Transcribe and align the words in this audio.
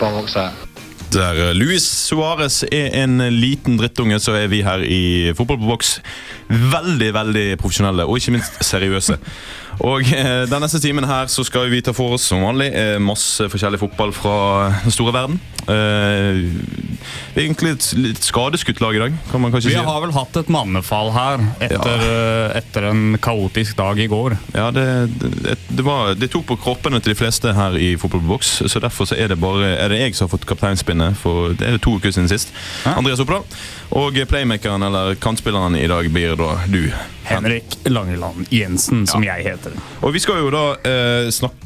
it's 0.00 0.36
absolute. 0.36 0.70
Der 1.10 1.34
eh, 1.34 1.52
Luis 1.54 1.82
Suárez 1.82 2.62
er 2.70 2.92
en 3.02 3.18
liten 3.34 3.76
drittunge, 3.78 4.20
så 4.22 4.36
er 4.38 4.46
vi 4.46 4.62
her 4.62 4.84
i 4.86 5.32
Fotball 5.34 5.58
på 5.58 5.66
boks 5.72 5.96
veldig 6.48 7.08
veldig 7.14 7.46
profesjonelle 7.58 8.06
og 8.06 8.20
ikke 8.20 8.36
minst 8.36 8.60
seriøse. 8.62 9.16
Og 9.86 10.04
eh, 10.12 10.44
Den 10.50 10.60
neste 10.62 10.80
timen 10.82 11.06
her 11.08 11.30
så 11.32 11.44
skal 11.46 11.70
vi 11.72 11.80
ta 11.84 11.94
for 11.96 12.16
oss 12.16 12.28
som 12.30 12.42
vanlig 12.44 12.68
eh, 12.76 12.98
masse 13.02 13.46
forskjellig 13.50 13.80
fotball 13.80 14.12
fra 14.16 14.34
den 14.84 14.94
store 14.94 15.14
verden. 15.16 15.38
Eh, 15.70 16.40
egentlig 17.40 17.74
et 17.76 17.86
litt 17.96 18.26
skadeskutt 18.26 18.82
lag 18.82 18.96
i 18.98 19.02
dag, 19.04 19.16
kan 19.30 19.42
man 19.42 19.54
kanskje 19.54 19.70
Vi 19.70 19.76
si. 19.78 19.84
har 19.86 20.00
vel 20.04 20.12
hatt 20.16 20.36
et 20.40 20.52
mannefall 20.52 21.12
her 21.14 21.44
etter, 21.62 22.04
ja. 22.04 22.46
etter 22.60 22.90
en 22.90 23.16
kaotisk 23.22 23.78
dag 23.80 24.00
i 24.02 24.08
går. 24.10 24.36
Ja, 24.56 24.68
det, 24.74 24.86
det, 25.20 25.56
det, 25.68 25.86
var, 25.86 26.14
det 26.18 26.30
tok 26.34 26.48
på 26.50 26.58
kroppene 26.60 27.00
til 27.00 27.14
de 27.14 27.20
fleste 27.20 27.54
her 27.56 27.78
i 27.80 27.94
Fotball 28.00 28.24
på 28.24 28.34
boks, 28.34 28.52
så 28.68 28.82
derfor 28.82 29.08
så 29.08 29.16
er 29.16 29.32
det 29.32 29.40
bare 29.40 29.74
er 29.78 29.92
det 29.92 30.02
jeg 30.02 30.18
som 30.18 30.26
har 30.28 30.34
fått 30.34 30.48
kapteinspinnet. 30.50 31.16
For 31.20 31.54
det 31.56 31.68
er 31.68 31.80
to 31.80 31.96
uker 31.96 32.12
siden 32.12 32.28
sist. 32.30 32.52
Ja. 32.84 32.98
Andreas 32.98 33.22
Oppdal. 33.22 33.46
Og 33.90 34.14
playmakeren, 34.28 34.82
eller 34.86 35.14
kantspilleren 35.18 35.74
i 35.76 35.86
dag, 35.90 36.10
blir 36.10 36.36
da 36.38 36.52
du. 36.70 36.84
Henrik 37.30 37.64
Langeland 37.84 38.46
Jensen, 38.50 39.06
som 39.06 39.22
jeg 39.24 39.44
heter. 39.46 39.74
Og 40.02 40.14
vi 40.14 40.20
skal 40.22 40.40
jo 40.42 40.50
da 40.50 40.62
eh, 40.82 41.28
snakke 41.30 41.58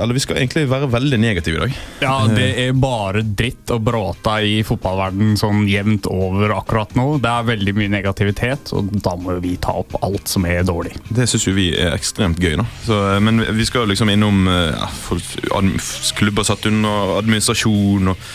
Eller 0.00 0.16
vi 0.16 0.22
skal 0.24 0.38
egentlig 0.40 0.62
være 0.70 0.88
veldig 0.88 1.18
negative 1.20 1.58
i 1.58 1.60
dag. 1.60 1.74
Ja, 2.00 2.14
Det 2.32 2.46
er 2.62 2.72
bare 2.80 3.20
dritt 3.22 3.68
og 3.74 3.82
bråta 3.84 4.38
i 4.40 4.62
fotballverden 4.64 5.36
sånn 5.40 5.66
jevnt 5.68 6.08
over 6.10 6.54
akkurat 6.56 6.94
nå. 6.96 7.18
Det 7.20 7.28
er 7.28 7.48
veldig 7.50 7.74
mye 7.76 7.92
negativitet, 7.92 8.72
og 8.76 8.88
da 9.04 9.12
må 9.20 9.36
vi 9.44 9.56
ta 9.60 9.76
opp 9.82 9.98
alt 10.00 10.32
som 10.32 10.48
er 10.48 10.64
dårlig. 10.64 10.94
Det 11.12 11.28
syns 11.28 11.44
jo 11.48 11.56
vi 11.56 11.68
er 11.76 11.92
ekstremt 11.92 12.40
gøy. 12.40 12.56
da 12.62 12.68
så, 12.86 13.00
eh, 13.14 13.20
Men 13.20 13.44
vi 13.56 13.68
skal 13.68 13.88
liksom 13.92 14.12
innom 14.12 14.48
eh, 14.48 14.72
ja, 14.72 14.88
folk, 15.08 15.36
klubber 16.16 16.48
satt 16.48 16.64
under 16.70 17.18
administrasjon 17.20 18.14
og 18.14 18.30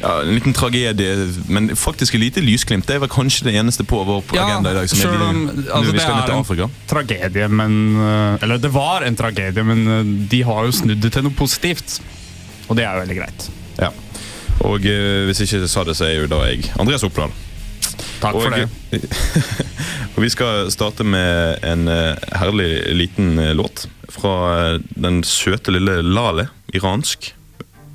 ja, 0.00 0.12
En 0.22 0.34
liten 0.34 0.54
tragedie, 0.56 1.28
men 1.48 1.76
faktisk 1.76 2.14
lite 2.14 2.40
lysglimt. 2.40 2.86
Det 2.88 2.98
var 3.02 3.10
kanskje 3.12 3.50
det 3.50 3.54
eneste 3.60 3.84
på 3.84 4.02
vår 4.04 4.24
agenda 4.32 4.72
i 4.72 4.78
dag. 4.78 4.88
Som 4.90 5.00
er 5.00 5.24
om, 5.26 5.42
de, 5.46 5.66
altså, 5.72 5.92
det 5.92 6.04
er 6.04 6.32
en 6.32 6.38
Afrika. 6.40 6.68
tragedie, 6.90 7.48
men 7.48 7.76
eh, 7.96 8.42
Eller 8.42 8.58
det 8.58 8.72
var 8.74 9.04
en 9.06 9.16
tragedie, 9.16 9.64
men 9.64 9.86
eh, 9.86 10.14
de 10.32 10.42
har 10.48 10.68
jo 10.68 10.72
snudd 10.72 11.02
det 11.04 11.12
til 11.16 11.26
noe 11.26 11.36
positivt. 11.36 12.00
Og 12.68 12.78
det 12.78 12.86
er 12.86 12.96
jo 12.96 13.04
veldig 13.04 13.18
greit. 13.18 13.50
Ja. 13.80 13.92
Og 14.68 14.86
eh, 14.88 15.24
hvis 15.28 15.44
ikke 15.44 15.62
jeg 15.62 15.72
sa 15.72 15.84
det, 15.84 15.96
så 15.98 16.08
er 16.08 16.20
jo 16.22 16.30
da 16.30 16.42
jeg 16.48 16.72
Andreas 16.80 17.04
Oppdal. 17.06 17.32
Takk 18.20 18.36
for 18.36 18.52
det. 18.52 18.68
og 20.14 20.22
vi 20.24 20.30
skal 20.32 20.68
starte 20.72 21.04
med 21.04 21.60
en 21.66 21.88
eh, 21.88 22.30
herlig 22.40 22.72
liten 22.96 23.36
låt 23.56 23.86
fra 24.10 24.78
den 24.96 25.22
søte 25.24 25.72
lille 25.72 26.00
Lale, 26.04 26.48
iransk. 26.74 27.34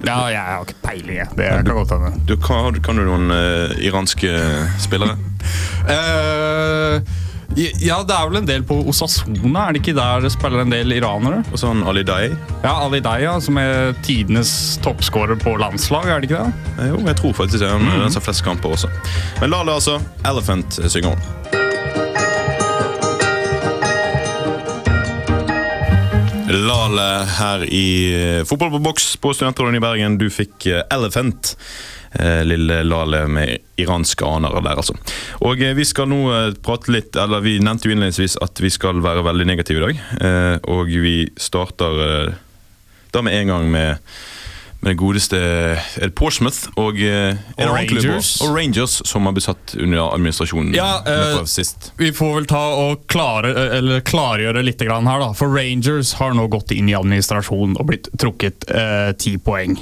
Ja, 0.05 0.17
jeg 0.31 0.41
har 0.41 0.65
ikke 0.65 0.79
peiling. 0.83 1.35
Det 1.37 1.51
kan 1.65 1.75
godt 1.75 1.93
hende. 1.95 2.13
Du, 2.29 2.35
kan, 2.37 2.81
kan 2.85 2.99
du 2.99 3.05
noen 3.07 3.31
uh, 3.33 3.75
iranske 3.81 4.33
spillere? 4.81 5.17
uh, 5.91 7.15
ja, 7.55 8.01
det 8.03 8.15
er 8.15 8.27
vel 8.27 8.39
en 8.41 8.47
del 8.47 8.63
på 8.67 8.77
Osasona, 8.89 9.67
er 9.67 9.75
det 9.75 9.81
ikke 9.83 9.95
der 9.95 10.25
det 10.25 10.31
spiller 10.33 10.65
en 10.65 10.73
del 10.73 10.91
iranere? 10.97 11.43
Og 11.51 11.61
så 11.61 11.71
han 11.71 11.85
Ali 11.87 12.03
Dai. 12.03 12.33
Ja, 12.65 12.73
Ali 12.83 12.99
Daya, 13.05 13.37
som 13.39 13.59
er 13.61 13.93
tidenes 14.03 14.79
toppskårer 14.83 15.39
på 15.39 15.55
landslag, 15.61 16.09
er 16.09 16.19
det 16.19 16.31
ikke 16.31 16.41
det? 16.43 16.73
Eh, 16.79 16.89
Jo, 16.91 16.99
jeg 17.05 17.15
tror 17.21 17.37
faktisk 17.43 17.63
det. 17.63 17.71
Han 17.71 17.85
mm. 17.85 18.09
har 18.09 18.25
flest 18.27 18.43
kamper 18.43 18.75
også. 18.75 18.91
Men 19.41 19.53
la 19.53 19.63
det 19.63 19.77
altså. 19.79 20.01
Elephant 20.25 20.81
synge 20.81 20.89
synger 20.89 21.64
Lale 26.55 27.25
her 27.37 27.65
i 27.67 27.87
eh, 28.15 28.43
Fotball 28.47 28.71
på 28.71 28.79
boks 28.79 29.15
på 29.17 29.33
Studentrådet 29.33 29.75
i 29.75 29.83
Bergen. 29.83 30.17
Du 30.17 30.29
fikk 30.31 30.67
eh, 30.71 30.83
Elephant. 30.93 31.55
Eh, 32.11 32.43
Lille 32.47 32.81
Lale 32.87 33.25
med 33.27 33.57
iranske 33.81 34.25
aner 34.25 34.55
der, 34.61 34.79
altså. 34.79 34.95
Og 35.43 35.59
vi 35.59 35.85
skal 35.85 36.07
nå 36.07 36.21
prate 36.63 36.93
litt 36.95 37.17
Eller 37.19 37.43
vi 37.43 37.57
nevnte 37.59 37.89
jo 37.89 37.95
innledningsvis 37.95 38.37
at 38.45 38.61
vi 38.63 38.71
skal 38.71 39.03
være 39.03 39.25
veldig 39.27 39.47
negative 39.49 39.81
i 39.81 39.85
dag. 39.85 39.99
Og 40.71 40.87
vi 40.87 41.17
starter 41.35 42.31
da 43.11 43.23
med 43.23 43.35
en 43.35 43.51
gang 43.51 43.67
med 43.71 44.15
med 44.85 44.93
det 44.93 44.99
godeste 45.01 45.39
er 45.39 46.11
Porsmouth 46.15 46.69
og, 46.77 46.99
eh, 47.01 47.35
Og 47.57 47.73
Rangers. 47.73 48.35
og 48.45 48.55
Rangers, 48.55 49.01
som 49.07 49.25
har 49.25 49.33
blitt 49.33 49.47
satt 49.47 49.75
under 49.81 50.11
administrasjonen 50.13 50.75
Ja, 50.75 51.01
eh, 51.05 51.43
sist. 51.49 51.91
Vi 51.97 52.11
får 52.11 52.35
vel 52.35 52.45
ta 52.45 52.61
og 52.77 53.07
klare, 53.07 53.51
eller 53.79 54.01
klargjøre 54.01 54.63
litt 54.63 54.79
grann 54.85 55.07
her, 55.07 55.19
da. 55.19 55.33
For 55.33 55.47
Rangers 55.49 56.13
har 56.13 56.33
nå 56.33 56.47
gått 56.49 56.71
inn 56.71 56.89
i 56.89 56.93
administrasjonen 56.93 57.79
og 57.79 57.87
blitt 57.87 58.09
trukket 58.17 58.69
eh, 58.69 59.11
ti 59.13 59.37
poeng. 59.37 59.77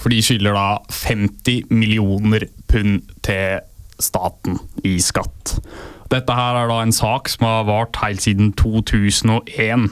For 0.00 0.10
de 0.10 0.18
skylder 0.18 0.52
da 0.58 0.78
50 0.90 1.70
millioner 1.70 2.48
pund 2.66 3.02
til 3.22 3.60
staten 4.02 4.58
i 4.84 4.96
skatt. 4.98 5.60
Dette 6.10 6.34
her 6.34 6.58
er 6.64 6.68
da 6.68 6.80
en 6.82 6.92
sak 6.92 7.30
som 7.32 7.46
har 7.46 7.64
vart 7.64 7.96
helt 8.02 8.20
siden 8.24 8.52
2001. 8.58 9.90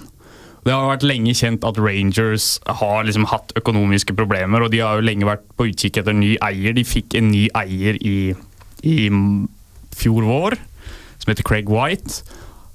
Det 0.67 0.75
har 0.75 0.91
vært 0.91 1.07
lenge 1.09 1.33
kjent 1.37 1.65
at 1.65 1.79
Rangers 1.81 2.59
har 2.81 3.07
liksom 3.09 3.29
hatt 3.31 3.55
økonomiske 3.57 4.17
problemer, 4.19 4.61
og 4.65 4.75
de 4.75 4.83
har 4.85 4.99
jo 4.99 5.07
lenge 5.07 5.29
vært 5.29 5.47
på 5.57 5.71
utkikk 5.71 6.03
etter 6.03 6.17
ny 6.17 6.35
eier. 6.45 6.77
De 6.77 6.85
fikk 6.85 7.17
en 7.17 7.31
ny 7.33 7.47
eier 7.57 7.97
i, 8.05 8.35
i 8.85 8.99
fjor 9.97 10.29
vår, 10.29 10.59
som 11.21 11.33
heter 11.33 11.47
Craig 11.49 11.73
White. 11.73 12.21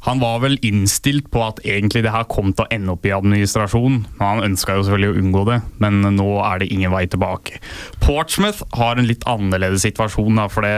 Han 0.05 0.21
var 0.21 0.43
vel 0.43 0.59
innstilt 0.65 1.31
på 1.33 1.41
at 1.41 1.61
egentlig 1.65 2.03
det 2.05 2.13
her 2.13 2.27
kom 2.29 2.51
til 2.53 2.65
å 2.65 2.73
ende 2.73 2.93
opp 2.93 3.05
i 3.07 3.13
administrasjon. 3.15 4.03
Han 4.19 4.43
ønska 4.45 4.75
jo 4.77 4.83
selvfølgelig 4.85 5.13
å 5.13 5.21
unngå 5.21 5.45
det, 5.49 5.61
men 5.81 6.01
nå 6.17 6.27
er 6.45 6.61
det 6.61 6.69
ingen 6.73 6.93
vei 6.93 7.07
tilbake. 7.09 7.57
Portsmouth 8.03 8.61
har 8.77 9.01
en 9.01 9.09
litt 9.09 9.25
annerledes 9.29 9.85
situasjon, 9.85 10.37
da, 10.37 10.45
for 10.51 10.65
det 10.65 10.75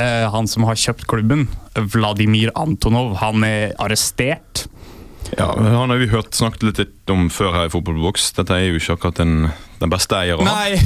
eh, 0.00 0.26
han 0.32 0.50
som 0.50 0.66
har 0.66 0.78
kjøpt 0.80 1.06
klubben, 1.10 1.46
Vladimir 1.94 2.50
Antonov, 2.58 3.14
han 3.22 3.46
er 3.46 3.76
arrestert. 3.82 4.66
Ja, 5.34 5.50
Han 5.58 5.90
har 5.90 5.98
vi 5.98 6.06
hørt 6.12 6.34
snakket 6.36 6.66
litt, 6.70 6.92
om 7.10 7.28
før 7.30 7.54
her 7.54 7.68
i 7.68 7.72
Fotballboks. 7.72 8.30
Dette 8.36 8.54
er 8.54 8.68
jo 8.68 8.78
ikke 8.80 8.96
akkurat 8.96 9.18
den, 9.20 9.34
den 9.80 9.92
beste 9.92 10.16
eier 10.18 10.38
å 10.38 10.46
ha. 10.46 10.54
Nei! 10.62 10.78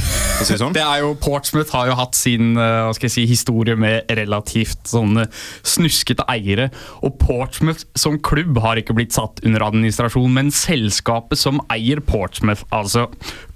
si 0.44 0.56
sånn. 0.60 0.74
Det 0.76 0.82
er 0.84 1.02
jo, 1.04 1.12
Portsmouth 1.20 1.72
har 1.76 1.90
jo 1.90 1.96
hatt 1.98 2.16
sin 2.18 2.54
eh, 2.56 2.80
hva 2.86 2.94
skal 2.96 3.08
jeg 3.08 3.14
si, 3.14 3.26
historie 3.30 3.76
med 3.80 4.10
relativt 4.16 4.90
sånne 4.90 5.26
snuskete 5.66 6.26
eiere. 6.32 6.70
Og 7.06 7.16
Portsmouth 7.20 7.86
som 7.98 8.18
klubb 8.24 8.60
har 8.64 8.80
ikke 8.80 8.96
blitt 8.96 9.16
satt 9.16 9.42
under 9.46 9.64
administrasjon, 9.68 10.32
men 10.36 10.52
selskapet 10.54 11.40
som 11.40 11.62
eier 11.72 12.02
Portsmouth, 12.04 12.64
altså 12.74 13.08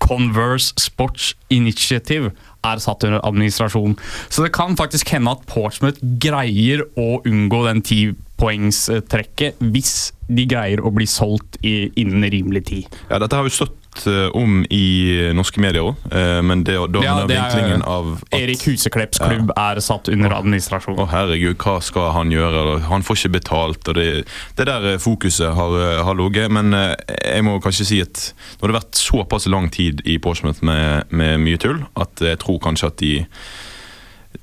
Converse 0.05 0.75
Sports 0.81 1.33
Initiative, 1.55 2.35
er 2.65 2.81
satt 2.81 3.05
under 3.05 3.21
administrasjon. 3.25 3.97
Så 4.33 4.45
det 4.45 4.55
kan 4.57 4.77
faktisk 4.77 5.13
hende 5.13 5.35
at 5.37 5.45
Portsmouth 5.51 6.01
greier 6.23 6.87
å 6.97 7.19
unngå 7.29 7.65
den 7.69 7.85
tipoengstrekket 8.35 9.61
hvis 9.73 10.13
de 10.29 10.47
greier 10.49 10.81
å 10.81 10.91
bli 10.95 11.05
solgt 11.07 11.59
i, 11.63 11.91
innen 12.01 12.25
rimelig 12.33 12.65
tid. 12.71 12.87
Ja, 13.11 13.19
Dette 13.21 13.37
har 13.37 13.45
vi 13.45 13.51
stått 13.53 14.07
eh, 14.09 14.31
om 14.37 14.63
i 14.73 15.31
norske 15.37 15.61
medier 15.61 15.85
òg, 15.91 16.07
men 16.43 16.63
det, 16.65 16.79
da 16.95 17.03
Ja, 17.05 17.15
det 17.29 17.37
er- 17.37 17.43
vinklingen 17.53 17.83
av 17.85 18.09
at 18.25 18.39
Erik 18.39 18.65
Huseklepps 18.65 19.21
klubb 19.21 19.53
er 19.57 19.81
satt 19.85 20.09
under 20.09 20.33
administrasjon. 20.39 20.97
Å 20.99 21.07
herregud, 21.13 21.59
hva 21.61 21.77
skal 21.85 22.11
han 22.17 22.33
gjøre? 22.33 22.81
Han 22.89 23.03
får 23.05 23.17
ikke 23.21 23.35
betalt. 23.37 23.89
og 23.89 23.95
Det, 24.01 24.25
det 24.57 24.67
der 24.67 24.89
eh, 24.95 24.99
fokuset 24.99 25.53
har, 25.55 25.77
eh, 25.85 26.03
har 26.09 26.15
ligget. 26.19 26.51
Men 26.51 26.73
eh, 26.75 26.95
jeg 27.37 27.45
må 27.45 27.59
kanskje 27.61 27.85
si 27.93 28.01
at 28.01 28.33
nå 28.59 28.65
har 28.67 28.73
det 28.73 28.81
vært 28.81 28.97
såpass 29.05 29.47
lang 29.53 29.69
tid 29.71 30.01
i 30.09 30.17
Portsmouth 30.19 30.65
med, 30.65 31.05
med 31.13 31.39
mye 31.45 31.61
tull, 31.61 31.85
at 32.01 32.17
jeg 32.25 32.39
tror 32.41 32.59
kanskje 32.65 32.87
at 32.91 32.97
de 33.05 33.15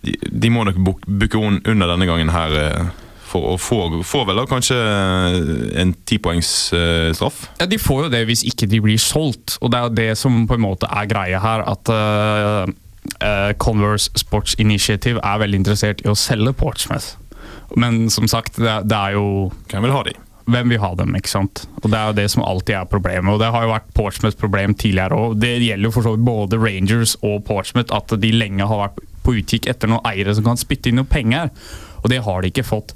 De, 0.02 0.14
de 0.32 0.50
må 0.50 0.64
nok 0.66 0.78
buk- 0.82 1.04
bukke 1.06 1.38
under 1.68 1.88
denne 1.92 2.06
gangen 2.08 2.30
her 2.32 2.54
eh, 2.58 2.86
for 3.32 3.54
å 3.54 3.58
få, 3.62 3.78
få 4.08 4.24
vel 4.28 4.42
da 4.42 4.46
kanskje 4.50 4.78
en 5.82 5.94
tipoengsstraff. 6.10 7.46
Ja, 7.62 7.68
De 7.72 7.80
får 7.80 8.06
jo 8.06 8.14
det 8.14 8.26
hvis 8.30 8.44
ikke 8.48 8.68
de 8.72 8.82
blir 8.84 9.00
solgt, 9.02 9.58
og 9.62 9.72
det 9.72 9.80
er 9.80 9.88
jo 9.88 9.96
det 10.02 10.10
som 10.20 10.44
på 10.50 10.58
en 10.60 10.66
måte 10.66 10.90
er 10.92 11.08
greia 11.12 11.40
her. 11.44 11.64
At 11.72 11.92
uh, 11.92 12.66
eh, 13.24 13.52
Converse 13.62 14.12
Sports 14.20 14.58
Initiative 14.60 15.22
er 15.24 15.42
veldig 15.44 15.64
interessert 15.64 16.04
i 16.06 16.12
å 16.12 16.18
selge 16.18 16.54
Portsmouth. 16.60 17.16
Men 17.80 18.10
som 18.12 18.28
sagt, 18.28 18.60
det, 18.60 18.68
er- 18.68 18.84
det 18.84 18.98
er 18.98 19.16
jo 19.16 19.26
Hvem 19.72 19.88
vil 19.88 19.96
ha 19.96 20.04
de? 20.10 20.18
hvem 20.52 20.72
vil 20.74 20.82
ha 20.82 20.90
dem, 20.98 21.14
ikke 21.16 21.32
sant? 21.32 21.64
Og 21.82 21.92
Det 21.92 21.98
er 21.98 22.08
jo 22.10 22.16
det 22.18 22.26
som 22.34 22.44
alltid 22.44 22.76
er 22.76 22.90
problemet. 22.90 23.30
og 23.32 23.40
Det 23.40 23.52
har 23.54 23.64
jo 23.64 23.72
vært 23.72 23.94
Portsmouths 23.96 24.36
problem 24.36 24.74
tidligere 24.76 25.16
òg. 25.16 25.38
Det 25.40 25.54
gjelder 25.62 25.88
jo 25.88 25.92
for 25.96 26.04
så 26.04 26.16
vidt 26.16 26.26
både 26.28 26.60
Rangers 26.60 27.16
og 27.22 27.46
Portsmouth 27.48 27.94
at 27.96 28.12
de 28.20 28.32
lenge 28.36 28.68
har 28.68 28.82
vært 28.88 29.00
på 29.24 29.36
utkikk 29.38 29.70
etter 29.70 29.88
noen 29.92 30.04
eiere 30.10 30.34
som 30.36 30.44
kan 30.44 30.58
spytte 30.60 30.90
inn 30.90 30.98
noe 31.00 31.08
penger, 31.08 31.52
og 32.02 32.10
det 32.10 32.24
har 32.26 32.42
de 32.42 32.50
ikke 32.50 32.66
fått. 32.66 32.96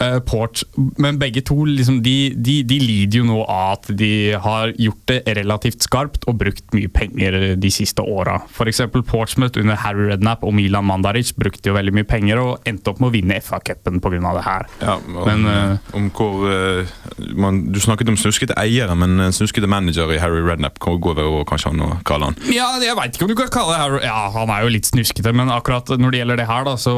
Eh, 0.00 0.18
Port, 0.26 0.62
men 0.98 1.18
begge 1.18 1.42
to 1.46 1.64
liksom, 1.68 2.00
de, 2.02 2.32
de, 2.34 2.56
de 2.66 2.78
lider 2.82 3.20
jo 3.20 3.26
nå 3.28 3.36
av 3.44 3.76
at 3.76 3.90
de 3.94 4.34
har 4.42 4.72
gjort 4.80 5.04
det 5.10 5.20
relativt 5.38 5.84
skarpt 5.86 6.26
og 6.30 6.38
brukt 6.40 6.74
mye 6.74 6.90
penger 6.90 7.54
de 7.60 7.70
siste 7.72 8.02
åra. 8.02 8.40
F.eks. 8.50 8.82
Portsmouth 9.06 9.60
under 9.60 9.78
Harry 9.78 10.08
Redknapp 10.10 10.42
og 10.46 10.54
Milan 10.56 10.86
Mandaric 10.88 11.30
brukte 11.38 11.70
jo 11.70 11.76
veldig 11.76 11.94
mye 11.94 12.08
penger 12.08 12.42
og 12.42 12.66
endte 12.68 12.90
opp 12.90 13.02
med 13.02 13.10
å 13.10 13.14
vinne 13.14 13.38
FA-cupen 13.44 14.00
pga. 14.02 14.18
det 14.34 14.44
her. 14.44 14.66
Ja, 14.82 14.96
om, 14.98 15.20
Men, 15.28 15.46
uh, 15.46 15.94
om 15.96 16.10
hvor 16.14 16.42
uh, 16.48 16.94
man, 17.38 17.64
Du 17.72 17.80
snakket 17.82 18.10
om 18.10 18.18
snuskete 18.18 18.56
eiere, 18.58 18.94
men 18.98 19.30
snuskete 19.34 19.70
manager 19.70 20.10
i 20.14 20.18
Harry 20.22 20.42
Redknapp 20.42 20.80
kan 20.82 20.98
gå 20.98 21.14
over 21.14 21.46
kanskje 21.48 21.70
han 21.70 21.84
å 21.86 21.90
kalle 22.06 22.32
han. 22.32 22.38
Ja, 22.50 22.72
jeg 22.82 22.98
veit 22.98 23.14
ikke 23.14 23.28
om 23.28 23.32
du 23.32 23.38
kan 23.38 23.52
kalle 23.52 23.74
det 23.76 23.82
Harry 23.82 24.02
Ja, 24.06 24.26
han 24.34 24.50
er 24.50 24.66
jo 24.66 24.74
litt 24.74 24.90
snuskete, 24.90 25.34
men 25.36 25.52
akkurat 25.54 25.94
når 25.94 26.14
det 26.14 26.22
gjelder 26.22 26.42
det 26.42 26.50
her, 26.50 26.66
da, 26.66 26.76
så 26.80 26.96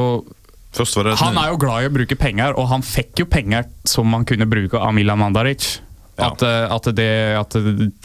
Han 1.23 1.39
er 1.41 1.51
jo 1.53 1.59
glad 1.61 1.83
i 1.83 1.89
å 1.89 1.93
bruke 1.93 2.17
penger, 2.19 2.55
og 2.59 2.69
han 2.71 2.85
fikk 2.85 3.23
jo 3.23 3.27
penger 3.29 3.67
som 3.87 4.11
han 4.13 4.25
kunne 4.27 4.47
bruke 4.49 4.79
av 4.79 4.95
Milan 4.97 5.21
Mandaric. 5.21 5.77
Ja. 6.17 6.31
At, 6.31 6.41
eh, 6.41 6.73
at, 6.73 6.87
det, 6.97 7.09
at 7.37 7.55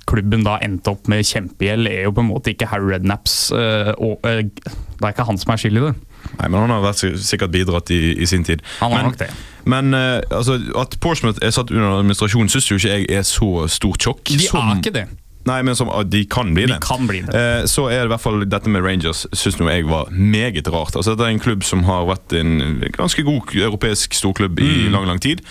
klubben 0.08 0.44
da 0.44 0.58
endte 0.60 0.92
opp 0.92 1.08
med 1.08 1.24
kjempegjeld, 1.24 1.88
er 1.88 2.02
jo 2.04 2.12
på 2.12 2.20
en 2.20 2.28
måte 2.28 2.52
ikke 2.52 2.68
Harry 2.68 2.90
Rednaps 2.92 3.36
uh, 3.56 3.94
og, 3.96 4.20
uh, 4.28 4.42
Det 4.44 5.06
er 5.06 5.14
ikke 5.14 5.24
han 5.30 5.40
som 5.40 5.54
er 5.54 5.62
skyld 5.62 5.80
i 5.80 5.84
det. 5.86 5.94
Nei, 6.36 6.50
men 6.50 6.58
han 6.60 6.74
har 6.74 6.84
vært, 6.84 7.00
sikkert 7.24 7.54
bidratt 7.54 7.90
i, 7.90 8.12
i 8.12 8.28
sin 8.28 8.44
tid. 8.44 8.60
Han 8.82 8.92
har 8.92 9.00
men, 9.00 9.08
nok 9.08 9.18
det. 9.22 9.30
Men 9.64 9.96
uh, 9.96 10.20
altså, 10.28 10.58
at 10.78 10.98
Portsmouth 11.00 11.40
er 11.40 11.56
satt 11.56 11.72
under 11.72 12.02
administrasjon, 12.02 12.52
syns 12.52 12.68
jo 12.68 12.76
ikke 12.76 12.92
jeg 12.92 13.08
er 13.16 13.24
så 13.26 13.66
stort 13.72 14.04
sjokk. 14.04 14.26
De 14.28 14.44
som, 14.44 14.68
er 14.68 14.84
ikke 14.84 14.94
det. 15.00 15.06
Nei, 15.48 15.58
men 15.66 15.74
som, 15.74 15.90
de 16.06 16.24
kan 16.30 16.52
bli 16.54 16.66
det. 16.68 16.76
De 16.78 16.86
kan 16.86 17.06
bli 17.10 17.20
det. 17.26 17.34
Eh, 17.34 17.64
så 17.70 17.88
er 17.90 18.02
det 18.04 18.10
i 18.10 18.12
hvert 18.14 18.22
fall 18.24 18.44
dette 18.46 18.70
med 18.70 18.84
Rangers 18.86 19.24
syns 19.34 19.58
jeg 19.58 19.86
var 19.90 20.10
meget 20.10 20.68
rart. 20.70 20.94
Altså, 20.96 21.16
det 21.18 21.26
er 21.26 21.34
en 21.34 21.42
klubb 21.42 21.64
som 21.66 21.82
har 21.88 22.06
vært 22.06 22.32
en 22.38 22.80
ganske 22.94 23.24
god 23.26 23.54
europeisk 23.56 24.14
storklubb 24.14 24.60
i 24.62 24.70
Mm. 24.86 24.92
lang, 24.92 25.06
lang 25.06 25.20
tid. 25.20 25.42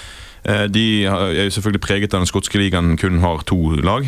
Eh, 0.43 0.63
De 0.73 1.03
er 1.05 1.43
jo 1.45 1.51
selvfølgelig 1.53 1.81
preget 1.83 2.13
av 2.15 2.21
den 2.23 2.29
skotske 2.29 2.57
ligaen 2.57 2.95
kun 2.97 3.19
har 3.21 3.43
to 3.45 3.57
lag. 3.85 4.07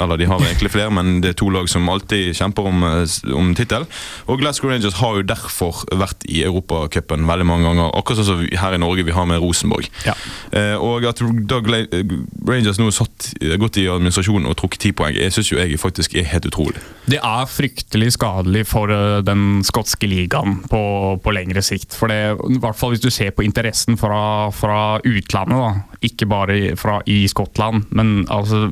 Eller 0.00 0.16
de 0.16 0.28
har 0.30 0.40
egentlig 0.40 0.70
flere, 0.72 0.90
men 0.90 1.20
det 1.20 1.34
er 1.34 1.38
to 1.40 1.50
lag 1.52 1.68
som 1.68 1.88
alltid 1.92 2.34
kjemper 2.36 2.68
om, 2.70 2.82
eh, 2.84 3.34
om 3.36 3.54
tittel. 3.54 3.86
Og 4.26 4.40
Glasgow 4.40 4.70
Rangers 4.70 4.96
har 5.00 5.16
jo 5.16 5.22
derfor 5.22 5.84
vært 5.92 6.24
i 6.28 6.42
Europacupen 6.44 7.26
veldig 7.28 7.46
mange 7.46 7.68
ganger. 7.68 7.92
Akkurat 7.96 8.22
sånn 8.22 8.30
som 8.30 8.46
her 8.46 8.74
i 8.74 8.80
Norge 8.80 9.04
vi 9.04 9.12
har 9.12 9.26
med 9.26 9.40
Rosenborg. 9.40 9.88
Ja. 10.06 10.14
Eh, 10.52 10.76
og 10.76 11.04
at 11.04 11.20
Doug 11.20 11.68
Rangers 11.68 12.78
nå 12.80 12.90
satt 12.94 13.34
eh, 13.42 13.56
gått 13.60 13.76
i 13.76 13.86
administrasjonen 13.90 14.48
og 14.48 14.56
trukket 14.56 14.80
ti 14.86 14.92
poeng, 14.92 15.14
jeg 15.14 15.32
syns 15.32 15.52
jo 15.52 15.58
jeg 15.60 15.78
faktisk 15.80 16.16
er 16.16 16.24
helt 16.24 16.46
utrolig. 16.48 16.80
Det 17.06 17.20
er 17.22 17.46
fryktelig 17.46 18.12
skadelig 18.16 18.64
for 18.66 18.90
den 19.22 19.62
skotske 19.66 20.08
ligaen 20.08 20.62
på, 20.70 20.80
på 21.22 21.34
lengre 21.34 21.62
sikt. 21.62 21.94
For 21.94 22.08
det, 22.10 22.36
I 22.56 22.58
hvert 22.62 22.78
fall 22.78 22.94
hvis 22.94 23.04
du 23.04 23.10
ser 23.10 23.30
på 23.36 23.44
interessen 23.44 23.98
fra, 24.00 24.50
fra 24.54 24.98
utlandet, 25.04 25.56
da. 25.58 25.65
Ikke 26.04 26.28
bare 26.30 26.76
fra 26.80 27.00
i 27.06 27.24
Skottland. 27.30 27.88
Men 27.90 28.26
altså 28.30 28.70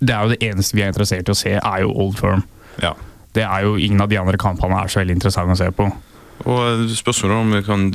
Det 0.00 0.14
er 0.14 0.22
jo 0.22 0.32
det 0.32 0.42
eneste 0.42 0.76
vi 0.76 0.82
er 0.82 0.92
interessert 0.92 1.28
i 1.28 1.34
å 1.34 1.36
se, 1.36 1.50
er 1.58 1.82
jo 1.82 1.92
Old 1.92 2.16
Firm. 2.16 2.44
Ja. 2.80 2.94
Det 3.34 3.44
er 3.44 3.66
jo 3.66 3.76
Ingen 3.76 4.00
av 4.00 4.08
de 4.08 4.18
andre 4.18 4.38
kampene 4.40 4.78
er 4.80 4.88
så 4.88 5.02
veldig 5.02 5.18
interessante 5.18 5.56
å 5.56 5.60
se 5.60 5.70
på. 5.76 5.90
Og 6.48 6.90
spørsmålet 6.96 7.36
om 7.36 7.50
vi 7.52 7.62
kan 7.62 7.90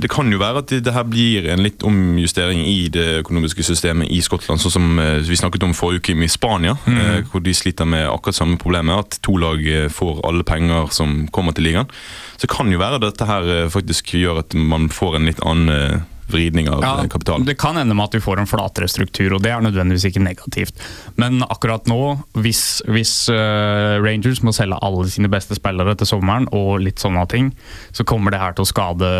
Det 0.00 0.10
kan 0.10 0.28
jo 0.32 0.38
være 0.38 0.58
at 0.58 0.72
det, 0.84 0.92
her 0.92 1.02
blir 1.02 1.48
en 1.50 1.62
litt 1.64 1.82
omjustering 1.82 2.60
i 2.62 2.88
det 2.92 3.24
økonomiske 3.24 3.64
systemet 3.66 4.12
i 4.14 4.20
Skottland, 4.22 4.60
sånn 4.62 4.70
som 4.70 5.00
eh, 5.02 5.18
vi 5.26 5.36
snakket 5.36 5.64
om 5.66 5.74
forrige 5.74 5.98
uke 5.98 6.14
i 6.14 6.28
Spania, 6.30 6.76
mm. 6.86 7.26
hvor 7.32 7.42
de 7.42 7.54
sliter 7.54 7.88
med 7.90 8.06
akkurat 8.06 8.38
samme 8.38 8.54
problemet, 8.60 8.94
at 8.94 9.18
to 9.26 9.34
lag 9.42 9.58
eh, 9.66 9.88
får 9.90 10.22
alle 10.28 10.46
penger 10.46 10.92
som 10.94 11.26
kommer 11.34 11.56
til 11.56 11.66
ligaen. 11.66 11.90
Så 12.36 12.46
det 12.46 12.52
kan 12.54 12.70
jo 12.70 12.78
være 12.78 13.00
at 13.00 13.08
dette 13.08 13.26
her 13.26 13.50
eh, 13.56 13.66
faktisk 13.72 14.14
gjør 14.14 14.44
at 14.44 14.54
man 14.54 14.86
får 14.94 15.18
en 15.18 15.26
litt 15.26 15.42
annen 15.42 15.74
eh, 15.74 16.06
vridning 16.32 16.70
av 16.72 16.84
ja, 16.84 16.94
kapitalen. 17.10 17.46
Det 17.48 17.56
kan 17.60 17.78
ende 17.80 17.96
med 17.96 18.08
at 18.08 18.16
vi 18.18 18.22
får 18.24 18.42
en 18.42 18.50
flatere 18.50 18.88
struktur, 18.90 19.36
og 19.36 19.44
det 19.44 19.52
er 19.54 19.64
nødvendigvis 19.64 20.08
ikke 20.10 20.24
negativt. 20.24 20.80
Men 21.20 21.44
akkurat 21.46 21.88
nå, 21.90 22.00
hvis, 22.40 22.64
hvis 22.90 23.14
eh, 23.34 23.96
Rangers 24.02 24.42
må 24.46 24.54
selge 24.56 24.80
alle 24.80 25.06
sine 25.12 25.30
beste 25.32 25.58
spillere 25.58 25.96
til 25.98 26.10
sommeren, 26.10 26.48
og 26.56 26.80
litt 26.84 27.02
sånne 27.02 27.26
ting, 27.30 27.52
så 27.96 28.06
kommer 28.08 28.34
det 28.34 28.42
her 28.42 28.56
til 28.56 28.66
å 28.66 28.70
skade 28.70 29.14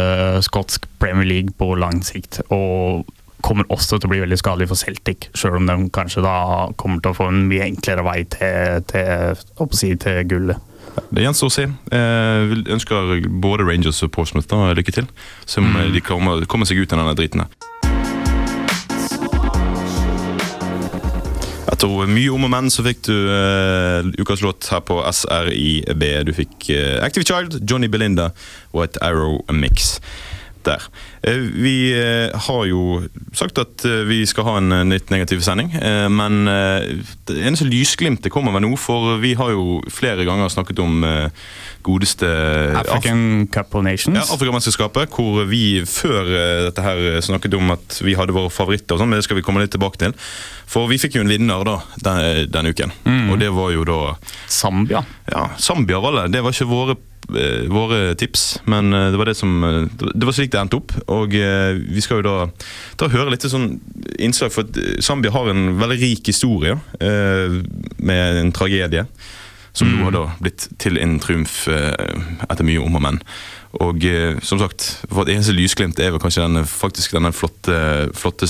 skotsk 0.47 0.89
Premier 1.03 1.29
League 1.29 1.57
på 1.59 1.75
lang 1.79 2.05
sikt. 2.07 2.43
Og 2.55 3.07
kommer 3.45 3.69
også 3.73 3.99
til 3.99 4.09
å 4.09 4.13
bli 4.13 4.23
veldig 4.23 4.39
skadelig 4.41 4.71
for 4.71 4.81
Celtic, 4.81 5.31
sjøl 5.37 5.61
om 5.61 5.69
de 5.69 5.77
kanskje 5.95 6.25
da 6.25 6.35
kommer 6.81 7.01
til 7.01 7.15
å 7.15 7.17
få 7.17 7.31
en 7.33 7.47
mye 7.49 7.71
enklere 7.71 8.05
vei 8.05 8.19
til, 8.29 8.83
til, 8.91 9.47
si, 9.77 9.95
til 10.01 10.21
gullet. 10.29 10.70
Det 11.11 11.25
gjenstår 11.25 11.51
å 11.51 11.55
se. 11.55 11.67
Eh, 11.67 12.41
vi 12.51 12.61
ønsker 12.75 13.27
både 13.43 13.67
Rangers 13.67 14.03
og 14.07 14.13
Portsmouth 14.15 14.51
da, 14.51 14.71
lykke 14.77 14.95
til. 14.95 15.11
Som 15.47 15.73
mm. 15.75 15.91
de 15.95 16.03
kommer, 16.05 16.47
kommer 16.51 16.69
seg 16.69 16.83
ut 16.83 16.93
av 16.95 17.03
denne 17.03 17.17
driten 17.19 17.45
her. 17.45 17.51
Etter 21.71 22.11
mye 22.11 22.33
om 22.35 22.45
og 22.45 22.51
men 22.53 22.67
så 22.73 22.83
fikk 22.85 23.05
du 23.07 23.15
uh, 23.31 24.05
ukas 24.21 24.43
låt 24.45 24.67
her 24.73 24.83
på 24.85 24.99
SRIB. 25.07 26.03
Du 26.29 26.35
fikk 26.37 26.67
uh, 26.75 26.99
Active 27.07 27.25
Child, 27.25 27.61
Johnny 27.65 27.89
Belinda 27.89 28.33
og 28.75 28.85
et 28.85 28.99
Arrow 29.07 29.39
Mix. 29.55 29.97
Der. 30.65 30.83
Eh, 31.23 31.37
vi 31.37 31.93
eh, 31.97 32.39
har 32.47 32.65
jo 32.69 33.01
sagt 33.37 33.59
at 33.63 33.85
eh, 33.89 34.03
vi 34.09 34.21
skal 34.29 34.47
ha 34.49 34.57
en 34.61 34.91
nytt 34.91 35.11
negativ 35.13 35.41
sending, 35.45 35.73
men 36.11 36.45
det 37.29 37.37
eneste 37.37 37.67
lysglimtet 37.69 38.33
kommer 38.33 38.53
vel 38.55 38.65
nå, 38.65 38.75
for 38.81 39.17
vi 39.23 39.33
har 39.39 39.53
jo 39.55 39.81
flere 39.93 40.27
ganger 40.29 40.51
snakket 40.53 40.81
om 40.83 41.05
godeste 41.87 42.29
African 42.81 43.47
Cup 43.53 43.75
of 43.75 43.85
Nations. 43.87 44.19
ja, 44.19 44.25
Afrikamesterskapet, 44.35 45.15
hvor 45.15 45.45
vi 45.49 45.83
før 45.89 46.29
dette 46.67 46.85
her 46.85 47.21
snakket 47.25 47.57
om 47.57 47.73
at 47.77 48.01
vi 48.05 48.17
hadde 48.19 48.37
våre 48.37 48.53
favoritter, 48.53 48.97
og 48.97 49.03
sånn, 49.03 49.13
men 49.13 49.21
det 49.21 49.29
skal 49.29 49.41
vi 49.41 49.45
komme 49.47 49.63
litt 49.63 49.73
tilbake 49.75 50.01
til. 50.03 50.17
For 50.71 50.91
vi 50.91 51.01
fikk 51.03 51.19
jo 51.19 51.25
en 51.25 51.33
vinner 51.33 51.65
da, 51.67 51.79
den, 52.05 52.51
denne 52.53 52.75
uken, 52.75 52.95
og 53.33 53.41
det 53.41 53.51
var 53.55 53.73
jo 53.75 53.87
da 53.89 54.01
Zambia. 54.51 55.05
Ja, 55.31 55.51
Zambia 55.59 56.01
var 56.01 56.13
det. 56.13 56.27
Det 56.33 56.43
var 56.43 56.55
ikke 56.55 56.69
våre, 56.69 56.97
eh, 57.37 57.67
våre 57.71 58.15
tips, 58.15 58.61
men 58.65 58.93
eh, 58.93 59.11
det 59.11 59.19
var 59.19 59.31
det 59.31 59.37
som 59.39 59.65
eh, 59.65 60.07
Det 60.15 60.27
var 60.27 60.37
slik 60.37 60.53
det 60.53 60.61
endte 60.61 60.81
opp. 60.81 60.95
Og 61.09 61.35
vi 61.35 62.05
skal 62.05 62.21
jo 62.21 62.27
da, 62.27 62.49
da 63.01 63.11
høre 63.13 63.31
litt 63.33 63.47
sånn 63.47 63.79
innslag, 64.19 64.53
for 64.55 64.67
Zambia 65.03 65.33
har 65.35 65.53
en 65.53 65.77
veldig 65.81 66.01
rik 66.01 66.33
historie 66.33 66.79
eh, 67.01 67.61
med 67.99 68.43
en 68.43 68.53
tragedie. 68.53 69.07
Som 69.73 69.87
nå 69.95 70.03
har 70.03 70.11
da 70.17 70.25
blitt 70.43 70.65
til 70.83 70.99
en 70.99 71.21
triumf 71.23 71.69
etter 71.71 72.67
mye 72.67 72.81
om 72.83 72.97
og 72.99 73.03
men. 73.05 73.21
Og 73.79 74.03
som 74.43 74.59
sagt, 74.59 74.89
et 75.07 75.31
eneste 75.31 75.55
lysglimt 75.55 76.01
er 76.03 76.11
vel 76.11 76.19
kanskje 76.19 76.43
denne, 76.43 76.65
faktisk 76.67 77.15
denne 77.15 77.31
flotte, 77.31 77.77
flotte 78.19 78.49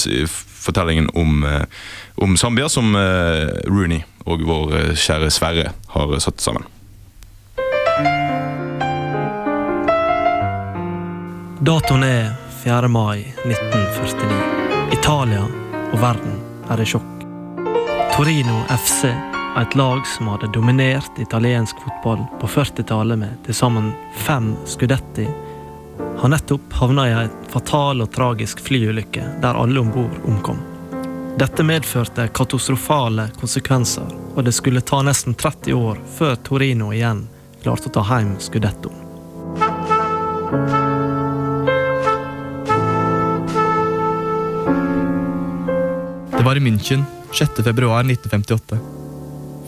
fortellingen 0.61 1.09
om, 1.15 1.45
eh, 1.45 1.63
om 2.15 2.37
Zambia, 2.37 2.69
som 2.69 2.95
eh, 2.97 3.49
Rooney 3.67 4.03
og 4.29 4.45
vår 4.47 4.77
eh, 4.77 4.93
kjære 4.95 5.31
Sverre 5.33 5.73
har 5.95 6.19
satt 6.21 6.41
sammen. 6.41 6.67
Datoen 11.61 12.05
er 12.05 12.31
4. 12.63 12.89
mai 12.89 13.25
1949. 13.45 14.39
Italia 14.93 15.45
og 15.93 15.99
verden 16.01 16.39
er 16.71 16.81
i 16.81 16.87
sjokk. 16.89 17.27
Torino 18.15 18.63
FC, 18.73 19.11
er 19.51 19.65
et 19.65 19.75
lag 19.75 20.05
som 20.07 20.29
hadde 20.31 20.51
dominert 20.55 21.19
italiensk 21.19 21.79
fotball 21.85 22.23
på 22.41 22.49
40-tallet 22.49 23.19
med 23.19 23.39
til 23.47 23.57
sammen 23.57 23.91
fem 24.27 24.53
skudetti, 24.69 25.27
har 26.21 26.29
nettopp 26.29 26.73
havna 26.73 27.09
i 27.09 27.13
en 27.13 27.31
fatal 27.49 28.03
og 28.05 28.13
tragisk 28.15 28.61
flyulykke 28.61 29.25
der 29.43 29.57
alle 29.57 29.81
om 29.81 29.93
bord 29.95 30.19
omkom. 30.29 30.59
Dette 31.41 31.65
medførte 31.65 32.27
katastrofale 32.37 33.31
konsekvenser, 33.41 34.09
og 34.35 34.45
det 34.45 34.53
skulle 34.53 34.83
ta 34.85 35.01
nesten 35.07 35.35
30 35.35 35.73
år 35.73 36.01
før 36.19 36.35
Torino 36.45 36.91
igjen 36.93 37.23
klarte 37.63 37.89
å 37.89 37.95
ta 37.95 38.05
hjem 38.11 38.35
skudettoen. 38.43 39.07
Det 46.37 46.45
var 46.45 46.57
i 46.57 46.65
München 46.65 47.05
6. 47.33 47.63
februar 47.65 48.05
1958. 48.05 48.79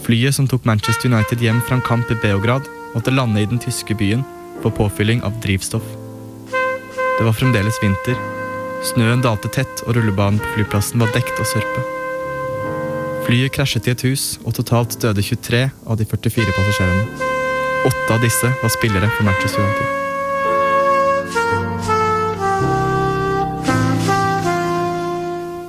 Flyet 0.03 0.35
som 0.35 0.49
tok 0.49 0.65
Manchester 0.65 1.13
United 1.13 1.41
hjem 1.41 1.61
fra 1.65 1.77
en 1.79 1.85
kamp 1.89 2.11
i 2.11 2.21
Beograd, 2.23 2.69
måtte 2.95 3.13
lande 3.15 3.41
i 3.41 3.47
den 3.47 3.61
tyske 3.61 3.95
byen 3.95 4.25
for 4.63 4.71
påfylling 4.71 5.23
av 5.23 5.37
drivstoff. 5.45 6.02
Det 7.23 7.27
var 7.27 7.33
fremdeles 7.39 7.77
vinter, 7.83 8.17
Snøen 8.83 9.21
dalte 9.23 9.47
tett, 9.55 9.83
og 9.87 9.95
rullebanen 9.95 10.41
på 10.43 10.49
flyplassen 10.57 10.99
var 10.99 11.13
dekt 11.15 11.39
av 11.39 11.47
sørpe. 11.47 11.83
Flyet 13.23 13.55
krasjet 13.55 13.87
i 13.87 13.93
et 13.93 14.03
hus, 14.09 14.25
og 14.43 14.57
totalt 14.59 14.97
døde 14.99 15.23
23 15.23 15.61
av 15.87 16.01
de 16.01 16.05
44 16.11 16.51
passasjerene. 16.57 17.31
Åtte 17.87 18.11
av 18.17 18.19
disse 18.27 18.51
var 18.59 18.75
spillere 18.75 19.07
for 19.15 19.23
Manchester 19.31 19.63
United. 19.63 19.87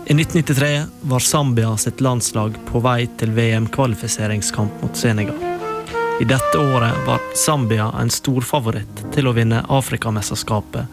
I 0.10 0.14
1993 0.18 0.74
var 1.14 1.20
Zambia 1.30 1.78
sitt 1.78 2.02
landslag 2.02 2.58
på 2.66 2.82
vei 2.82 3.06
til 3.22 3.38
VM-kvalifiseringskamp 3.38 4.82
mot 4.82 4.98
Senegal. 4.98 5.38
I 6.22 6.26
dette 6.26 6.58
året 6.58 7.06
var 7.06 7.22
Zambia 7.36 7.92
en 8.02 8.10
storfavoritt 8.10 9.06
til 9.14 9.30
å 9.30 9.38
vinne 9.38 9.62
Afrikamesterskapet, 9.70 10.86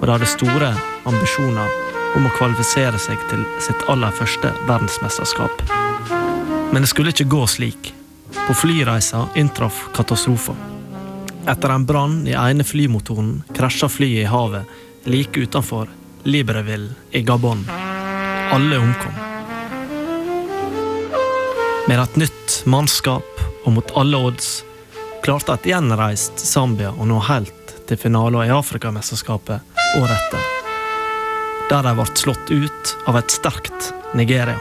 og 0.00 0.06
de 0.06 0.12
hadde 0.12 0.28
store 0.28 0.70
ambisjoner 1.08 1.80
om 2.14 2.26
å 2.26 2.32
kvalifisere 2.36 2.98
seg 3.00 3.18
til 3.30 3.42
sitt 3.62 3.82
aller 3.90 4.14
første 4.14 4.52
verdensmesterskap. 4.68 5.64
Men 6.72 6.82
det 6.82 6.90
skulle 6.90 7.14
ikke 7.14 7.30
gå 7.30 7.44
slik. 7.50 7.92
På 8.44 8.54
flyreisa 8.54 9.28
inntraff 9.38 9.86
katastrofen. 9.94 10.56
Etter 11.48 11.72
en 11.74 11.86
brann 11.86 12.22
i 12.28 12.34
ene 12.36 12.64
flymotoren 12.64 13.42
krasja 13.56 13.88
flyet 13.88 14.24
i 14.24 14.30
havet 14.30 15.08
like 15.08 15.40
utenfor 15.40 15.90
Libreville 16.24 16.94
i 17.12 17.22
Gabon. 17.22 17.66
Alle 18.52 18.78
omkom. 18.78 19.18
Med 21.88 22.00
et 22.00 22.16
nytt 22.16 22.62
mannskap 22.64 23.44
og 23.64 23.74
mot 23.76 23.92
alle 24.00 24.20
odds 24.30 24.54
klarte 25.24 25.56
et 25.56 25.68
gjenreist 25.68 26.40
Zambia 26.40 26.94
å 26.96 27.08
nå 27.08 27.20
helt 27.28 27.76
til 27.88 28.00
finalen 28.00 28.48
i 28.48 28.52
Afrikamesterskapet 28.52 29.73
året 30.00 30.16
etter. 30.18 30.40
Der 31.70 31.82
de 31.86 31.94
ble 31.96 32.06
slått 32.18 32.50
ut 32.50 32.96
av 33.08 33.18
et 33.18 33.30
sterkt 33.30 33.92
Nigeria. 34.14 34.58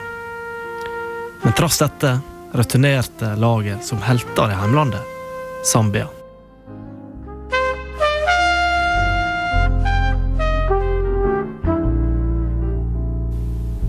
Men 1.43 1.55
tross 1.57 1.81
dette 1.81 2.17
returnerte 2.53 3.33
laget 3.35 3.85
som 3.85 4.01
helter 4.01 4.53
i 4.53 4.57
hjemlandet, 4.57 5.01
Zambia. 5.65 6.07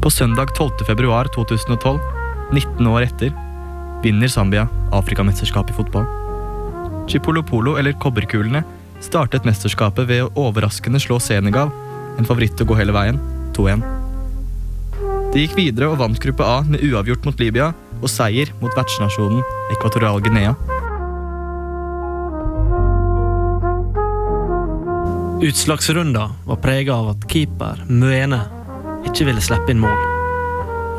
På 0.02 0.10
søndag 0.10 0.48
12. 0.56 0.84
februar 0.86 1.28
2012, 1.34 2.00
19 2.52 2.86
år 2.86 3.06
etter, 3.06 3.32
vinner 4.02 4.28
Zambia 4.28 4.68
Afrikamesterskapet 4.92 5.70
i 5.70 5.76
fotball. 5.78 6.04
Chipolopolo, 7.08 7.76
eller 7.76 7.92
Kobberkulene, 7.92 8.64
startet 9.04 9.46
mesterskapet 9.46 10.08
ved 10.08 10.24
å 10.24 10.48
overraskende 10.48 11.00
slå 11.02 11.20
Senegal, 11.22 11.70
en 12.18 12.28
favoritt 12.28 12.60
å 12.60 12.66
gå 12.68 12.78
hele 12.78 12.94
veien, 12.94 13.20
2-1. 13.56 13.84
De 15.34 15.42
gikk 15.42 15.56
videre 15.58 15.90
og 15.90 15.98
vant 15.98 16.18
gruppe 16.22 16.46
A 16.46 16.60
med 16.66 16.82
uavgjort 16.86 17.26
mot 17.26 17.40
Libya 17.42 17.72
og 18.00 18.10
seier 18.10 18.52
mot 18.60 18.74
vertsnasjonen 18.76 19.42
Ekvatorial 19.74 20.22
Guinea. 20.22 20.54
Utslagsrunda 25.44 26.28
var 26.46 26.60
prega 26.62 26.94
av 26.94 27.10
at 27.16 27.26
keeper 27.28 27.82
Muene 27.90 28.38
ikke 29.04 29.26
ville 29.28 29.42
slippe 29.44 29.74
inn 29.74 29.82
mål. 29.82 29.98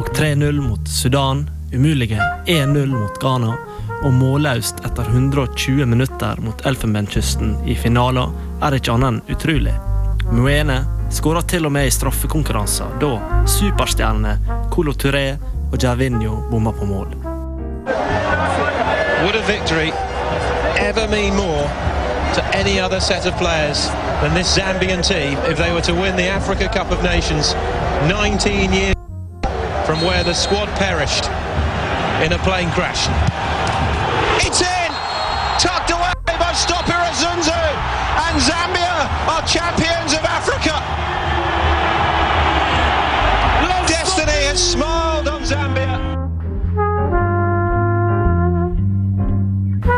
Og 0.03 0.11
3-0 0.13 0.59
mot 0.59 0.91
Sudan, 0.91 1.45
umulige 1.71 2.19
1-0 2.51 2.91
mot 2.91 3.15
Ghana 3.23 3.55
og 4.03 4.13
målløst 4.13 4.81
etter 4.85 5.07
120 5.09 5.85
minutter 5.85 6.39
mot 6.43 6.65
Elfenbenskysten 6.67 7.55
i 7.69 7.75
finalen 7.79 8.33
er 8.63 8.75
ikke 8.77 8.95
annet 8.95 9.13
enn 9.13 9.35
utrolig. 9.35 9.73
Muene 10.31 10.81
skåra 11.13 11.41
til 11.45 11.67
og 11.67 11.73
med 11.75 11.87
i 11.87 11.93
straffekonkurranser 11.93 12.97
da 13.01 13.11
superstjernene 13.49 14.59
Colo 14.73 14.93
Touré 14.93 15.27
og 15.71 15.77
Gervinho 15.79 16.41
bomma 16.51 16.73
på 16.75 16.87
mål. 16.89 17.13
Would 19.23 19.35
a 19.35 19.45
victory 19.47 19.91
ever 20.77 21.07
mean 21.07 21.35
more 21.35 21.65
to 22.35 22.43
any 22.57 22.79
other 22.79 22.99
set 22.99 23.25
of 23.25 23.37
players 23.37 23.87
than 24.21 24.33
this 24.33 24.57
Zambian 24.57 25.01
team 25.01 25.37
if 25.49 25.57
they 25.57 25.71
were 25.71 25.81
to 25.81 25.93
win 25.93 26.15
the 26.17 26.29
Cup 26.73 26.91
of 26.91 27.03
Nations 27.03 27.55
19 28.07 28.73
years 28.73 28.95
from 29.85 30.01
where 30.01 30.23
the 30.23 30.33
squad 30.33 30.67
perished 30.75 31.25
in 32.25 32.33
a 32.33 32.39
plane 32.39 32.69
crash? 32.71 33.34
It's 34.43 34.61
in! 34.61 34.91
Tucked 35.59 35.91
away 35.91 36.13
by 36.25 36.53
Stopper 36.53 37.03
Zunzu! 37.21 37.61
And 38.25 38.41
Zambia 38.41 39.07
are 39.31 39.45
champions 39.47 40.13
of 40.13 40.23
Africa! 40.25 40.75
Destiny 43.87 44.47
has 44.49 44.71
smiled 44.71 45.27
on 45.27 45.45
Zambia! 45.45 45.99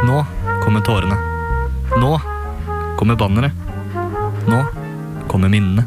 Nå 0.06 0.26
kommer 0.64 0.82
tårene. 0.82 1.18
Nå 2.00 2.22
kommer 2.98 3.16
banneret. 3.16 3.52
Nå 4.48 4.66
kommer 5.28 5.50
minnene. 5.50 5.84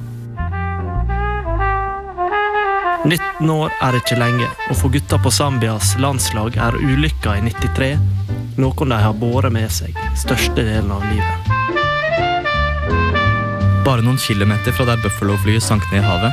19 3.05 3.51
år 3.51 3.73
er 3.81 3.97
ikke 3.97 4.19
lenge, 4.21 4.49
og 4.69 4.77
for 4.77 4.93
gutta 4.93 5.17
på 5.19 5.31
Zambias 5.33 5.95
landslag 5.99 6.57
er 6.61 6.77
ulykka 6.77 7.39
i 7.39 7.45
93 7.49 8.20
noe 8.61 8.89
de 8.89 8.99
har 9.03 9.17
båret 9.17 9.53
med 9.53 9.71
seg 9.73 9.97
største 10.19 10.63
delen 10.63 10.93
av 10.93 11.05
livet. 11.09 11.51
Bare 13.87 14.05
noen 14.05 14.21
kilometer 14.21 14.75
fra 14.77 14.87
der 14.89 15.01
Buffalo-flyet 15.03 15.65
sank 15.65 15.87
ned 15.91 16.03
i 16.03 16.07
havet, 16.07 16.33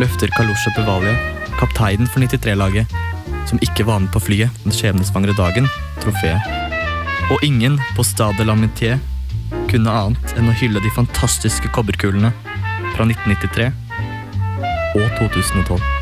løfter 0.00 0.30
Kalusha 0.36 0.72
Pevalia, 0.76 1.16
kapteinen 1.58 2.08
for 2.08 2.22
93-laget, 2.22 2.90
som 3.50 3.60
ikke 3.66 3.86
var 3.88 4.00
med 4.00 4.12
på 4.14 4.22
flyet 4.22 4.62
den 4.64 4.74
skjebnesvangre 4.74 5.34
dagen, 5.38 5.68
trofeet. 6.00 6.40
Og 7.30 7.42
ingen 7.46 7.78
på 7.96 8.06
Stade 8.06 8.46
Lamentier 8.46 8.98
kunne 9.70 9.92
annet 9.92 10.36
enn 10.38 10.50
å 10.50 10.56
hylle 10.62 10.82
de 10.82 10.94
fantastiske 10.94 11.70
kobberkulene 11.74 12.32
fra 12.94 13.06
1993 13.06 13.70
og 14.98 15.06
2012. 15.18 15.99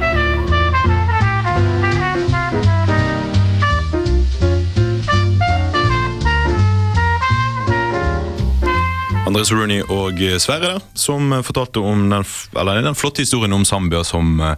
Andres 9.29 9.53
Rooney 9.53 9.83
og 9.93 10.15
Sverre 10.43 10.75
der, 10.75 10.81
som 10.99 11.33
fortalte 11.47 11.79
om 11.85 12.09
den, 12.11 12.25
eller 12.59 12.83
den 12.85 12.99
flotte 12.99 13.23
historien 13.25 13.55
om 13.57 13.65
Zambia 13.69 14.01
som, 14.07 14.25
eh, 14.41 14.57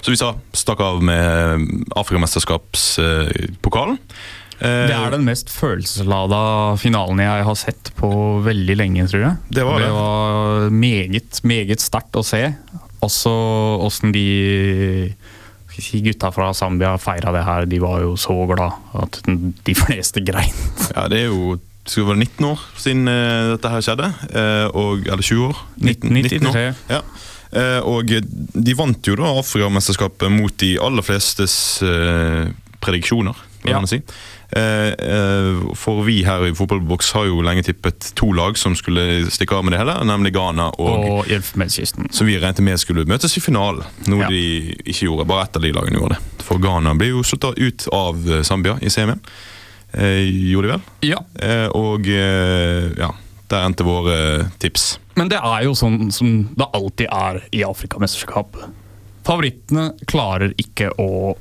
som 0.00 0.12
vi 0.12 0.20
sa, 0.20 0.34
stakk 0.56 0.80
av 0.84 1.02
med 1.04 1.20
Afrikamesterskapspokalen. 1.96 3.98
Det 4.60 4.92
er 4.92 5.10
den 5.14 5.24
mest 5.24 5.48
følelseslada 5.48 6.76
finalen 6.76 7.16
jeg 7.24 7.44
har 7.48 7.56
sett 7.56 7.96
på 7.96 8.10
veldig 8.44 8.76
lenge, 8.76 9.08
tror 9.08 9.22
jeg. 9.24 9.36
Det 9.56 9.64
var 9.64 9.80
det. 9.80 9.88
var 9.96 10.68
meget, 10.68 11.40
meget 11.48 11.80
sterkt 11.80 12.12
å 12.20 12.22
se. 12.26 12.42
Også 13.00 13.32
åssen 13.86 14.12
de 14.12 15.14
si, 15.80 16.02
gutta 16.04 16.28
fra 16.32 16.50
Zambia 16.54 16.92
feira 17.00 17.32
det 17.32 17.46
her. 17.46 17.66
De 17.70 17.80
var 17.80 18.02
jo 18.04 18.12
så 18.20 18.36
glad 18.50 18.76
at 19.00 19.22
de 19.64 19.74
fleste 19.78 20.20
grein. 20.24 20.52
Ja, 20.92 21.08
det 21.08 21.24
er 21.24 21.32
jo 21.32 21.56
det 21.56 21.69
skulle 21.90 22.10
være 22.12 22.22
19 22.22 22.46
år 22.50 22.62
siden 22.80 23.08
uh, 23.10 23.50
dette 23.54 23.72
her 23.72 23.84
skjedde. 23.84 24.08
Uh, 24.30 24.66
og, 24.78 25.04
eller 25.06 25.22
20 25.26 25.44
år. 25.50 25.62
19, 25.76 26.12
19 26.14 26.46
år. 26.50 26.58
Ja. 26.90 27.00
Uh, 27.50 27.80
og 27.96 28.10
de 28.14 28.74
vant 28.78 29.08
jo 29.10 29.16
da 29.18 29.32
Afrikamesterskapet 29.40 30.30
mot 30.30 30.54
de 30.62 30.76
aller 30.80 31.02
flestes 31.02 31.54
prediksjoner, 32.80 33.34
kan 33.62 33.70
Ja. 33.74 33.80
man 33.82 33.90
si. 33.90 33.98
For 35.76 36.00
vi 36.06 36.22
her 36.24 36.46
i 36.48 36.54
Fotballboks 36.56 37.10
har 37.12 37.26
jo 37.28 37.42
lenge 37.44 37.62
tippet 37.66 38.08
to 38.18 38.30
lag 38.34 38.56
som 38.58 38.74
skulle 38.74 39.28
stikke 39.30 39.54
av 39.58 39.66
med 39.66 39.74
det 39.76 39.82
hele, 39.82 39.98
nemlig 40.08 40.32
Ghana 40.34 40.70
og, 40.80 41.20
Og 41.20 41.28
som 42.10 42.26
vi 42.26 42.38
regnet 42.40 42.62
med 42.64 42.80
skulle 42.80 43.04
møtes 43.06 43.36
i 43.36 43.40
finalen. 43.44 43.84
Noe 44.08 44.24
Ja. 44.24 44.28
de 44.32 44.74
ikke 44.86 45.06
gjorde. 45.06 45.26
Bare 45.28 45.44
ett 45.44 45.56
av 45.56 45.62
de 45.62 45.72
lagene 45.76 46.00
gjorde 46.00 46.16
det. 46.16 46.42
For 46.42 46.58
Ghana 46.58 46.94
ble 46.94 47.12
jo 47.12 47.22
slått 47.22 47.58
ut 47.58 47.86
av 47.92 48.42
Zambia 48.42 48.78
i 48.82 48.88
semien. 48.90 49.20
Eh, 49.92 50.26
gjorde 50.50 50.68
de 50.68 50.74
vel? 50.76 50.82
Ja, 51.10 51.20
Eh, 51.40 51.66
og 51.76 52.06
eh, 52.06 52.90
ja, 53.00 53.10
der 53.50 53.64
endte 53.66 53.86
våre 53.86 54.50
tips. 54.62 54.98
Men 55.18 55.30
det 55.32 55.40
er 55.42 55.64
jo 55.66 55.74
sånn 55.78 56.10
som 56.14 56.50
det 56.56 56.68
alltid 56.76 57.08
er 57.10 57.40
i 57.56 57.64
Afrikamesterskap. 57.66 58.58
Favorittene 59.26 59.90
klarer 60.08 60.54
ikke 60.60 60.92
å 61.00 61.34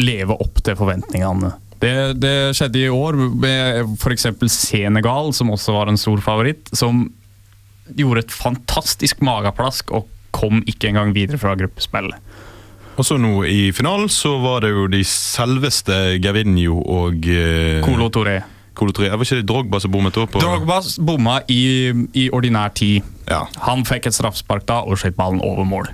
leve 0.00 0.36
opp 0.40 0.62
til 0.64 0.78
forventningene. 0.78 1.52
Det, 1.80 1.94
det 2.20 2.34
skjedde 2.56 2.82
i 2.82 2.90
år 2.92 3.16
med 3.40 3.94
f.eks. 3.96 4.26
Senegal, 4.52 5.32
som 5.36 5.52
også 5.52 5.74
var 5.76 5.90
en 5.90 6.00
stor 6.00 6.20
favoritt, 6.24 6.68
som 6.76 7.06
gjorde 7.96 8.26
et 8.26 8.34
fantastisk 8.34 9.22
mageplask 9.24 9.90
og 9.96 10.08
kom 10.36 10.60
ikke 10.68 10.90
engang 10.92 11.14
videre 11.16 11.40
fra 11.40 11.56
gruppespillet. 11.58 12.16
Og 12.98 13.04
så 13.06 13.16
nå 13.20 13.44
i 13.48 13.70
finalen 13.72 14.08
så 14.12 14.34
var 14.42 14.60
det 14.64 14.72
jo 14.74 14.86
de 14.92 15.00
selveste 15.06 16.18
Gavinho 16.22 16.80
og 16.82 17.24
eh, 17.30 17.78
Colo 17.86 18.10
Toré. 18.12 18.40
Colo 18.76 18.92
Touré. 18.96 19.10
Var 19.12 19.24
ikke 19.24 19.38
det 19.40 19.46
Drogba 19.48 19.80
som 19.82 19.92
bommet 19.92 20.16
opp? 20.20 20.30
på- 20.34 20.40
Drogba 20.42 20.80
bomma 21.04 21.38
i, 21.52 21.90
i 22.16 22.28
ordinær 22.32 22.72
tid. 22.76 23.02
Ja. 23.28 23.42
Han 23.66 23.84
fikk 23.88 24.06
et 24.10 24.16
straffespark 24.16 24.66
da 24.68 24.80
og 24.86 24.98
skjøt 25.00 25.16
ballen 25.18 25.40
over 25.44 25.64
mål. 25.68 25.90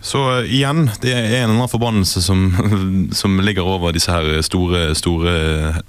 Så 0.00 0.16
uh, 0.40 0.46
igjen, 0.48 0.86
det 1.02 1.10
er 1.12 1.26
en 1.26 1.32
eller 1.50 1.54
annen 1.58 1.68
forbannelse 1.68 2.22
som, 2.24 2.46
som 3.20 3.34
ligger 3.44 3.66
over 3.68 3.92
disse 3.92 4.08
her 4.12 4.40
store, 4.46 4.94
store 4.96 5.34
eh, 5.74 5.80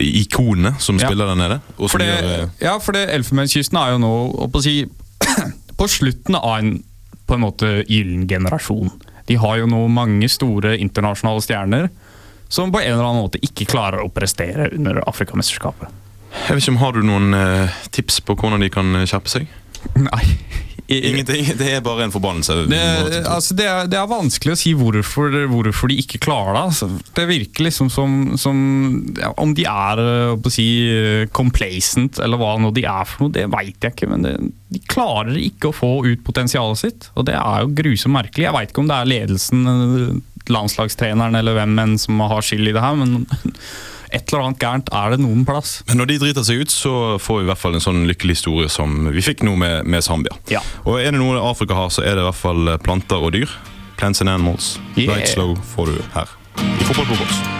ikonene 0.00 0.74
som 0.80 0.96
Ja. 1.00 1.06
spiller 1.10 1.28
der 1.32 1.40
nede. 1.42 1.58
For 1.78 2.00
det, 2.00 2.06
gjør, 2.08 2.30
eh, 2.44 2.48
ja, 2.64 2.76
for 2.80 2.96
det 2.96 3.02
Elfenbenskysten 3.18 3.76
er 3.82 3.92
jo 3.92 3.98
nå 4.00 4.14
på 4.54 4.62
si, 4.64 4.78
på 5.80 5.88
slutten 5.88 6.36
av 6.40 6.58
en 6.62 6.78
på 7.28 7.36
en 7.38 7.40
måte 7.44 7.68
gyllen 7.88 8.26
generasjon. 8.28 8.90
De 9.30 9.36
har 9.40 9.60
jo 9.60 9.68
nå 9.70 9.82
mange 9.88 10.28
store 10.28 10.76
internasjonale 10.76 11.44
stjerner 11.44 11.90
som 12.52 12.72
på 12.72 12.80
en 12.80 12.92
eller 12.92 13.04
annen 13.06 13.24
måte 13.24 13.40
ikke 13.42 13.66
klarer 13.70 14.04
å 14.04 14.12
prestere 14.12 14.68
under 14.76 15.00
Afrikamesterskapet. 15.08 15.88
jeg 16.46 16.54
vet 16.54 16.62
ikke 16.62 16.74
om 16.74 16.82
Har 16.82 16.92
du 16.92 17.02
noen 17.02 17.34
eh, 17.34 17.78
tips 17.90 18.20
på 18.20 18.36
hvordan 18.36 18.60
de 18.60 18.70
kan 18.70 19.06
skjerpe 19.06 19.32
seg? 19.32 19.48
Nei. 20.00 20.24
Ingenting. 20.86 21.46
Det 21.56 21.70
er 21.72 21.80
bare 21.80 22.04
en 22.04 22.12
forbannelse. 22.12 22.66
Det, 22.68 22.80
altså 23.24 23.54
det, 23.56 23.64
er, 23.64 23.86
det 23.88 23.96
er 23.96 24.08
vanskelig 24.10 24.52
å 24.52 24.58
si 24.58 24.74
hvorfor, 24.76 25.32
hvorfor 25.48 25.88
de 25.88 25.96
ikke 26.02 26.20
klarer 26.26 26.58
det. 26.58 26.64
Altså. 26.68 26.88
Det 27.16 27.24
virker 27.30 27.64
liksom 27.64 27.88
som, 27.92 28.18
som 28.40 28.58
ja, 29.16 29.30
Om 29.40 29.54
de 29.56 29.64
er 29.70 30.02
øh, 30.02 30.34
å 30.36 30.52
si, 30.52 30.66
øh, 30.92 31.24
complacent, 31.32 32.20
eller 32.20 32.40
hva 32.40 32.52
nå 32.60 32.74
de 32.76 32.84
er 32.84 33.08
for 33.08 33.24
noe, 33.24 33.34
det 33.34 33.46
veit 33.54 33.80
jeg 33.80 33.96
ikke. 33.96 34.10
Men 34.12 34.28
det, 34.28 34.34
de 34.76 34.82
klarer 34.90 35.40
ikke 35.40 35.72
å 35.72 35.78
få 35.78 35.92
ut 36.04 36.26
potensialet 36.26 36.82
sitt, 36.82 37.08
og 37.16 37.30
det 37.30 37.38
er 37.40 37.64
jo 37.64 37.72
grusomt 37.80 38.18
merkelig. 38.18 38.48
Jeg 38.50 38.56
veit 38.58 38.74
ikke 38.74 38.84
om 38.84 38.92
det 38.92 39.00
er 39.00 39.12
ledelsen, 39.14 39.66
øh, 39.72 40.14
landslagstreneren 40.52 41.40
eller 41.40 41.56
hvem 41.56 41.78
enn 41.80 41.96
som 41.96 42.20
har 42.20 42.44
skyld 42.44 42.68
i 42.68 42.76
det 42.76 42.84
her, 42.84 43.00
men 43.00 43.24
et 44.14 44.30
eller 44.30 44.46
annet 44.46 44.62
gærent 44.62 44.92
er 44.94 45.14
det 45.14 45.20
noen 45.24 45.44
plass. 45.48 45.76
Men 45.88 46.00
når 46.02 46.12
de 46.12 46.20
driter 46.22 46.46
seg 46.46 46.62
ut, 46.64 46.72
så 46.72 46.94
får 47.22 47.40
vi 47.40 47.46
i 47.46 47.50
hvert 47.50 47.62
fall 47.62 47.78
en 47.78 47.84
sånn 47.84 48.04
lykkelig 48.08 48.38
historie 48.38 48.70
som 48.72 49.10
vi 49.10 49.24
fikk 49.24 49.44
nå 49.46 49.56
med, 49.60 49.88
med 49.90 50.06
Zambia. 50.06 50.38
Ja. 50.52 50.62
Og 50.86 51.00
er 51.02 51.10
det 51.10 51.20
noe 51.20 51.42
Afrika 51.42 51.76
har, 51.78 51.90
så 51.94 52.06
er 52.06 52.16
det 52.16 52.24
i 52.24 52.28
hvert 52.30 52.42
fall 52.44 52.76
planter 52.84 53.26
og 53.26 53.34
dyr. 53.36 53.50
Plants 53.98 54.22
and 54.24 54.30
animals. 54.30 54.76
Yeah. 54.96 55.14
Right 55.14 55.30
slow 55.30 55.54
får 55.74 55.92
du 55.92 56.00
her 56.16 56.38
i 56.54 56.84
Fotball 56.84 57.53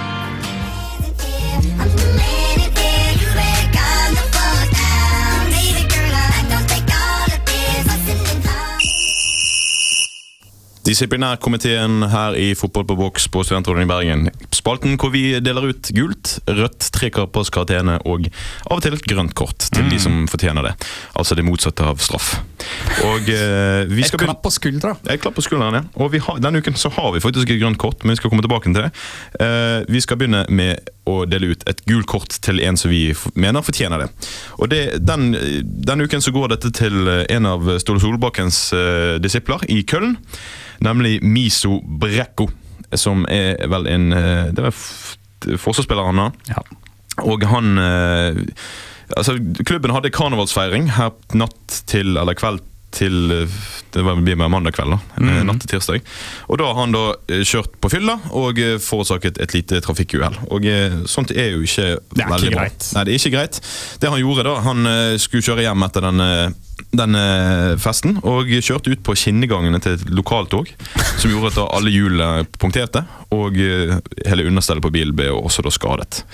Disiplinærkomiteen 10.84 12.02
her 12.12 12.34
i 12.36 12.50
Fotball 12.58 12.84
på 12.84 12.96
boks 12.98 13.24
på 13.32 13.40
Studentrådet 13.46 13.86
i 13.86 13.88
Bergen. 13.88 14.26
Spalten 14.52 14.98
hvor 15.00 15.14
vi 15.14 15.22
deler 15.40 15.70
ut 15.70 15.88
gult, 15.96 16.34
rødt, 16.44 16.90
tre 16.92 17.08
karpers 17.14 17.48
karatene 17.54 17.96
og 18.04 18.26
av 18.68 18.76
og 18.76 18.82
til 18.84 18.96
et 18.98 19.06
grønt 19.08 19.32
kort 19.38 19.64
til 19.72 19.88
de 19.88 20.00
som 20.02 20.26
fortjener 20.28 20.68
det. 20.68 20.74
Altså 21.16 21.38
det 21.38 21.46
motsatte 21.46 21.86
av 21.88 22.02
straff. 22.04 22.34
Og 23.06 23.30
eh, 23.32 23.88
vi 23.88 24.04
Et 24.04 24.18
klapp 24.20 24.42
på 24.44 24.52
skuldra. 24.52 24.92
jeg 25.08 25.22
klapp 25.24 25.38
på 25.38 25.46
skulderen, 25.46 25.80
ja. 25.80 25.82
Og 25.96 26.12
vi 26.12 26.20
har, 26.20 26.40
denne 26.44 26.60
uken 26.60 26.76
så 26.76 26.92
har 26.92 27.12
vi 27.16 27.24
faktisk 27.24 27.48
et 27.48 27.62
grønt 27.62 27.80
kort, 27.80 28.04
men 28.04 28.12
vi 28.12 28.20
skal 28.20 28.34
komme 28.34 28.44
tilbake 28.44 28.68
til 28.68 28.82
det. 28.82 28.90
Eh, 29.40 29.88
vi 29.88 30.04
skal 30.04 30.20
begynne 30.20 30.44
med 30.52 30.92
å 31.04 31.24
dele 31.28 31.52
ut 31.52 31.64
et 31.68 31.82
gult 31.88 32.08
kort 32.08 32.36
til 32.44 32.60
en 32.64 32.78
som 32.80 32.92
vi 32.92 33.12
mener 33.36 33.64
fortjener 33.64 34.04
det. 34.04 34.08
Og 34.58 34.70
det, 34.72 34.80
den, 35.04 35.32
Denne 35.62 36.08
uken 36.08 36.24
så 36.24 36.32
går 36.34 36.54
dette 36.54 36.72
til 36.74 37.08
eh, 37.10 37.24
en 37.34 37.48
av 37.48 37.68
Ståle 37.82 38.00
Solbakkens 38.02 38.60
uh, 38.76 39.16
disipler 39.22 39.66
i 39.72 39.82
Køln. 39.88 40.16
Nemlig 40.84 41.18
Miso 41.22 41.78
Brekko, 41.84 42.48
som 42.96 43.28
er 43.30 43.60
vel 43.70 43.88
en 43.90 44.16
eh, 44.16 44.50
Det 44.52 44.62
er 44.64 44.70
vel 44.70 45.58
forsvarsspiller 45.60 46.08
han 46.08 46.24
har. 46.24 46.36
Ja. 46.54 46.64
Og 47.24 47.46
han 47.52 47.78
uh, 47.78 48.42
Altså, 49.14 49.36
klubben 49.68 49.92
hadde 49.92 50.08
karnevalsfeiring 50.10 50.86
her 50.96 51.10
natt 51.36 51.74
til 51.86 52.16
Eller 52.16 52.34
kveld 52.38 52.62
til 52.94 53.30
eh, 53.42 53.56
Det 53.94 54.02
var- 54.02 54.16
blir 54.18 54.34
med 54.36 54.50
mandag 54.50 54.74
kveld, 54.74 54.90
da. 54.90 54.98
mm. 55.22 55.46
Natt 55.46 55.60
til 55.62 55.70
tirsdag. 55.78 56.00
Og 56.50 56.58
da 56.58 56.64
har 56.66 56.80
han 56.80 56.92
da 56.96 57.02
eh, 57.30 57.44
kjørt 57.46 57.76
på 57.80 57.90
fylla 57.92 58.16
og 58.34 58.58
eh, 58.58 58.78
forårsaket 58.82 59.38
et 59.44 59.54
lite 59.54 59.78
trafikkuhell. 59.84 60.34
Og 60.50 60.66
eh, 60.66 60.96
sånt 61.06 61.30
er 61.30 61.52
jo 61.54 61.62
ikke 61.62 62.00
Det 62.10 62.24
er 62.24 62.32
veldig 62.32 62.48
ikke 62.50 62.56
bra. 62.58 62.64
greit. 62.66 62.88
Nei, 62.96 63.04
det 63.04 63.14
er 63.14 63.20
ikke 63.22 63.34
greit. 63.36 63.60
Det 64.02 64.10
han 64.10 64.18
gjorde 64.24 64.44
da, 64.48 64.56
han 64.66 64.86
eh, 64.90 65.14
skulle 65.22 65.46
kjøre 65.46 65.62
hjem 65.68 65.86
etter 65.86 66.08
den 66.10 66.54
denne 66.94 67.20
festen, 67.78 68.16
og 68.26 68.48
kjørte 68.50 68.90
ut 68.90 69.02
på 69.06 69.14
skinnegangene 69.18 69.78
til 69.82 69.94
et 69.94 70.08
lokaltog, 70.14 70.68
som 71.18 71.30
gjorde 71.30 71.52
at 71.52 71.58
da 71.60 71.64
alle 71.74 71.90
hjulene 71.94 72.46
punkterte, 72.58 73.04
og 73.34 73.54
eh, 73.62 73.94
hele 74.26 74.46
understellet 74.50 74.82
på 74.82 74.90
bilen 74.94 75.14
ble 75.14 75.28
også 75.34 75.62
da 75.66 75.70
skadet. 75.74 76.24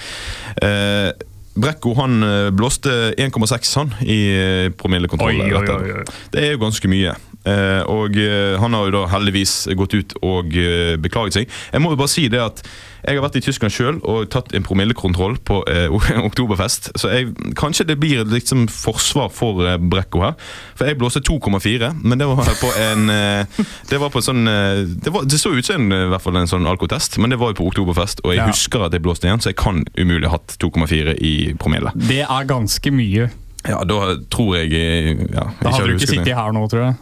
Eh, 0.64 1.12
Brekko 1.54 1.94
han 1.98 2.22
eh, 2.22 2.50
blåste 2.54 3.14
1,6 3.18 3.72
han 3.76 3.94
i 4.06 4.20
eh, 4.34 4.68
promillekontroll. 4.78 5.40
Oi, 5.42 5.52
oi, 5.52 5.66
oi, 5.66 5.96
oi. 5.98 6.04
Det 6.30 6.44
er 6.44 6.54
jo 6.54 6.62
ganske 6.62 6.90
mye. 6.90 7.16
Eh, 7.48 7.80
og 7.90 8.16
han 8.60 8.76
har 8.76 8.86
jo 8.86 8.94
da 8.94 9.02
heldigvis 9.14 9.54
gått 9.78 9.96
ut 9.96 10.14
og 10.22 10.54
beklaget 11.02 11.40
seg. 11.40 11.58
Jeg 11.72 11.82
må 11.82 11.94
jo 11.94 12.00
bare 12.00 12.12
si 12.12 12.28
det 12.30 12.42
at 12.44 12.62
jeg 13.06 13.16
har 13.16 13.22
vært 13.24 13.36
i 13.40 13.42
Tyskland 13.44 13.72
sjøl 13.74 13.98
og 14.04 14.28
tatt 14.32 14.52
en 14.54 14.64
promillekontroll 14.66 15.38
på 15.46 15.60
eh, 15.70 15.88
oktoberfest. 16.28 16.90
Så 17.00 17.10
jeg, 17.12 17.30
kanskje 17.58 17.86
det 17.88 17.98
blir 18.02 18.22
et 18.22 18.32
liksom 18.32 18.66
forsvar 18.70 19.30
for 19.34 19.64
eh, 19.66 19.78
Brekko 19.80 20.22
her. 20.24 20.34
For 20.78 20.86
jeg 20.90 20.98
blåste 21.00 21.22
2,4, 21.26 21.92
men 22.02 22.20
det 22.20 22.28
var 22.30 22.44
på 22.60 22.72
en 22.80 23.10
eh, 23.10 23.60
Det 23.90 24.00
var 24.00 24.12
på 24.14 24.20
en 24.22 24.26
sånn 24.30 24.46
eh, 24.50 24.82
Det, 25.04 25.12
var, 25.14 25.24
det 25.28 25.40
så 25.40 25.52
ut 25.54 25.66
som 25.66 25.80
en, 25.88 25.92
i 25.96 26.10
hvert 26.12 26.24
fall 26.24 26.36
en 26.40 26.50
sånn 26.50 26.68
alkotest, 26.70 27.18
men 27.18 27.30
det 27.32 27.40
var 27.40 27.52
jo 27.54 27.60
på 27.62 27.68
oktoberfest. 27.72 28.24
Og 28.24 28.34
jeg 28.34 28.42
Ja. 28.44 28.48
husker 28.50 28.86
at 28.86 28.92
jeg 28.96 29.02
blåste 29.04 29.28
igjen, 29.28 29.40
så 29.42 29.50
jeg 29.52 29.58
kan 29.60 29.82
umulig 29.98 30.28
ha 30.30 30.36
hatt 30.38 30.56
2,4 30.62 31.16
i 31.20 31.34
promille. 31.60 31.92
Det 31.94 32.22
er 32.24 32.48
ganske 32.48 32.92
mye. 32.94 33.30
Ja, 33.68 33.82
da 33.84 34.14
tror 34.32 34.54
jeg 34.56 34.72
eh, 34.72 35.18
ja, 35.34 35.42
Da 35.60 35.72
hadde 35.74 35.90
du 35.90 35.98
ikke 35.98 36.08
sittet 36.08 36.32
her 36.36 36.52
nå, 36.56 36.62
tror 36.72 36.86
jeg. 36.86 36.94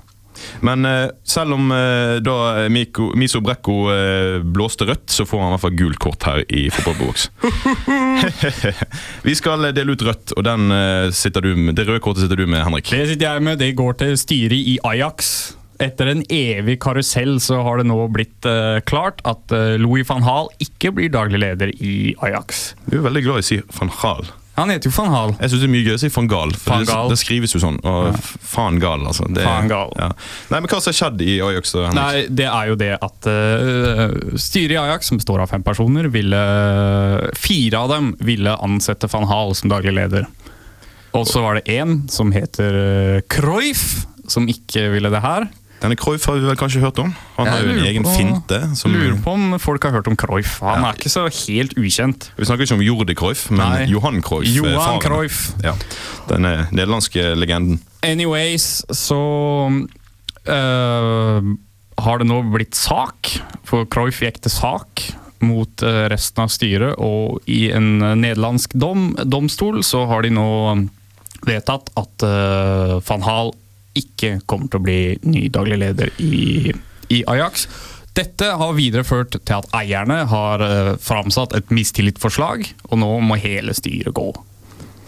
Men 0.66 0.86
uh, 0.88 1.10
selv 1.26 1.56
om 1.58 1.72
uh, 1.72 2.18
da 2.24 2.68
Miko, 2.72 3.10
Miso 3.18 3.42
Brekko 3.44 3.78
uh, 3.88 4.38
blåste 4.44 4.88
rødt, 4.88 5.08
så 5.12 5.26
får 5.28 5.42
han 5.42 5.52
i 5.52 5.56
hvert 5.56 5.66
fall 5.66 5.78
gult 5.78 6.02
kort 6.02 6.28
her 6.28 6.44
i 6.48 6.68
fotballboks. 6.74 7.28
Vi 9.28 9.34
skal 9.38 9.68
dele 9.74 9.94
ut 9.94 10.02
rødt, 10.06 10.34
og 10.36 10.44
den, 10.46 10.70
eh, 10.72 11.10
sitter 11.14 11.44
du 11.44 11.54
med, 11.56 11.74
det 11.76 11.86
røde 11.88 12.02
kortet 12.04 12.26
sitter 12.26 12.36
du 12.40 12.46
med, 12.46 12.64
Henrik. 12.64 12.90
Det 12.90 13.06
sitter 13.12 13.34
jeg 13.34 13.42
med. 13.44 13.58
Det 13.58 13.74
går 13.78 13.98
til 14.02 14.18
styret 14.18 14.58
i 14.74 14.78
Ajax. 14.84 15.54
Etter 15.78 16.10
en 16.10 16.24
evig 16.34 16.78
karusell 16.82 17.36
så 17.42 17.60
har 17.62 17.78
det 17.78 17.86
nå 17.86 18.00
blitt 18.10 18.46
eh, 18.48 18.80
klart 18.88 19.22
at 19.28 19.54
eh, 19.54 19.76
Louis 19.78 20.06
van 20.08 20.26
Hall 20.26 20.50
ikke 20.62 20.90
blir 20.96 21.12
daglig 21.14 21.42
leder 21.44 21.70
i 21.78 22.14
Ajax. 22.26 22.72
Du 22.88 22.98
er 22.98 23.06
veldig 23.06 23.24
glad 23.26 23.42
i 23.42 23.46
å 23.46 23.48
si 23.52 23.60
van 23.78 23.92
Gaal. 23.94 24.26
Han 24.58 24.72
heter 24.72 24.90
jo 24.90 24.94
van 24.96 25.12
Hal. 25.12 25.32
Jeg 25.38 25.52
syns 25.52 25.62
det 25.62 25.68
er 25.68 25.72
mye 25.72 25.86
gøy 25.86 25.94
å 25.94 26.00
si 26.02 26.10
van 26.12 26.28
Gaal, 26.30 26.54
for 26.58 26.82
det, 26.82 26.96
det 27.12 27.18
skrives 27.20 27.54
jo 27.54 27.60
sånn. 27.62 27.78
Og 27.86 28.08
ja. 28.08 28.14
faen 28.52 28.80
gal, 28.82 29.04
altså. 29.06 29.28
Det, 29.30 29.44
Faen 29.46 29.70
gal. 29.70 29.92
Ja. 29.98 30.08
Nei, 30.50 30.60
men 30.60 30.66
hva 30.70 30.80
som 30.82 30.90
har 30.90 30.98
skjedd 30.98 31.22
i 31.22 31.36
Ajax? 31.46 31.74
Henrik? 31.78 31.98
Nei, 31.98 32.24
det 32.40 32.48
er 32.50 32.72
jo 32.72 32.78
det 32.80 32.90
at 32.96 33.30
uh, 33.30 34.34
styret 34.40 34.74
i 34.74 34.80
Ajax, 34.82 35.12
som 35.12 35.20
består 35.20 35.44
av 35.44 35.52
fem 35.52 35.64
personer, 35.66 36.10
ville 36.12 36.42
Fire 37.38 37.84
av 37.84 37.92
dem 37.92 38.12
ville 38.24 38.56
ansette 38.64 39.10
van 39.12 39.28
Hal 39.30 39.54
som 39.58 39.70
daglig 39.70 39.94
leder. 39.96 40.26
Og 41.16 41.24
så 41.28 41.40
var 41.44 41.58
det 41.58 41.78
én 41.78 42.02
som 42.12 42.34
heter 42.34 42.82
uh, 42.82 43.22
Cruyff, 43.30 44.04
som 44.28 44.50
ikke 44.50 44.88
ville 44.92 45.12
det 45.12 45.22
her. 45.24 45.48
Denne 45.80 45.94
Cruyff 45.96 46.24
har 46.26 46.34
vi 46.34 46.46
vel 46.48 46.56
kanskje 46.58 46.80
hørt 46.82 46.98
om? 46.98 47.12
Han 47.36 47.46
har 47.46 47.60
jo 47.62 47.70
en 47.70 47.84
egen 47.86 48.02
på- 48.02 48.14
finte. 48.16 48.58
Som, 48.76 48.90
Lurer 48.92 49.14
på 49.22 49.30
om 49.36 49.58
folk 49.62 49.84
har 49.86 49.92
hørt 49.94 50.08
om 50.10 50.16
Cruyff. 50.18 50.58
Han 50.60 50.82
Ja. 50.82 50.88
er 50.90 50.94
ikke 50.98 51.08
så 51.12 51.26
helt 51.46 51.74
ukjent. 51.78 52.30
vi 52.36 52.44
snakker 52.44 52.64
ikke 52.66 52.74
om 52.74 52.82
Jordi 52.82 53.14
Cruyff, 53.14 53.50
men 53.50 53.58
Nei. 53.62 53.84
Johan 53.86 54.20
Cruyff. 54.22 54.48
er 54.48 54.56
Johan. 54.72 55.00
Cruyff. 55.00 55.52
Ja, 55.62 55.74
Den 56.28 56.44
eh, 56.44 56.64
nederlandske 56.72 57.34
legenden. 57.38 57.80
Anyways, 58.02 58.82
så 58.90 59.20
øh, 60.46 61.42
har 61.98 62.18
det 62.18 62.26
nå 62.26 62.42
blitt 62.54 62.74
sak, 62.78 63.32
for 63.68 63.84
Cruyff 63.86 64.20
gikk 64.22 64.40
til 64.44 64.50
sak 64.54 65.04
mot 65.44 65.82
øh, 65.86 66.08
resten 66.10 66.42
av 66.42 66.50
styret, 66.50 66.96
og 66.98 67.40
i 67.46 67.68
en 67.74 67.98
nederlandsk 68.20 68.74
dom, 68.74 69.12
domstol 69.24 69.82
så 69.86 70.06
har 70.10 70.22
de 70.26 70.30
nå 70.34 70.48
vedtatt 71.46 71.90
at 71.96 72.24
øh, 72.26 72.98
van 73.06 73.22
Hal 73.22 73.52
ikke 74.00 74.38
kommer 74.48 74.70
til 74.70 74.80
å 74.80 74.86
bli 74.86 75.00
ny 75.28 75.46
daglig 75.52 75.80
leder 75.82 76.12
i, 76.22 76.72
i 77.12 77.22
Ajax. 77.30 77.68
Dette 78.18 78.50
har 78.58 78.74
videreført 78.74 79.36
til 79.36 79.54
at 79.54 79.68
eierne 79.78 80.24
har 80.30 80.62
øh, 80.64 80.92
framsatt 81.02 81.54
et 81.54 81.70
mistillitsforslag, 81.74 82.64
og 82.90 82.98
nå 82.98 83.10
må 83.22 83.38
hele 83.38 83.74
styret 83.76 84.14
gå. 84.16 84.30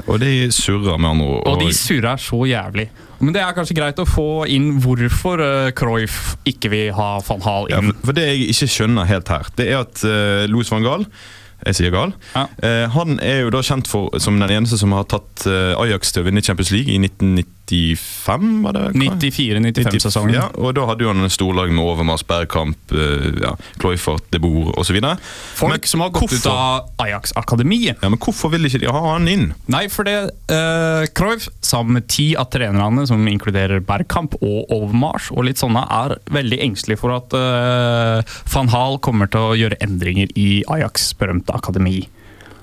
Og 0.07 0.21
de 0.23 0.49
surrer 0.55 0.99
med 0.99 1.11
andre 1.11 1.27
ord. 1.27 1.49
Og 1.51 1.63
de 1.65 1.73
surrer 1.77 2.21
så 2.23 2.45
jævlig. 2.49 2.87
Men 3.21 3.35
det 3.37 3.43
er 3.43 3.57
kanskje 3.57 3.77
greit 3.77 3.99
å 4.01 4.07
få 4.09 4.47
inn 4.49 4.79
hvorfor 4.81 5.43
uh, 5.43 5.73
Cruyff 5.77 6.39
ikke 6.49 6.71
vil 6.73 6.95
ha 6.97 7.11
van 7.27 7.45
Hal 7.45 7.69
inn. 7.69 7.91
for, 7.91 8.07
for 8.09 8.17
det 8.17 8.31
jeg 8.31 8.49
ikke 8.55 8.71
skjønner 8.77 9.11
helt 9.11 9.29
her, 9.29 9.51
det 9.61 9.69
er 9.69 9.83
at 9.83 10.03
uh, 10.07 10.47
Louis 10.49 10.71
van 10.73 10.87
Gaal 10.87 11.07
jeg 11.61 11.77
sier 11.77 11.93
gal. 11.93 12.15
Ja. 12.33 12.47
Uh, 12.65 12.87
han 12.95 13.19
er 13.21 13.43
jo 13.45 13.51
da 13.53 13.61
kjent 13.65 13.91
for 13.91 14.15
som 14.23 14.39
den 14.41 14.53
eneste 14.55 14.79
som 14.81 14.95
har 14.97 15.05
tatt 15.13 15.45
uh, 15.45 15.77
Ajax 15.83 16.15
til 16.15 16.25
å 16.25 16.31
vinne 16.31 16.41
Champions 16.45 16.73
League 16.73 16.95
i 16.95 17.01
95, 17.71 18.63
var 18.63 18.73
det? 18.73 18.87
94-95-sesongen. 18.93 20.35
Ja, 20.35 20.49
og 20.59 20.75
da 20.75 20.87
hadde 20.89 21.05
jo 21.05 21.13
han 21.13 21.23
en 21.23 21.33
storlag 21.33 21.71
med 21.73 21.83
Overmars, 21.85 22.25
Bergkamp, 22.27 22.79
eh, 22.93 23.31
ja, 23.43 23.55
Kloifert, 23.83 24.27
De 24.35 24.41
Boer 24.43 24.73
osv. 24.81 24.99
Folk 25.59 25.87
som 25.87 26.05
har 26.05 26.13
gått 26.15 26.35
ut 26.35 26.49
av 26.51 26.91
Ajax-akademiet. 27.03 28.03
Ja, 28.03 28.11
men 28.11 28.21
hvorfor 28.21 28.53
vil 28.55 28.67
ikke 28.67 28.83
de 28.83 28.91
ha 28.91 29.03
han 29.13 29.29
inn? 29.31 29.51
Nei, 29.71 29.85
for 29.93 30.09
det 30.09 30.17
uh, 30.51 31.07
Cruyff, 31.17 31.49
sammen 31.65 32.01
med 32.01 32.09
ti 32.11 32.33
av 32.39 32.51
trenerne, 32.53 33.07
som 33.09 33.27
inkluderer 33.31 33.83
Bergkamp 33.87 34.37
og 34.41 34.71
Overmars, 34.75 35.31
og 35.35 35.47
litt 35.47 35.63
sånne, 35.63 35.87
er 35.87 36.19
veldig 36.35 36.61
engstelig 36.67 37.01
for 37.01 37.15
at 37.15 37.37
uh, 37.37 38.39
van 38.55 38.73
Hall 38.75 38.99
kommer 39.05 39.31
til 39.31 39.53
å 39.53 39.59
gjøre 39.59 39.79
endringer 39.85 40.33
i 40.39 40.65
Ajax' 40.71 41.13
berømte 41.19 41.55
akademi. 41.57 42.03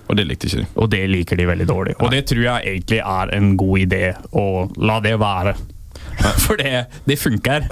Og 0.08 0.18
det 0.20 0.28
likte 0.28 0.50
ikke 0.50 0.64
de. 0.64 0.68
Og 0.76 0.92
det 0.92 1.02
liker 1.12 1.40
de 1.40 1.48
veldig 1.50 1.68
dårlig. 1.70 1.98
Og 2.00 2.14
det 2.14 2.26
tror 2.30 2.44
jeg 2.46 2.76
egentlig 2.76 3.02
er 3.04 3.34
en 3.38 3.56
god 3.60 3.88
idé 3.88 4.04
å 4.32 4.46
la 4.80 5.02
det 5.04 5.18
være. 5.22 5.58
For 6.46 6.58
det, 6.58 6.86
det 7.06 7.18
funker. 7.20 7.68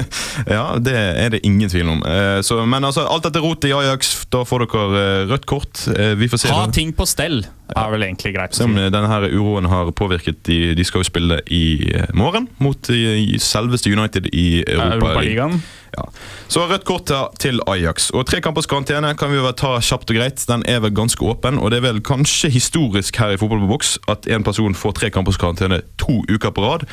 ja, 0.56 0.64
det 0.82 0.94
er 0.94 1.32
det 1.34 1.40
ingen 1.46 1.70
tvil 1.70 1.90
om. 1.96 2.02
Eh, 2.06 2.40
så, 2.46 2.60
men 2.66 2.84
altså, 2.86 3.06
alt 3.10 3.26
dette 3.26 3.42
rotet 3.42 3.70
i 3.70 3.74
Ajax, 3.74 4.12
da 4.32 4.44
får 4.46 4.66
dere 4.66 5.00
eh, 5.00 5.22
rødt 5.32 5.48
kort. 5.50 5.82
Eh, 5.94 6.14
vi 6.18 6.28
får 6.30 6.44
se 6.44 6.52
Ha 6.54 6.68
ting 6.74 6.92
på 6.96 7.06
stell 7.08 7.42
er 7.68 7.90
vel 7.92 8.06
egentlig 8.06 8.32
greit 8.32 8.56
Se 8.56 8.64
om 8.64 8.72
denne 8.78 9.08
her 9.10 9.26
uroen 9.28 9.66
har 9.68 9.90
påvirket 9.92 10.38
de, 10.48 10.72
de 10.78 10.86
skal 10.88 11.02
jo 11.02 11.08
spille 11.10 11.40
i 11.52 11.90
morgen 12.16 12.46
mot 12.64 12.88
selveste 12.88 13.92
United 13.92 14.30
i 14.32 14.62
Europa. 14.62 14.94
Europaligaen. 14.94 15.60
Ja. 15.96 16.04
Så 16.48 16.66
rødt 16.68 16.84
kort 16.84 17.06
til- 17.06 17.28
til 17.38 17.60
Ajax. 17.66 18.10
Og 18.10 18.26
Tre 18.26 18.40
kampers 18.40 18.66
karantene 18.66 19.14
kan 19.16 19.30
vi 19.30 19.38
vel 19.40 19.52
ta 19.54 19.78
kjapt 19.80 20.10
og 20.10 20.16
greit. 20.16 20.44
Den 20.46 20.62
er 20.68 20.80
vel 20.80 20.90
ganske 20.90 21.20
åpen, 21.24 21.58
og 21.58 21.70
det 21.70 21.78
er 21.78 21.92
vel 21.92 22.00
kanskje 22.00 22.50
historisk 22.50 23.16
her 23.16 23.30
i 23.32 23.36
Fotball 23.36 23.60
på 23.60 23.68
boks 23.68 23.98
at 24.08 24.26
en 24.28 24.42
person 24.44 24.74
får 24.74 24.92
tre 24.94 25.10
kampers 25.10 25.36
karantene 25.36 25.80
to 25.98 26.22
uker 26.28 26.50
på 26.50 26.62
rad. 26.66 26.84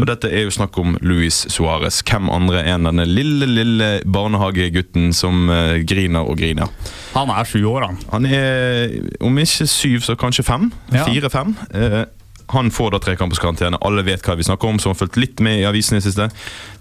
Og 0.00 0.06
dette 0.06 0.30
er 0.32 0.44
jo 0.44 0.50
snakk 0.50 0.76
om 0.78 0.96
Luis 1.00 1.46
Suárez. 1.48 2.02
Hvem 2.02 2.28
andre 2.30 2.64
enn 2.66 2.84
denne 2.84 3.06
lille, 3.06 3.46
lille 3.46 3.90
barnehagegutten 4.04 5.12
som 5.14 5.48
eh, 5.50 5.80
griner 5.86 6.26
og 6.26 6.38
griner. 6.40 6.68
Han 7.14 7.30
er 7.30 7.44
sju 7.48 7.64
år, 7.70 7.86
han. 7.86 7.98
Han 8.12 8.26
er, 8.26 8.96
om 9.20 9.38
ikke 9.42 9.66
syv, 9.70 10.00
så 10.06 10.16
kanskje 10.18 10.44
fem. 10.46 10.70
Ja. 10.92 11.04
Fire-fem. 11.06 11.54
Eh, 11.74 12.04
han 12.50 12.70
får 12.74 12.90
da 12.96 12.98
tre 12.98 13.14
kampers 13.18 13.38
karantene. 13.38 13.78
Alle 13.86 14.02
vet 14.06 14.24
hva 14.26 14.34
vi 14.38 14.42
snakker 14.46 14.68
om, 14.72 14.78
som 14.82 14.90
har 14.90 14.98
fulgt 14.98 15.16
litt 15.22 15.40
med 15.44 15.60
i 15.60 15.66
avisene 15.68 16.00
i 16.00 16.04
siste. 16.04 16.26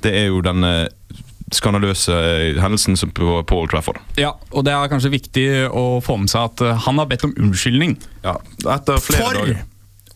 Det 0.02 0.14
er 0.18 0.30
jo 0.32 0.42
den 0.42 0.64
eh, 0.66 0.88
skandaløse 1.56 2.14
eh, 2.14 2.60
hendelsen 2.62 2.98
som 3.00 3.12
på 3.16 3.40
Paul 3.50 3.68
Trafford. 3.72 4.00
Ja, 4.20 4.34
og 4.52 4.66
det 4.68 4.74
er 4.76 4.92
kanskje 4.92 5.12
viktig 5.14 5.46
å 5.70 6.00
få 6.06 6.18
med 6.22 6.32
seg 6.32 6.50
at 6.52 6.64
eh, 6.66 6.80
han 6.86 7.02
har 7.02 7.10
bedt 7.10 7.26
om 7.28 7.34
unnskyldning 7.38 7.98
Ja, 8.26 8.36
etter 8.76 9.00
flere 9.02 9.24
for 9.30 9.40
dager. 9.40 9.62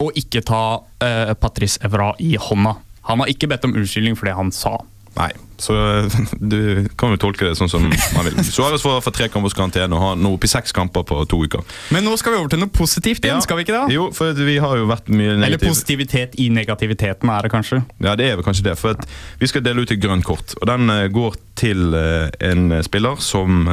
å 0.04 0.10
ikke 0.20 0.42
ta 0.46 0.62
eh, 1.04 1.34
Patrice 1.40 1.80
Evra 1.86 2.12
i 2.24 2.36
hånda. 2.40 2.76
Han 3.10 3.20
har 3.24 3.32
ikke 3.32 3.50
bedt 3.52 3.66
om 3.68 3.74
unnskyldning 3.76 4.16
for 4.20 4.30
det 4.30 4.36
han 4.38 4.52
sa. 4.56 4.78
Nei, 5.18 5.32
så 5.64 5.76
eh, 5.80 6.18
du 6.54 6.90
kan 7.00 7.14
jo 7.14 7.20
tolke 7.22 7.48
det 7.48 7.56
sånn 7.60 7.72
som 7.72 7.86
man 7.88 8.28
vil. 8.28 8.40
Suárez 8.56 8.84
får 8.84 9.10
tre 9.14 9.30
kampers 9.34 9.56
karantene 9.58 9.96
og 9.98 10.04
har 10.04 10.20
nå 10.20 10.34
oppe 10.36 10.50
i 10.50 10.52
seks 10.52 10.76
kamper 10.76 11.06
på 11.08 11.22
to 11.30 11.44
uker. 11.46 11.64
Men 11.96 12.06
nå 12.08 12.16
skal 12.20 12.36
vi 12.36 12.42
over 12.42 12.54
til 12.54 12.64
noe 12.64 12.74
positivt 12.74 13.26
igjen, 13.26 13.44
skal 13.46 13.60
vi 13.60 13.68
ikke 13.68 13.78
det? 13.78 13.96
Jo, 13.96 14.10
for 14.16 14.36
vi 14.38 14.58
har 14.64 14.80
jo 14.80 14.90
vært 14.90 15.12
mye 15.14 15.38
Eller 15.40 15.62
positivitet 15.62 16.38
i 16.42 16.50
negativiteten, 16.54 17.32
er 17.32 17.48
det 17.48 17.54
kanskje. 17.54 17.84
Ja, 18.04 18.18
det 18.20 18.30
er 18.30 18.40
vel 18.40 18.48
kanskje 18.48 18.68
det. 18.70 18.78
For 18.82 19.00
vi 19.40 19.50
skal 19.52 19.66
dele 19.66 19.84
ut 19.84 19.94
et 19.94 20.04
grønt 20.04 20.28
kort. 20.28 20.56
Og 20.62 20.68
den 20.70 20.92
eh, 20.94 21.08
går 21.14 21.40
til 21.60 21.96
eh, 21.98 22.28
en 22.50 22.80
spiller 22.86 23.20
som 23.22 23.64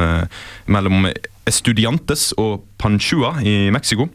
mellom 0.71 1.07
Estudiantes 1.49 2.31
og 2.39 2.61
Panchua 2.81 3.39
i 3.43 3.71
Mexico. 3.73 4.07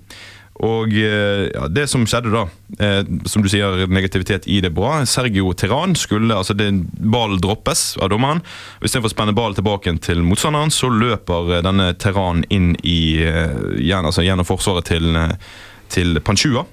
Og 0.64 0.95
eh, 0.97 1.47
ja, 1.53 1.66
det 1.69 1.85
som 1.90 2.07
skjedde 2.09 2.33
da, 2.33 2.45
eh, 2.81 3.03
som 3.29 3.45
du 3.45 3.49
sier, 3.53 3.85
negativitet 3.92 4.47
i 4.49 4.62
det 4.64 4.73
bra. 4.77 5.03
Sergio 5.09 5.53
Terran 5.53 5.97
skulle, 5.99 6.33
altså 6.33 6.57
det, 6.57 6.71
Ballen 6.97 7.42
droppes 7.42 7.97
av 8.01 8.11
dommeren. 8.14 8.40
Istedenfor 8.81 9.12
å 9.12 9.16
spenne 9.16 9.37
ballen 9.37 9.59
tilbake 9.59 9.92
til 10.07 10.25
motstanderen, 10.25 10.73
så 10.73 10.88
løper 10.92 11.59
eh, 11.59 11.64
denne 11.66 11.90
Terran 12.01 12.47
inn 12.49 12.73
i, 12.81 13.21
eh, 13.21 13.53
gjennom, 13.83 14.09
altså 14.12 14.25
gjennom 14.25 14.49
forsvaret 14.49 14.88
til, 14.88 15.21
til 15.92 16.23
Panchua. 16.25 16.64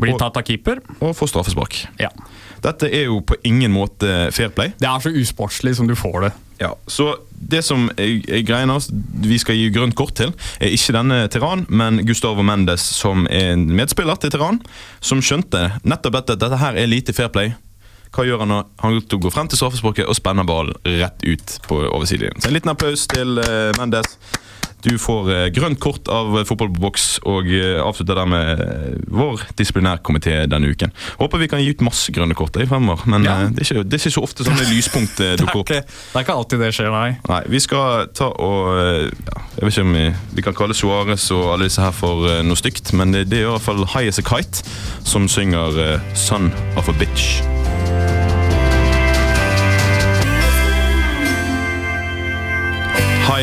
Blir 0.00 0.16
tatt 0.16 0.38
av 0.40 0.46
keeper. 0.48 0.80
Og 1.02 1.12
får 1.18 1.34
straffespark. 1.34 1.82
Ja. 2.00 2.08
Dette 2.64 2.90
er 2.90 3.08
jo 3.08 3.20
på 3.24 3.38
ingen 3.46 3.72
måte 3.74 4.28
fair 4.34 4.52
play. 4.54 4.74
Det 4.80 4.88
er 4.88 5.02
så 5.04 5.12
usportslig 5.14 5.76
som 5.78 5.88
du 5.88 5.96
får 5.98 6.20
det. 6.26 6.32
Ja, 6.58 6.72
så 6.90 7.12
det 7.30 7.60
som 7.62 7.86
er, 7.94 8.16
greiene 8.42 8.74
greien 8.80 9.04
vi 9.22 9.38
skal 9.38 9.54
gi 9.54 9.68
grønt 9.70 9.94
kort 9.98 10.16
til, 10.18 10.32
er 10.58 10.74
ikke 10.74 10.96
denne 10.96 11.20
Terran, 11.30 11.62
men 11.70 12.02
Gustavo 12.06 12.42
Mendes, 12.42 12.82
som 12.98 13.28
er 13.30 13.52
en 13.52 13.68
medspiller 13.78 14.18
til 14.18 14.34
Terran, 14.34 14.58
som 14.98 15.22
skjønte 15.22 15.68
nettopp 15.86 16.18
dette, 16.18 16.38
dette 16.42 16.58
her 16.58 16.78
er 16.78 16.90
lite 16.90 17.14
fair 17.14 17.30
play. 17.30 17.54
Hva 18.14 18.24
gjør 18.24 18.42
han 18.42 18.50
nå? 18.50 18.58
Han 18.82 18.98
går 18.98 19.32
frem 19.34 19.50
til 19.52 19.60
straffesparket 19.60 20.08
og 20.08 20.16
spenner 20.16 20.46
ballen 20.48 20.74
rett 20.98 21.22
ut 21.22 21.58
på 21.68 21.82
oversiden. 21.92 22.40
Så 22.40 22.50
en 22.50 22.56
liten 22.56 22.72
applaus 22.72 23.06
til 23.12 23.38
eh, 23.44 23.70
Mendes. 23.78 24.16
Du 24.84 24.92
får 25.02 25.30
eh, 25.34 25.46
grønt 25.50 25.80
kort 25.82 26.06
av 26.12 26.36
Fotball 26.46 26.68
på 26.70 26.82
boks 26.84 27.06
og 27.26 27.48
eh, 27.50 27.80
avslutter 27.82 28.14
dermed 28.20 28.60
eh, 28.62 29.00
vår 29.10 29.42
disiplinærkomité 29.58 30.36
denne 30.50 30.70
uken. 30.70 30.92
Håper 31.18 31.42
vi 31.42 31.48
kan 31.50 31.62
gi 31.64 31.72
ut 31.74 31.82
masse 31.82 32.12
grønne 32.14 32.36
kort 32.38 32.54
i 32.62 32.66
fremover, 32.70 33.02
men 33.10 33.26
Ja. 33.26 33.34
eh, 33.46 33.50
det, 33.56 33.64
er 33.64 33.68
ikke, 33.80 33.84
det 33.90 33.98
er 33.98 34.04
ikke 34.04 34.14
så 34.14 34.22
ofte 34.28 34.46
sånne 34.46 34.68
lyspunkt 34.74 35.18
eh, 35.24 35.34
dukker 35.40 35.58
er, 35.58 35.64
opp. 35.64 35.72
det 36.12 36.20
er 36.20 36.26
ikke 36.26 36.38
alltid 36.38 36.62
det 36.62 36.70
skjer, 36.78 36.92
nei. 36.94 37.10
Nei, 37.28 37.40
vi 37.50 37.62
skal 37.64 38.06
ta 38.14 38.30
og 38.30 38.70
eh, 38.78 39.08
ja, 39.10 39.42
Jeg 39.58 39.66
vet 39.66 39.72
ikke 39.74 39.86
om 39.88 39.96
vi, 39.98 40.06
vi 40.38 40.46
kan 40.46 40.58
kalle 40.62 40.78
Suárez 40.78 41.26
og 41.34 41.48
alle 41.56 41.66
disse 41.66 41.82
her 41.82 41.94
for 41.98 42.28
eh, 42.30 42.44
noe 42.46 42.58
stygt, 42.60 42.92
men 42.94 43.12
det, 43.16 43.26
det 43.32 43.42
er 43.42 43.48
i 43.48 43.52
hvert 43.56 43.66
fall 43.66 43.82
High 43.96 44.12
As 44.12 44.22
A 44.22 44.26
Kite 44.30 44.62
som 45.08 45.26
synger 45.28 45.74
eh, 45.82 46.14
'Son 46.14 46.52
of 46.78 46.88
a 46.88 46.94
Bitch'. 47.02 47.42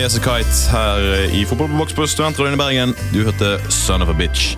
Kite 0.06 0.70
her 0.70 1.32
i 1.34 1.40
Fotball 1.50 1.88
på 1.90 2.06
Studentradioen 2.06 2.54
i 2.54 2.60
Bergen. 2.60 2.92
Du 3.10 3.24
hørte 3.24 3.58
'Son 3.74 4.04
of 4.04 4.10
a 4.10 4.14
Bitch'. 4.14 4.54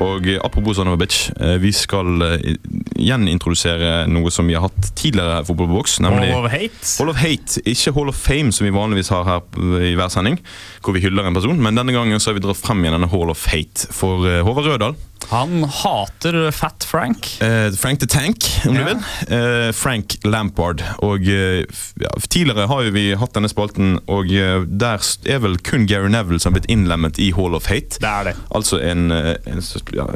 Og 0.00 0.26
eh, 0.26 0.38
apropos 0.44 0.76
Son 0.76 0.86
of 0.86 0.94
a 0.94 0.96
Bitch, 0.96 1.30
eh, 1.40 1.62
vi 1.62 1.72
skal 1.72 2.22
eh, 2.22 2.54
gjenintrodusere 2.94 4.06
noe 4.06 4.30
som 4.30 4.46
vi 4.46 4.54
har 4.54 4.68
hatt 4.68 4.92
tidligere 4.94 5.34
her 5.34 5.42
i 5.42 5.48
Fotball 5.48 5.66
på 5.66 5.78
boks, 5.80 5.98
nemlig 6.00 6.30
Hall 6.30 6.46
of 6.46 6.52
Hate. 6.52 6.86
Hall 6.98 7.10
of 7.10 7.18
Hate, 7.18 7.62
ikke 7.66 7.94
Hall 7.96 8.08
of 8.08 8.14
Fame 8.14 8.52
som 8.52 8.68
vi 8.68 8.74
vanligvis 8.74 9.10
har 9.10 9.26
her 9.26 9.42
i 9.82 9.96
hver 9.98 10.14
sending, 10.14 10.38
hvor 10.80 10.94
vi 10.94 11.02
hyller 11.02 11.26
en 11.26 11.34
person, 11.34 11.58
men 11.58 11.74
denne 11.74 11.94
gangen 11.94 12.22
så 12.22 12.30
har 12.30 12.38
vi 12.38 12.46
dratt 12.46 12.62
frem 12.62 12.84
igjen 12.84 12.94
denne 12.94 13.10
Hall 13.10 13.34
of 13.34 13.46
Hate 13.50 13.90
for 13.90 14.22
Håvard 14.46 14.70
Rødahl. 14.70 14.94
Han 15.30 15.64
hater 15.64 16.50
Fat 16.52 16.84
Frank. 16.84 17.40
Eh, 17.42 17.70
Frank 17.72 18.00
the 18.00 18.06
Tank, 18.06 18.44
om 18.66 18.74
Ja. 18.76 18.80
du 18.80 18.84
vil. 18.84 19.04
Eh, 19.38 19.72
Frank 19.72 20.16
Lampard. 20.24 20.82
Og 21.02 21.26
eh, 21.28 21.64
ja, 22.00 22.10
Tidligere 22.28 22.66
har 22.70 22.90
vi 22.94 23.14
hatt 23.18 23.32
denne 23.34 23.48
spalten, 23.48 23.98
og 24.08 24.30
eh, 24.32 24.62
der 24.68 25.02
er 25.26 25.38
vel 25.42 25.56
kun 25.64 25.86
Gary 25.90 26.08
Neville 26.12 26.38
som 26.40 26.52
har 26.52 26.60
blitt 26.60 26.70
innlemmet 26.70 27.18
i 27.18 27.30
Hall 27.36 27.54
of 27.56 27.66
Hate. 27.70 27.98
Det 28.00 28.10
er 28.10 28.24
det. 28.30 28.34
Altså 28.54 28.78
en, 28.84 29.10
eh, 29.10 29.34
en, 29.46 29.62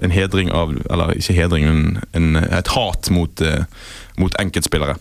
en 0.03 0.11
hedring 0.14 0.53
av 0.53 0.75
Eller 0.90 1.14
ikke 1.18 1.35
hedring, 1.35 1.66
men 1.66 1.99
en, 2.14 2.37
et 2.44 2.68
hat 2.77 3.11
mot, 3.11 3.42
mot 4.18 4.35
enkeltspillere. 4.40 4.97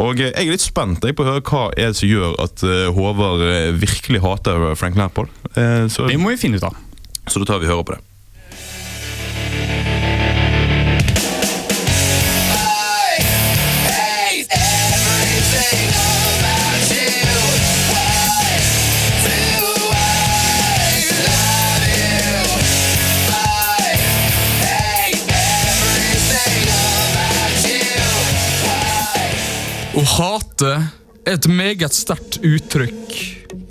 Og 0.00 0.18
jeg 0.18 0.32
er 0.34 0.50
litt 0.50 0.64
spent 0.64 1.04
jeg, 1.04 1.14
på 1.18 1.24
å 1.26 1.32
høre 1.34 1.42
hva 1.46 1.64
er 1.76 1.92
det 1.92 1.96
som 2.00 2.08
gjør 2.10 2.36
at 2.42 2.62
Håvard 2.96 3.42
virkelig 3.80 4.20
hater 4.24 4.74
Frank 4.78 4.96
Lampard. 4.96 5.28
Så, 5.90 6.06
Det 6.08 6.18
må 6.20 6.30
vi 6.34 6.40
finne 6.40 6.56
ut 6.60 6.64
av. 6.64 6.76
så 7.28 7.38
da 7.42 7.44
tar 7.52 7.60
vi 7.62 7.66
høre 7.70 7.84
på 7.84 7.94
det. 7.96 8.00
Å 29.90 30.02
hate 30.06 30.68
er 31.26 31.32
et 31.34 31.46
meget 31.50 31.94
sterkt 31.96 32.36
uttrykk 32.46 33.14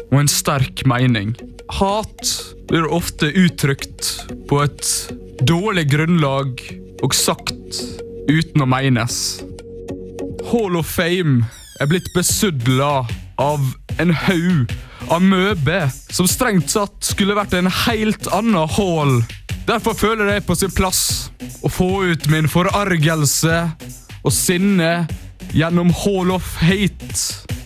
og 0.09 0.17
en 0.19 0.29
sterk 0.31 0.81
mening. 0.89 1.31
Hat 1.79 2.31
blir 2.67 2.89
ofte 2.91 3.29
uttrykt 3.31 4.09
på 4.49 4.59
et 4.65 4.89
dårlig 5.47 5.85
grunnlag 5.93 6.59
og 7.05 7.15
sagt 7.15 7.79
uten 8.27 8.65
å 8.65 8.67
menes. 8.67 9.39
Hall 10.49 10.75
of 10.81 10.91
Fame 10.91 11.47
er 11.79 11.87
blitt 11.87 12.11
besudla 12.17 13.05
av 13.39 13.63
en 14.03 14.11
haug 14.25 14.75
av 15.07 15.23
møbe 15.23 15.79
som 16.11 16.27
strengt 16.27 16.75
satt 16.75 16.99
skulle 17.13 17.37
vært 17.39 17.55
en 17.55 17.71
helt 17.85 18.27
annen 18.35 18.67
hall. 18.75 19.21
Derfor 19.69 19.95
føler 19.95 20.33
jeg 20.33 20.47
på 20.49 20.59
sin 20.59 20.75
plass 20.75 21.31
å 21.63 21.71
få 21.71 22.09
ut 22.11 22.27
min 22.27 22.51
forargelse 22.51 23.63
og 24.19 24.35
sinne 24.35 25.07
gjennom 25.53 25.93
Hall 25.93 26.31
of 26.31 26.55
Hate, 26.61 27.15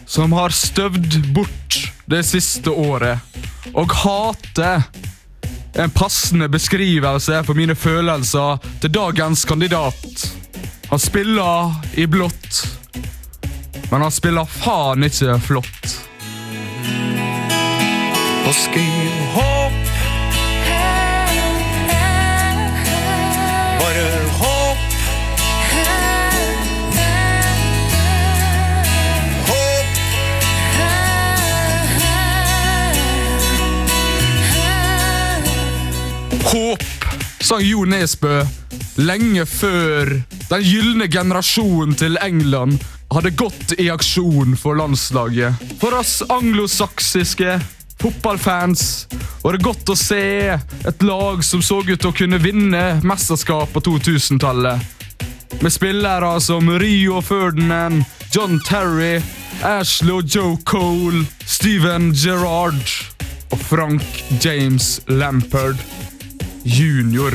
som 0.06 0.34
har 0.34 0.50
støvd 0.50 1.34
bort 1.34 1.92
det 2.06 2.24
siste 2.28 2.70
året. 2.70 3.20
Og 3.74 3.92
hate 4.04 4.84
en 5.74 5.90
passende 5.90 6.50
beskrivelse 6.50 7.44
for 7.44 7.58
mine 7.58 7.76
følelser 7.76 8.62
til 8.82 8.94
dagens 8.94 9.46
kandidat. 9.46 10.28
Han 10.90 11.00
spiller 11.00 11.74
i 11.98 12.06
blått, 12.06 12.68
men 13.90 14.02
han 14.02 14.12
spiller 14.12 14.46
faen 14.46 15.08
ikke 15.10 15.40
flott. 15.48 15.98
Og 18.44 18.54
skriv 18.54 19.53
Håp, 36.44 36.84
sang 37.44 37.64
Jo 37.64 37.86
Nesbø 37.88 38.42
lenge 39.02 39.46
før 39.50 40.12
den 40.50 40.66
gylne 40.66 41.08
generasjonen 41.12 41.96
til 41.98 42.18
England 42.22 42.82
hadde 43.14 43.32
gått 43.38 43.74
i 43.82 43.88
aksjon 43.94 44.58
for 44.60 44.78
landslaget. 44.78 45.62
For 45.82 45.96
oss 45.98 46.22
anglosaksiske 46.34 47.58
fotballfans 48.02 49.08
var 49.44 49.56
det 49.56 49.66
godt 49.66 49.94
å 49.94 49.98
se 49.98 50.24
et 50.54 51.06
lag 51.06 51.44
som 51.46 51.64
så 51.64 51.80
ut 51.84 51.96
til 51.96 52.12
å 52.12 52.16
kunne 52.18 52.42
vinne 52.44 52.84
mesterskap 53.06 53.72
på 53.74 53.84
2000-tallet. 53.88 54.84
Med 55.62 55.74
spillere 55.74 56.36
som 56.42 56.70
Rio 56.82 57.22
Ferdinand, 57.22 58.04
John 58.34 58.60
Terry, 58.66 59.22
Ashley 59.62 60.16
og 60.18 60.28
Joe 60.28 60.58
Cole, 60.66 61.24
Steven 61.46 62.12
Gerrard 62.18 62.82
og 63.54 63.62
Frank 63.70 64.24
James 64.42 64.98
Lampard 65.08 65.80
junior. 66.66 67.32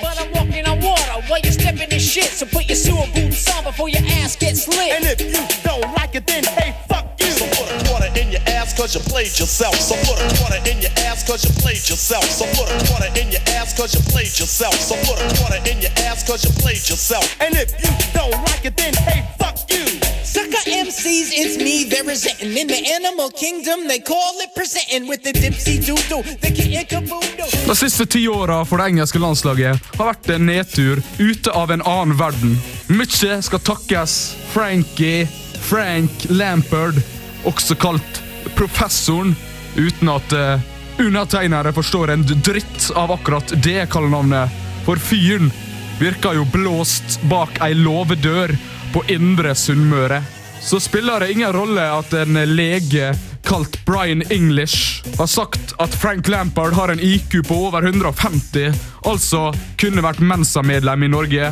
But 0.00 0.20
I'm 0.20 0.32
walking 0.32 0.66
on 0.66 0.80
water 0.80 1.20
while 1.28 1.40
you're 1.40 1.52
stepping 1.52 1.90
in 1.90 1.98
shit. 1.98 2.24
So 2.24 2.46
put 2.46 2.66
your 2.66 2.76
sewer 2.76 3.06
boots 3.14 3.48
on 3.56 3.64
before 3.64 3.88
your 3.88 4.02
ass 4.22 4.36
gets 4.36 4.68
lit. 4.68 4.92
And 4.92 5.04
if 5.04 5.20
you 5.20 5.32
don't 5.62 5.82
like 5.94 6.14
it, 6.14 6.26
then 6.26 6.44
hey, 6.44 6.74
fuck 6.88 7.18
you. 7.20 7.30
So 7.30 7.46
put 7.48 7.70
a 7.70 7.88
quarter 7.88 8.10
in 8.18 8.30
your 8.30 8.40
ass 8.48 8.76
cause 8.76 8.94
you 8.94 9.00
played 9.00 9.32
yourself. 9.38 9.74
So 9.76 9.94
put 10.04 10.20
a 10.20 10.28
quarter 10.38 10.60
in 10.68 10.80
your 10.80 10.92
ass 11.06 11.26
cause 11.26 11.44
you 11.44 11.50
played 11.62 11.84
yourself. 11.88 12.24
So 12.24 12.44
put 12.52 12.68
a 12.70 12.76
quarter 12.86 13.10
in 13.18 13.30
your 13.30 13.42
ass 13.56 13.76
cause 13.76 13.94
you 13.94 14.00
played 14.12 14.34
yourself. 14.38 14.74
So 14.74 14.96
put 15.08 15.20
a 15.20 15.26
quarter 15.40 15.60
in 15.68 15.80
your 15.80 15.92
ass 16.04 16.26
cause 16.26 16.44
you 16.44 16.50
played 16.62 16.84
yourself. 16.88 17.24
And 17.40 17.54
if 17.56 17.72
you 17.82 17.90
don't 18.12 18.32
like 18.48 18.64
it, 18.64 18.76
then 18.76 18.94
hey, 18.94 19.28
fuck 19.38 19.58
you. 19.70 20.03
Sucker 20.24 20.64
MCs, 20.70 21.28
it's 21.36 21.58
me, 21.58 21.84
they're 21.84 22.02
resenting. 22.02 22.56
In 22.56 22.66
the 22.66 22.80
animal 22.96 23.30
kingdom, 23.30 23.86
they 23.86 23.98
call 23.98 24.32
it 24.40 24.54
presenting 24.54 25.06
with 25.06 25.22
the 25.22 25.32
dipsy 25.32 25.78
doodle, 25.78 26.22
They 26.40 26.50
can't 26.50 26.88
caboodle. 26.88 27.44
De 27.66 27.76
siste 27.76 28.06
ti 28.06 28.28
åra 28.28 28.64
for 28.64 28.80
det 28.80 28.86
engelske 28.94 29.20
landslaget 29.20 29.80
har 29.98 30.08
vært 30.08 30.30
en 30.32 30.46
nedtur 30.48 31.02
ute 31.18 31.52
av 31.52 31.74
en 31.76 31.84
annen 31.84 32.16
verden. 32.16 32.56
Mykje 32.88 33.36
skal 33.44 33.60
takkes 33.68 34.14
Frankie 34.54 35.28
Frank 35.68 36.24
Lampard, 36.32 36.96
også 37.44 37.76
kalt 37.76 38.22
Professoren, 38.56 39.34
uten 39.76 40.08
at 40.08 40.32
uh, 40.32 40.56
undertegnere 41.04 41.72
forstår 41.76 42.14
en 42.14 42.24
dritt 42.24 42.88
av 42.96 43.12
akkurat 43.12 43.52
det 43.60 43.90
kallenavnet. 43.92 44.48
For 44.88 44.96
fyren 44.96 45.52
virker 46.00 46.40
jo 46.40 46.48
blåst 46.52 47.20
bak 47.28 47.60
ei 47.64 47.74
låvedør 47.76 48.56
på 48.94 49.02
Indre 49.10 49.54
Sunnmøre. 49.58 50.22
Så 50.62 50.78
spiller 50.80 51.20
det 51.20 51.32
ingen 51.34 51.52
rolle 51.52 51.82
at 51.82 52.12
en 52.14 52.38
lege 52.54 53.10
kalt 53.44 53.80
Brian 53.84 54.22
English 54.30 55.02
har 55.18 55.26
sagt 55.26 55.74
at 55.82 55.94
Frank 55.94 56.28
Lampard 56.28 56.72
har 56.72 56.88
en 56.88 57.02
IQ 57.02 57.42
på 57.48 57.58
over 57.66 57.82
150, 57.82 58.70
altså 59.04 59.50
kunne 59.80 60.04
vært 60.04 60.22
Mensa-medlem 60.22 61.04
i 61.04 61.10
Norge. 61.10 61.50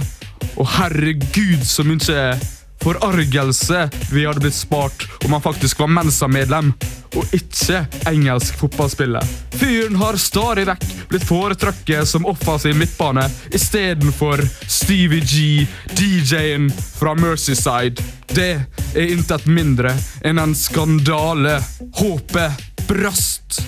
Og 0.57 0.70
herregud, 0.78 1.66
så 1.66 1.85
mye 1.87 2.33
forargelse 2.82 3.88
vi 4.12 4.26
hadde 4.26 4.42
blitt 4.44 4.54
spart 4.54 5.06
om 5.24 5.32
han 5.32 5.42
faktisk 5.42 5.80
var 5.82 5.92
Mensa-medlem 5.92 6.72
og 7.16 7.34
ikke 7.36 7.84
engelsk 8.08 8.56
fotballspiller. 8.60 9.24
Fyren 9.60 9.96
har 10.00 10.18
stadig 10.20 10.64
vekk 10.68 10.86
blitt 11.10 11.26
foretrukket 11.28 12.08
som 12.08 12.26
offensiv 12.28 12.76
midtbane 12.78 13.26
istedenfor 13.52 14.42
Stevie 14.66 15.20
G, 15.20 15.66
DJ-en 15.92 16.70
fra 16.72 17.14
Mercyside. 17.18 18.02
Det 18.32 18.52
er 18.96 19.12
intet 19.12 19.46
mindre 19.46 19.92
enn 20.24 20.40
en 20.40 20.56
skandale. 20.56 21.58
Håpet 22.00 22.86
brast 22.88 23.60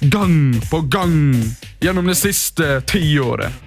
gang 0.00 0.56
på 0.70 0.80
gang 0.80 1.36
gjennom 1.80 2.08
det 2.08 2.18
siste 2.18 2.80
tiåret. 2.88 3.65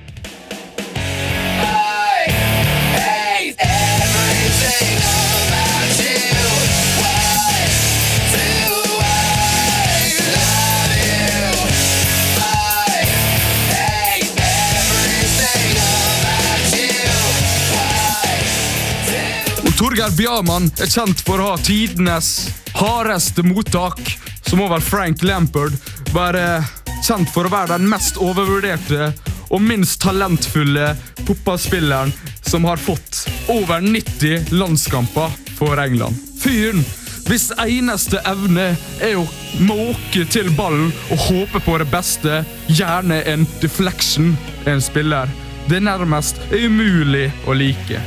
Og 20.09 20.15
Bjarmann 20.17 20.71
er 20.81 20.89
kjent 20.89 21.19
for 21.21 21.37
å 21.37 21.51
ha 21.51 21.57
tidenes 21.61 22.47
hardeste 22.79 23.43
mottak, 23.45 23.99
så 24.41 24.57
må 24.57 24.65
vel 24.71 24.81
Frank 24.81 25.21
Lampard 25.21 25.75
være 26.15 26.63
kjent 27.05 27.29
for 27.29 27.45
å 27.45 27.51
være 27.53 27.75
den 27.75 27.85
mest 27.91 28.17
overvurderte 28.17 29.11
og 29.53 29.61
minst 29.61 29.99
talentfulle 30.01 30.95
fotballspilleren 31.27 32.15
som 32.41 32.65
har 32.65 32.81
fått 32.81 33.21
over 33.53 33.85
90 33.85 34.49
landskamper 34.57 35.37
for 35.59 35.77
England. 35.77 36.17
Fyren 36.41 36.81
hvis 37.29 37.51
eneste 37.61 38.23
evne 38.25 38.71
er 39.05 39.19
å 39.19 39.27
måke 39.61 40.25
til 40.33 40.49
ballen 40.57 40.89
og 41.13 41.27
håpe 41.27 41.61
på 41.61 41.77
det 41.77 41.91
beste, 41.93 42.41
gjerne 42.65 43.21
en 43.29 43.45
deflection, 43.61 44.33
en 44.65 44.81
spiller. 44.81 45.29
Det 45.69 45.77
er 45.77 45.91
nærmest 45.91 46.41
umulig 46.49 47.27
å 47.45 47.53
like. 47.53 48.01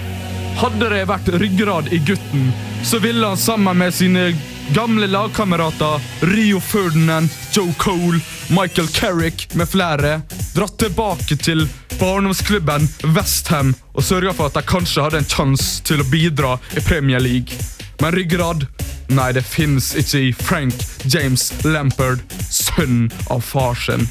Hadde 0.60 0.88
det 0.92 1.04
vært 1.08 1.28
ryggrad 1.40 1.88
i 1.92 1.98
gutten, 2.06 2.52
så 2.84 2.98
ville 3.02 3.26
han 3.26 3.40
sammen 3.40 3.78
med 3.78 3.94
sine 3.94 4.32
gamle 4.74 5.06
lagkamerater 5.10 6.00
Rio 6.32 6.60
Ferdinand, 6.60 7.28
Joe 7.52 7.74
Cole, 7.78 8.20
Michael 8.48 8.88
Carrick 8.88 9.48
med 9.54 9.68
flere 9.68 10.20
dratt 10.54 10.78
tilbake 10.78 11.36
til 11.36 11.66
barndomsklubben 11.98 12.88
Westham 13.16 13.74
og 13.92 14.04
sørga 14.04 14.34
for 14.36 14.50
at 14.50 14.58
de 14.58 14.64
kanskje 14.68 15.06
hadde 15.06 15.22
en 15.22 15.30
sjanse 15.34 15.82
til 15.88 16.02
å 16.02 16.08
bidra 16.12 16.56
i 16.76 16.84
Premier 16.84 17.22
League. 17.22 17.58
Men 18.02 18.14
ryggrad 18.16 18.68
Nei, 19.12 19.32
det 19.36 19.42
fins 19.44 19.90
ikke 19.98 20.20
i 20.28 20.30
Frank 20.32 20.84
James 21.04 21.50
Lampard, 21.66 22.22
sønn 22.48 23.10
av 23.28 23.44
far 23.44 23.76
sin. 23.76 24.08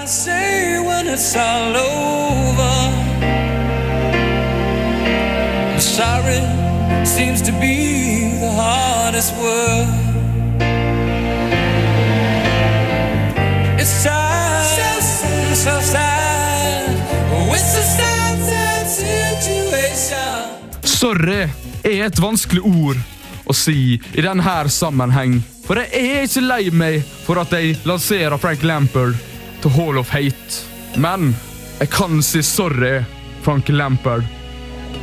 jeg 0.00 0.10
si 0.10 0.40
når 0.82 1.10
det 1.12 1.18
er 1.38 1.82
over. 1.84 3.03
Sorry 5.78 6.40
seems 7.04 7.42
to 7.42 7.52
be 7.52 8.38
the 8.40 8.50
hardest 8.50 9.34
word. 9.36 9.88
It's 13.80 13.90
sad, 13.90 14.66
so 14.72 15.00
sad, 15.00 15.56
so 15.56 15.80
sad. 15.80 16.14
Sorry 21.04 21.48
er 21.84 22.06
et 22.06 22.18
vanskelig 22.18 22.62
ord 22.64 23.00
å 23.44 23.52
si 23.52 23.96
i 23.96 24.22
denne 24.24 24.54
sammenheng. 24.72 25.36
For 25.66 25.80
jeg 25.80 25.90
er 25.92 26.24
ikke 26.24 26.44
lei 26.44 26.70
meg 26.72 27.02
for 27.26 27.40
at 27.42 27.52
jeg 27.52 27.76
lanserer 27.84 28.40
Frank 28.40 28.64
Lampard 28.64 29.18
til 29.60 29.74
Hall 29.76 30.00
of 30.00 30.12
Hate. 30.12 30.64
Men 30.96 31.34
jeg 31.80 31.90
kan 31.92 32.22
si 32.24 32.40
sorry, 32.44 33.02
Frank 33.44 33.68
Lampard, 33.68 34.24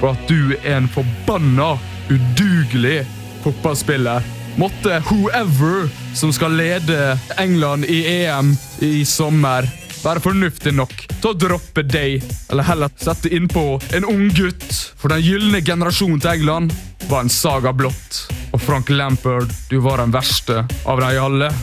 for 0.02 0.16
at 0.16 0.30
du 0.30 0.56
er 0.64 0.80
en 0.80 0.90
forbanna 0.90 1.76
udugelig 2.10 3.04
fotballspiller. 3.44 4.26
Måtte 4.60 4.98
whoever 5.08 5.90
som 6.18 6.34
skal 6.34 6.58
lede 6.58 7.20
England 7.40 7.86
i 7.86 8.02
EM 8.24 8.56
i 8.80 9.06
sommer, 9.06 9.70
være 10.02 10.24
fornuftig 10.24 10.74
nok 10.74 10.96
til 11.12 11.30
å 11.30 11.38
droppe 11.38 11.86
deg, 11.86 12.26
eller 12.50 12.66
heller 12.66 12.92
sette 12.98 13.30
innpå 13.30 13.78
en 13.96 14.10
ung 14.10 14.28
gutt. 14.34 14.74
For 14.98 15.14
den 15.14 15.22
gylne 15.22 15.62
generasjonen 15.62 16.20
til 16.20 16.34
England 16.34 16.74
var 17.08 17.22
en 17.22 17.32
saga 17.32 17.74
blått. 17.74 18.26
Og 18.52 18.60
Frank 18.66 18.90
Lampard, 18.90 19.54
du 19.70 19.78
var 19.86 20.02
den 20.02 20.18
verste 20.18 20.66
av 20.90 21.06
de 21.06 21.14
alle. 21.22 21.54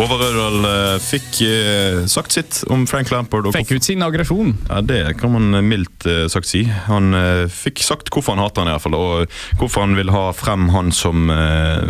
Håvard 0.00 0.22
Rødal 0.22 0.64
eh, 0.64 0.94
fikk 1.04 1.40
eh, 1.44 1.98
sagt 2.08 2.32
sitt 2.32 2.62
om 2.72 2.86
Frank 2.88 3.10
Lampard. 3.12 3.50
Fikk 3.52 3.74
ut 3.76 3.84
sin 3.84 4.00
aggresjon. 4.00 4.54
Ja, 4.70 4.78
Det 4.80 5.18
kan 5.20 5.34
man 5.34 5.52
mildt 5.68 6.06
eh, 6.08 6.22
sagt 6.32 6.48
si. 6.48 6.62
Han 6.86 7.12
fikk 7.52 7.82
sagt 7.84 8.08
hvorfor 8.08 8.32
han 8.32 8.40
hater 8.40 8.64
han 8.64 8.70
i 8.70 8.72
hvert 8.78 8.84
fall, 8.86 8.96
og 8.96 9.34
hvorfor 9.60 9.84
han 9.84 9.98
vil 9.98 10.08
ha 10.14 10.30
frem 10.32 10.70
han 10.72 10.88
som, 10.96 11.28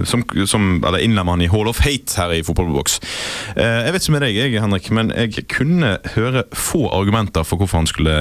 som, 0.09 0.25
som 0.51 0.65
Eller 0.83 1.05
innlemme 1.05 1.37
han 1.37 1.45
i 1.45 1.51
Hall 1.53 1.71
of 1.71 1.79
Hate 1.85 2.19
her 2.19 2.35
i 2.35 2.43
Fotballboks. 2.47 2.99
Jeg 3.55 3.93
vet 3.95 4.03
ikke 4.03 4.15
med 4.17 4.25
deg, 4.27 4.39
jeg, 4.41 4.59
Henrik, 4.65 4.89
men 4.97 5.13
jeg 5.15 5.47
kunne 5.53 5.99
høre 6.17 6.43
få 6.51 6.89
argumenter 6.97 7.47
for 7.47 7.63
hvorfor 7.63 7.85
han 7.85 7.91
skulle 7.91 8.17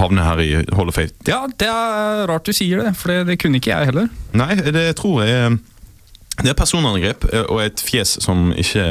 havne 0.00 0.26
her 0.26 0.42
i 0.42 0.50
Hall 0.74 0.90
of 0.90 0.98
Hate. 0.98 1.14
Ja, 1.28 1.44
det 1.46 1.70
er 1.70 2.24
rart 2.30 2.50
du 2.50 2.54
sier 2.56 2.82
det, 2.82 2.96
for 2.98 3.12
det, 3.12 3.28
det 3.30 3.38
kunne 3.42 3.62
ikke 3.62 3.74
jeg 3.76 3.92
heller. 3.92 4.10
Nei, 4.34 4.56
det 4.58 4.88
tror 4.98 5.22
jeg 5.22 5.60
det 6.42 6.50
er 6.50 6.56
personangrep 6.58 7.26
eh, 7.30 7.44
og 7.46 7.60
et 7.62 7.82
fjes 7.84 8.16
som 8.24 8.48
ikke 8.58 8.84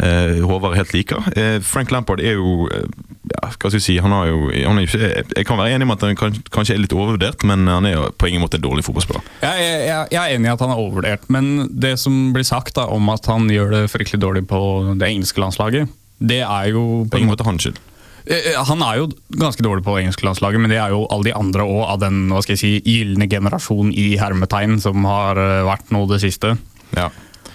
eh, 0.00 0.38
Håvard 0.40 0.76
helt 0.78 0.94
liker. 0.96 1.26
Eh, 1.36 1.58
Frank 1.64 1.92
Lampard 1.92 2.22
er 2.24 2.38
jo 2.38 2.64
ja, 2.72 3.50
hva 3.50 3.52
skal 3.52 3.76
jeg 3.76 3.84
si, 3.84 3.96
han 4.02 4.14
har 4.14 4.30
jo 4.30 4.48
han 4.48 4.80
er 4.80 4.86
ikke, 4.88 5.10
Jeg 5.36 5.46
kan 5.48 5.60
være 5.60 5.76
enig 5.76 5.86
med 5.88 5.98
at 5.98 6.06
han 6.08 6.18
kan, 6.18 6.40
kanskje 6.54 6.76
er 6.76 6.82
litt 6.82 6.96
overvurdert, 6.96 7.44
men 7.48 7.68
han 7.68 7.86
er 7.88 7.96
jo 7.98 8.08
på 8.16 8.30
ingen 8.30 8.44
måte 8.44 8.58
en 8.60 8.64
dårlig 8.64 8.86
fotballspiller. 8.88 9.24
Jeg, 9.44 9.62
jeg, 9.66 9.84
jeg, 9.90 10.08
jeg 10.16 10.22
er 10.22 10.36
enig 10.38 10.48
i 10.48 10.54
at 10.54 10.64
han 10.64 10.72
er 10.72 10.80
overvurdert, 10.80 11.28
men 11.32 11.52
det 11.70 11.94
som 12.00 12.18
blir 12.34 12.46
sagt 12.48 12.76
da, 12.80 12.88
om 12.88 13.12
at 13.12 13.28
han 13.30 13.50
gjør 13.52 13.76
det 13.76 13.84
fryktelig 13.92 14.22
dårlig 14.24 14.46
på 14.50 14.62
det 14.96 15.12
engelske 15.12 15.44
landslaget, 15.44 15.92
det 16.22 16.42
er 16.46 16.68
jo 16.72 17.04
På 17.10 17.18
ingen 17.18 17.32
måte 17.32 17.46
hans 17.46 17.66
skyld. 17.66 17.80
Eh, 18.26 18.54
Han 18.68 18.82
er 18.86 19.00
jo 19.00 19.08
ganske 19.40 19.64
dårlig 19.64 19.84
på 19.86 19.96
engelsklandslaget, 20.00 20.62
men 20.62 20.70
det 20.70 20.78
er 20.78 20.94
jo 20.94 21.06
alle 21.10 21.30
de 21.30 21.34
andre 21.36 21.66
òg 21.66 21.84
av 21.88 22.00
den 22.04 22.28
hva 22.30 22.42
skal 22.44 22.56
jeg 22.56 22.62
si, 22.62 22.72
gylne 22.86 23.28
generasjon 23.30 23.92
i 23.92 24.12
hermetegn 24.20 24.78
som 24.82 25.04
har 25.08 25.40
eh, 25.40 25.62
vært 25.66 25.90
nå 25.94 26.04
det 26.10 26.22
siste. 26.22 26.56
Ja. 26.96 27.10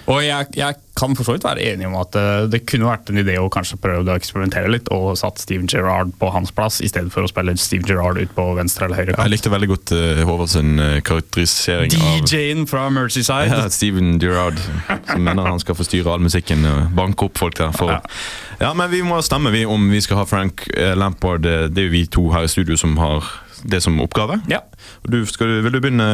Og 0.07 0.21
jeg, 0.23 0.47
jeg 0.55 0.77
kan 0.97 1.13
for 1.17 1.27
så 1.27 1.33
vidt 1.35 1.45
være 1.45 1.63
enig 1.73 1.87
om 1.89 1.97
at 1.99 2.15
eh, 2.17 2.45
det 2.49 2.61
kunne 2.69 2.87
vært 2.87 3.09
en 3.11 3.19
idé 3.19 3.35
å 3.41 3.49
kanskje 3.51 3.77
prøve 3.81 4.07
å 4.07 4.15
eksperimentere 4.15 4.69
litt 4.71 4.87
og 4.95 5.17
satt 5.19 5.41
Steven 5.41 5.67
Gerrard 5.69 6.13
på 6.21 6.29
hans 6.31 6.53
plass, 6.55 6.79
i 6.81 6.87
stedet 6.87 7.11
for 7.13 7.27
å 7.27 7.29
spille 7.29 7.57
Steven 7.59 7.85
Gerrard 7.87 8.19
ut 8.21 8.31
på 8.37 8.45
venstre 8.57 8.87
eller 8.87 9.01
høyre 9.01 9.17
Jeg 9.17 9.33
likte 9.33 9.51
veldig 9.51 9.69
godt 9.73 9.93
uh, 9.93 10.21
Håvard 10.29 10.51
sin 10.53 10.79
eh, 10.79 10.99
karakterisering 11.05 11.97
av 11.99 12.21
DJ-en 12.23 12.63
fra 12.71 12.85
Mercyside. 12.93 13.51
ja, 13.51 13.67
Steven 13.73 14.15
Gerrard, 14.23 14.61
som 14.87 15.27
mener 15.27 15.51
han 15.51 15.63
skal 15.63 15.77
få 15.77 15.87
styre 15.87 16.15
all 16.15 16.23
musikken 16.23 16.63
og 16.67 16.95
banke 16.97 17.27
opp 17.27 17.41
folk 17.41 17.59
der. 17.59 17.75
For. 17.75 17.97
Ja. 18.61 18.71
Men 18.77 18.89
vi 18.93 19.03
må 19.05 19.19
stemme 19.25 19.51
vi 19.53 19.65
om 19.67 19.89
vi 19.91 19.99
skal 20.03 20.21
ha 20.21 20.27
Frank 20.29 20.63
uh, 20.71 20.93
Lampard. 20.97 21.43
Det 21.43 21.83
er 21.83 21.89
jo 21.89 21.93
vi 21.93 22.05
to 22.07 22.29
her 22.31 22.47
i 22.47 22.51
studio 22.51 22.79
som 22.79 22.95
har 23.01 23.27
det 23.67 23.83
som 23.83 23.99
oppgave. 23.99 24.39
Ja. 24.47 24.63
Du, 25.03 25.19
skal, 25.27 25.59
vil 25.65 25.75
du 25.75 25.81
begynne, 25.83 26.07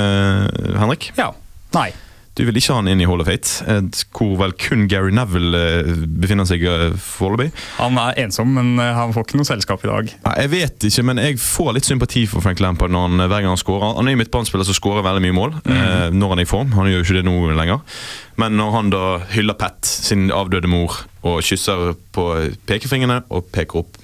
Henrik? 0.81 1.11
ja. 1.19 1.29
Nei. 1.73 1.89
Du 2.33 2.41
vil 2.47 2.57
ikke 2.57 2.73
ha 2.73 2.79
han 2.79 2.87
inn 2.89 3.01
i 3.03 3.05
Hall 3.05 3.21
of 3.21 3.27
Fate, 3.29 3.61
eh, 3.69 3.81
hvor 4.17 4.31
vel 4.39 4.55
kun 4.57 4.87
Gary 4.89 5.11
Neville 5.13 5.59
eh, 5.59 5.89
befinner 6.17 6.47
seg 6.49 6.63
eh, 6.65 6.95
foreløpig. 6.97 7.51
Han 7.77 7.99
er 8.01 8.17
ensom, 8.23 8.55
men 8.57 8.71
han 8.81 9.13
får 9.13 9.27
ikke 9.27 9.37
noe 9.37 9.49
selskap 9.51 9.83
i 9.85 9.91
dag. 9.91 10.09
Nei, 10.25 10.33
Jeg 10.41 10.51
vet 10.53 10.87
ikke, 10.89 11.05
men 11.05 11.21
jeg 11.21 11.37
får 11.43 11.69
litt 11.77 11.89
sympati 11.89 12.23
for 12.31 12.41
Frank 12.41 12.63
Lampard 12.63 12.93
når 12.93 13.05
han, 13.05 13.25
hver 13.27 13.35
gang 13.45 13.51
han 13.53 13.61
skårer. 13.61 13.93
Han 13.99 14.09
er 14.09 14.15
jo 14.17 14.21
midtbanespiller 14.23 14.65
som 14.65 14.77
skårer 14.79 15.05
veldig 15.05 15.21
mye 15.27 15.37
mål 15.37 15.53
eh, 15.61 16.07
når 16.09 16.33
han 16.33 16.41
er 16.41 16.47
i 16.47 16.49
form. 16.49 16.73
Han 16.73 16.89
gjør 16.89 17.03
jo 17.03 17.05
ikke 17.05 17.19
det 17.19 17.25
nå 17.29 17.35
lenger. 17.59 17.83
Men 18.41 18.57
når 18.57 18.77
han 18.79 18.89
da 18.95 19.03
hyller 19.35 19.59
Pat, 19.59 19.85
sin 19.85 20.31
avdøde 20.33 20.71
mor, 20.71 21.03
og 21.21 21.43
kysser 21.45 21.93
på 22.17 22.25
pekefingrene 22.67 23.21
og 23.29 23.45
peker 23.53 23.83
opp 23.85 24.01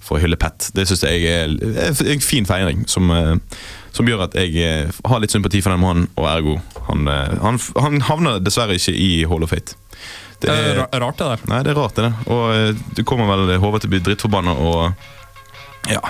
for 0.00 0.16
å 0.16 0.22
hylle 0.22 0.38
Pat, 0.40 0.70
det 0.72 0.88
syns 0.88 1.04
jeg 1.04 1.28
er 1.28 1.52
en 1.52 2.24
fin 2.24 2.48
feiring 2.48 2.86
som, 2.88 3.12
som 3.96 4.06
gjør 4.08 4.26
at 4.28 4.34
jeg 4.38 4.54
eh, 4.62 4.98
har 5.08 5.20
litt 5.22 5.32
sympati 5.34 5.60
for 5.64 5.74
den 5.74 5.82
mannen, 5.82 6.08
og 6.18 6.28
ergo 6.30 6.56
han, 6.88 7.08
eh, 7.10 7.36
han, 7.42 7.58
han 7.78 8.00
havner 8.08 8.40
dessverre 8.44 8.76
ikke 8.78 8.94
i 8.94 9.10
Hall 9.28 9.44
of 9.46 9.52
Fate. 9.54 9.76
Det 10.38 10.52
er 10.54 10.76
ra- 10.78 11.00
rart, 11.02 11.18
det 11.18 11.26
der. 11.32 11.40
Nei, 11.50 11.62
det 11.66 11.72
er 11.72 11.78
rart, 11.80 11.96
det. 11.98 12.04
der. 12.06 12.34
Og 12.34 12.44
eh, 12.54 12.82
du 12.94 13.02
kommer 13.08 13.26
vel 13.32 13.56
Håvard 13.58 13.82
til 13.82 13.90
å 13.90 13.94
bli 13.96 14.02
drittforbanna 14.06 14.54
og 14.54 14.92
ja, 15.90 16.02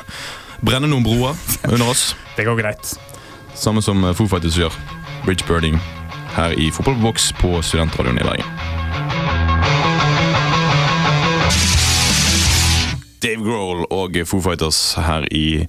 brenne 0.60 0.90
noen 0.90 1.06
broer 1.06 1.38
under 1.70 1.88
oss. 1.94 2.10
Det 2.36 2.44
går 2.46 2.58
greit. 2.60 2.92
Samme 3.58 3.80
som 3.82 4.04
eh, 4.04 4.12
Foo 4.18 4.28
Fighters 4.30 4.58
gjør. 4.60 4.74
Bridge 5.24 5.46
Birding 5.48 5.80
her 6.36 6.52
i 6.60 6.68
Fotballboks 6.70 7.32
på 7.40 7.56
Studentradioen 7.64 8.20
i 8.20 8.26
Bergen. 8.28 9.58
Dave 13.24 13.42
Grohl 13.42 13.82
og 13.90 14.14
Foo 14.28 14.38
Fighters 14.44 14.78
her 15.02 15.24
i 15.34 15.64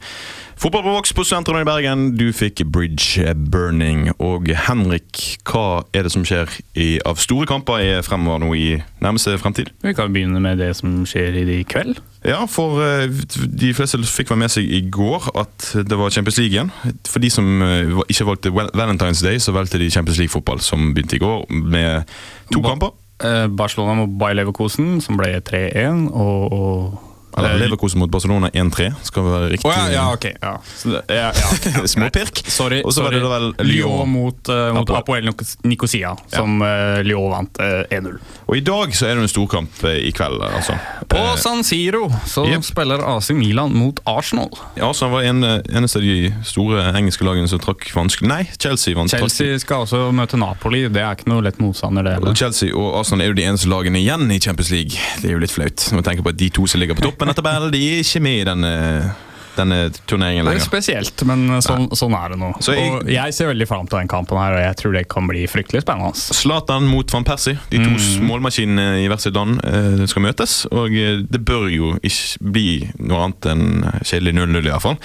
Fotballboks 0.59 1.13
på 1.15 1.23
Studentradioen 1.23 1.63
i 1.63 1.67
Bergen. 1.69 2.01
Du 2.19 2.33
fikk 2.35 2.65
Bridge 2.67 3.31
Burning. 3.47 4.09
Og 4.19 4.49
Henrik, 4.65 5.21
hva 5.47 5.85
er 5.95 6.03
det 6.03 6.11
som 6.11 6.25
skjer 6.27 6.51
i, 6.75 6.87
av 7.07 7.15
store 7.23 7.47
kamper 7.47 7.79
i 7.79 7.93
fremover 8.03 8.41
nå 8.43 8.49
i 8.59 8.65
nærmeste 8.99 9.37
fremtid? 9.39 9.71
Vi 9.85 9.93
kan 9.95 10.11
begynne 10.11 10.41
med 10.43 10.59
det 10.59 10.73
som 10.75 10.97
skjer 11.07 11.37
i 11.45 11.61
kveld. 11.63 12.01
Ja, 12.27 12.41
for 12.51 12.81
eh, 12.83 13.07
de 13.07 13.71
fleste 13.77 14.01
fikk 14.03 14.33
være 14.33 14.41
med 14.43 14.51
seg 14.51 14.67
i 14.67 14.83
går 14.91 15.29
at 15.39 15.69
det 15.87 15.95
var 15.95 16.11
Champions 16.11 16.41
League 16.43 16.51
igjen. 16.57 16.75
For 17.07 17.23
de 17.23 17.31
som 17.31 17.63
eh, 17.63 17.95
ikke 18.11 18.27
valgte 18.27 18.51
Valentine's 18.51 19.23
Day, 19.23 19.39
så 19.39 19.55
valgte 19.55 19.79
de 19.79 19.87
Champions 19.95 20.19
League-fotball, 20.19 20.59
som 20.59 20.89
begynte 20.91 21.15
i 21.15 21.23
går, 21.23 21.45
med 21.55 22.03
to 22.51 22.59
Ba- 22.59 22.73
kamper. 22.75 22.97
Eh, 23.23 23.45
Barcelona 23.47 23.95
mot 24.03 24.19
Bayer 24.19 24.41
Leverkosen, 24.41 24.97
som 25.07 25.15
ble 25.19 25.37
3-1. 25.39 26.09
Og, 26.11 26.51
og 26.51 27.05
Eller 27.37 27.53
eh, 27.53 27.59
Leverkosen 27.63 27.99
mot 27.99 28.11
Barcelona 28.11 28.49
1-3, 28.49 28.89
skal 29.03 29.25
være 29.25 29.49
riktig. 29.53 29.69
Oh, 29.69 29.75
ja, 29.75 29.85
ja, 29.93 30.05
ok. 30.13 30.25
Ja. 30.41 30.53
Det, 30.83 31.03
ja, 31.07 31.29
ja, 31.35 31.87
Småpirk. 31.87 31.89
Små 31.93 32.09
pirk. 32.09 32.41
Sorry. 32.47 32.81
Og 32.85 32.93
så 32.93 33.03
var 33.05 33.15
det 33.15 33.21
da 33.23 33.31
vel 33.33 33.49
Lyon 33.59 33.99
Lyon. 33.99 34.09
mot, 34.09 34.49
uh, 34.49 34.73
mot 34.75 34.89
Apoel. 34.97 35.29
Nicosia, 35.63 36.15
som 36.31 36.61
eh, 36.65 37.01
Lyon 37.05 37.29
vant 37.31 37.59
uh, 37.61 37.83
1-0. 37.93 38.17
Og 38.49 38.57
i 38.57 38.63
dag 38.65 38.95
så 38.97 39.09
er 39.09 39.17
det 39.17 39.27
en 39.27 39.31
storkamp 39.31 39.83
i 39.89 40.11
kveld, 40.15 40.41
altså. 40.43 40.75
På 41.09 41.21
San 41.41 41.63
Siro 41.65 42.07
så 42.27 42.45
yep. 42.49 42.65
spiller 42.65 43.03
AC 43.05 43.31
Milan 43.37 43.73
mot 43.77 43.99
Arsenal. 44.09 44.49
Arsenal 44.81 45.13
var 45.13 45.27
en, 45.29 45.43
eneste 45.45 46.01
av 46.01 46.05
de 46.05 46.31
store 46.47 46.87
engelske 46.97 47.25
lagene 47.25 47.49
som 47.49 47.61
trakk 47.61 47.87
vanskelig 47.95 48.29
Nei, 48.29 48.41
Chelsea 48.61 48.97
vant. 48.97 49.11
Chelsea 49.11 49.57
skal 49.61 49.85
også 49.85 50.09
møte 50.15 50.37
Napoli. 50.39 50.83
Det 50.91 51.01
er 51.03 51.17
ikke 51.17 51.29
noe 51.31 51.45
lett 51.45 51.61
motstander, 51.61 52.05
det 52.05 52.17
Og. 52.23 52.33
Chelsea 52.37 52.73
og 52.73 52.99
Arsenal 53.01 53.25
er 53.25 53.31
jo 53.31 53.37
de 53.39 53.45
eneste 53.49 53.69
lagene 53.71 54.01
igjen 54.01 54.29
i 54.33 54.39
Champions 54.41 54.73
League. 54.73 54.97
Det 55.21 55.29
er 55.29 55.37
jo 55.37 55.43
litt 55.43 55.53
flaut. 55.53 55.85
Når 55.89 56.01
man 56.01 56.07
tenker 56.09 56.25
på 56.25 56.33
at 56.33 56.39
De 56.39 56.49
to 56.55 56.65
som 56.69 56.81
ligger 56.81 56.97
på 56.97 57.05
toppen 57.19 57.29
av 57.29 57.35
tabellen, 57.35 57.71
de 57.71 57.81
er 57.91 57.99
ikke 58.03 58.21
med 58.23 58.39
i 58.41 58.45
denne, 58.47 59.15
denne 59.57 59.77
turneringen 60.07 60.45
Det 60.47 60.53
er 60.55 60.63
spesielt, 60.63 61.23
men 61.27 61.47
sånn, 61.65 61.89
sånn 61.91 62.13
er 62.15 62.29
det 62.31 62.37
nå. 62.39 62.53
Jeg- 62.63 62.91
og 62.93 63.09
jeg 63.11 63.33
ser 63.35 63.49
veldig 63.51 63.67
fram 63.67 63.87
til 63.89 63.99
den 63.99 64.07
kampen 64.07 64.37
her, 64.39 64.53
og 64.55 64.61
jeg 64.63 64.75
tror 64.77 64.93
det 64.93 65.07
kan 65.09 65.27
bli 65.27 65.45
fryktelig 65.47 65.81
spennende. 65.83 66.13
Zlatan 66.15 66.87
mot 66.87 67.11
van 67.11 67.25
Persie. 67.25 67.57
De 67.69 67.77
to 67.77 67.89
Mm. 67.89 68.27
målmaskinene 68.29 69.03
i 69.03 69.07
hvert 69.09 69.19
sitt 69.19 69.33
land 69.35 69.59
eh, 69.65 70.05
skal 70.07 70.21
møtes. 70.23 70.65
Og 70.71 70.87
eh, 70.95 71.17
det 71.29 71.43
bør 71.43 71.67
jo 71.69 71.99
ikke 72.01 72.37
bli 72.53 72.91
noe 72.99 73.25
annet 73.25 73.41
enn 73.51 73.83
kjedelig 74.03 74.33
0-0, 74.39 74.65
i 74.65 74.69
hvert 74.71 74.81
fall. 74.81 74.97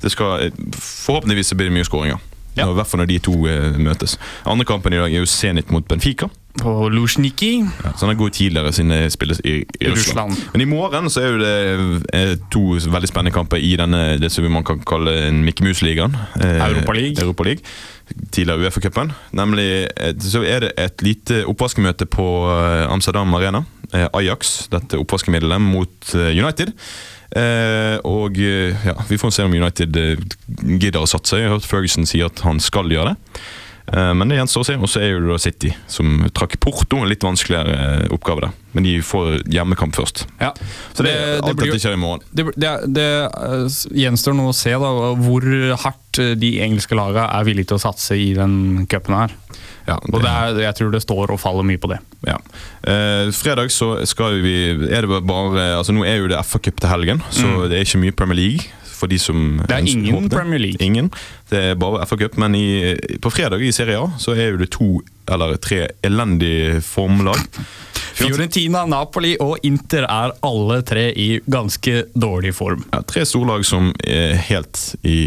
Det 0.00 0.10
skal, 0.10 0.40
eh, 0.40 0.50
forhåpentligvis 0.74 1.54
blir 1.54 1.68
det 1.70 1.72
mye 1.78 1.84
skåringer. 1.86 2.18
Ja. 2.56 2.66
I 2.66 2.74
hvert 2.74 2.86
fall 2.88 3.00
når 3.00 3.06
de 3.06 3.18
to 3.20 3.46
eh, 3.46 3.78
møtes. 3.78 4.16
Andre 4.44 4.64
kampen 4.66 4.92
i 4.92 4.96
dag 4.96 5.12
er 5.14 5.20
jo 5.20 5.26
Zenit 5.26 5.70
mot 5.70 5.86
Benfica. 5.86 6.28
På 6.58 6.88
Luzhniki 6.90 7.60
Ja, 7.62 7.92
så 7.94 8.06
han 8.06 8.14
er 8.14 8.18
god 8.18 8.34
tidligere 8.34 8.72
siden 8.74 8.90
det 8.90 9.12
spilles 9.14 9.38
i, 9.44 9.60
i 9.62 9.90
Russland. 9.90 10.32
Russland. 10.34 10.52
Men 10.52 10.64
i 10.64 10.68
morgen 10.68 11.10
så 11.10 11.22
er 11.22 11.28
jo 11.30 11.38
det 11.38 12.00
eh, 12.16 12.32
to 12.50 12.62
veldig 12.90 13.08
spennende 13.08 13.34
kamper 13.34 13.62
i 13.62 13.76
denne, 13.78 14.18
det 14.20 14.32
som 14.34 14.48
man 14.50 14.66
kan 14.66 14.82
kalle 14.86 15.14
en 15.28 15.44
Mikke 15.46 15.64
Mus-ligaen. 15.64 16.16
Eh, 16.42 16.58
Europa 16.58 16.96
League. 16.96 17.22
Europa 17.22 17.46
League. 17.46 17.62
Tidligere 18.34 18.66
Uefa-cupen. 18.66 19.12
Nemlig 19.38 19.86
så 20.26 20.42
er 20.42 20.66
det 20.66 20.72
et 20.80 21.06
lite 21.06 21.44
oppvaskmøte 21.46 22.08
på 22.10 22.26
eh, 22.50 22.90
Amsterdam 22.90 23.34
Arena. 23.38 23.62
Eh, 23.94 24.08
Ajax, 24.18 24.66
dette 24.74 24.98
oppvaskemiddelet, 24.98 25.62
mot 25.62 26.14
United. 26.14 26.74
Eh, 27.30 27.96
og 28.02 28.38
ja, 28.42 28.98
vi 29.06 29.18
får 29.22 29.36
se 29.36 29.46
om 29.46 29.54
United 29.54 29.94
gidder 30.82 31.04
å 31.04 31.08
satse. 31.10 31.38
Jeg 31.38 31.46
har 31.46 31.60
hørt 31.60 31.70
Ferguson 31.70 32.10
si 32.10 32.24
at 32.26 32.42
han 32.42 32.58
skal 32.58 32.90
gjøre 32.90 33.14
det. 33.14 33.40
Eh, 33.92 34.12
Men 34.14 34.28
det 34.30 34.38
gjenstår 34.38 34.64
å 34.64 34.68
se. 34.68 34.76
Og 34.78 34.90
så 34.90 35.02
er 35.02 35.12
jo 35.14 35.22
det 35.26 35.40
City, 35.42 35.72
som 35.90 36.26
trakk 36.36 36.58
Porto. 36.62 37.00
En 37.02 37.10
litt 37.10 37.24
vanskeligere 37.26 37.76
eh, 38.04 38.14
oppgave 38.14 38.46
der. 38.46 38.56
Men 38.72 38.86
de 38.86 38.96
får 39.02 39.40
hjemmekamp 39.50 39.96
først. 39.98 40.24
Ja. 40.38 40.52
Så 40.94 41.02
det, 41.06 41.14
alt 41.42 41.58
dette 41.58 41.80
skjer 41.82 41.96
i 41.96 42.00
morgen. 42.00 42.22
det, 42.30 42.46
det, 42.54 42.74
det 42.94 43.08
eh, 43.26 43.80
gjenstår 44.04 44.36
nå 44.38 44.50
å 44.52 44.56
se 44.56 44.76
da, 44.78 44.92
hvor 45.18 45.46
hardt 45.84 46.20
de 46.38 46.52
engelske 46.62 46.94
lagene 46.98 47.26
er 47.30 47.46
villige 47.46 47.70
til 47.70 47.78
å 47.80 47.82
satse 47.82 48.16
i 48.18 48.32
den 48.38 48.86
cupen 48.90 49.14
her. 49.18 49.34
Ja, 49.88 49.96
Og 50.12 50.20
det 50.22 50.30
er, 50.30 50.58
jeg 50.68 50.76
tror 50.78 50.90
det 50.94 51.00
står 51.02 51.32
og 51.34 51.40
faller 51.42 51.64
mye 51.66 51.80
på 51.80 51.88
det. 51.90 51.98
Ja. 52.28 52.36
Eh, 52.86 53.30
fredag 53.34 53.72
så 53.74 53.96
skal 54.06 54.36
vi 54.44 54.54
er 54.90 55.06
det 55.06 55.22
bare 55.26 55.64
altså 55.80 55.94
Nå 55.96 56.04
er 56.06 56.20
jo 56.20 56.28
det 56.30 56.38
FA-cup 56.46 56.78
til 56.82 56.92
helgen, 56.92 57.22
så 57.34 57.64
det 57.70 57.78
er 57.80 57.86
ikke 57.88 58.02
mye 58.04 58.14
Premier 58.14 58.38
League. 58.38 58.68
For 59.00 59.08
de 59.10 59.18
som. 59.18 59.60
Det 59.66 59.76
er 59.78 59.86
ingen 59.88 60.26
det. 60.28 60.34
Premier 60.34 60.60
League. 60.60 60.80
Ingen. 60.84 61.08
Det 61.50 61.62
er 61.72 61.78
bare 61.80 62.04
FA-cup. 62.06 62.36
Men 62.40 62.54
i, 62.58 62.94
på 63.22 63.32
fredag 63.32 63.62
i 63.64 63.72
Serie 63.72 63.96
A 64.00 64.10
så 64.20 64.36
er 64.36 64.60
det 64.60 64.70
to 64.76 64.98
eller 65.30 65.56
tre 65.62 65.86
elendige 66.04 66.80
formlag. 66.84 67.40
Fiorentina, 68.20 68.84
Napoli 68.90 69.36
og 69.40 69.58
Inter 69.64 70.04
er 70.04 70.34
alle 70.44 70.80
tre 70.86 71.08
i 71.16 71.28
ganske 71.48 72.02
dårlig 72.12 72.52
form. 72.58 72.82
Ja, 72.92 73.00
tre 73.08 73.24
storlag 73.28 73.64
som 73.64 73.92
er 74.04 74.34
helt 74.50 74.90
i 75.06 75.20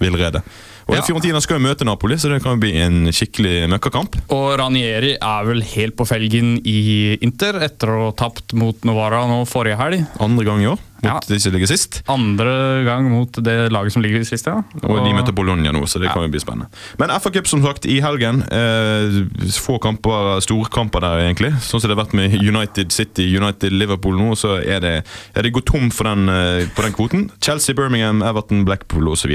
villrede. 0.00 0.40
Og 0.88 0.96
Ja. 0.96 1.02
Fiorentina 1.06 1.40
skal 1.40 1.60
jo 1.60 1.62
møte 1.68 1.84
Napoli, 1.86 2.16
så 2.18 2.28
det 2.32 2.40
kan 2.42 2.56
jo 2.56 2.60
bli 2.64 2.72
en 2.82 3.06
skikkelig 3.14 3.68
møkkakamp. 3.70 4.16
Og 4.34 4.58
Ranieri 4.58 5.12
er 5.14 5.44
vel 5.46 5.62
helt 5.62 5.94
på 5.96 6.06
felgen 6.08 6.56
i 6.66 7.16
Inter 7.22 7.60
etter 7.62 7.92
å 7.92 8.00
ha 8.08 8.14
tapt 8.18 8.52
mot 8.58 8.76
Novara 8.84 9.22
nå 9.30 9.44
forrige 9.48 9.78
helg. 9.78 10.02
Andre 10.20 10.44
gang 10.48 10.64
i 10.64 10.66
år, 10.72 10.82
mot 11.02 11.10
Ja. 11.12 11.20
de 11.26 11.38
som 11.40 11.52
ligger 11.52 11.66
sist. 11.66 12.02
Andre 12.08 12.84
gang 12.86 13.08
mot 13.10 13.32
det 13.42 13.70
laget 13.72 13.92
som 13.92 14.02
ligger 14.02 14.22
sist. 14.24 14.46
Ja. 14.46 14.62
Og 14.82 15.00
de 15.04 15.12
møter 15.14 15.32
Bologna 15.34 15.72
nå, 15.74 15.82
så 15.90 15.98
det 16.00 16.12
kan 16.12 16.22
jo 16.22 16.28
bli 16.30 16.40
spennende. 16.40 16.68
Men 16.98 17.10
FA 17.20 17.30
Cup 17.34 17.46
som 17.50 17.62
sagt 17.64 17.86
i 17.90 18.00
helgen. 18.00 18.42
Eh, 18.52 19.24
få 19.58 19.78
kamper, 19.82 20.38
storkamper 20.44 21.00
der, 21.02 21.24
egentlig. 21.26 21.52
Sånn 21.64 21.80
som 21.82 21.88
det 21.90 21.96
har 21.96 22.04
vært 22.04 22.14
med 22.14 22.36
United 22.38 22.92
City, 22.94 23.26
United 23.36 23.72
Liverpool 23.74 24.16
nå, 24.20 24.32
så 24.38 24.56
er 24.62 24.80
det, 24.84 24.94
er 25.34 25.42
det 25.42 25.52
gått 25.52 25.66
tom 25.72 25.90
for 25.90 26.04
den, 26.04 26.28
eh, 26.28 26.66
på 26.76 26.82
den 26.86 26.92
kvoten. 26.92 27.24
Chelsea, 27.42 27.74
Birmingham, 27.74 28.22
Everton, 28.22 28.64
Blackpool 28.64 29.08
osv. 29.08 29.34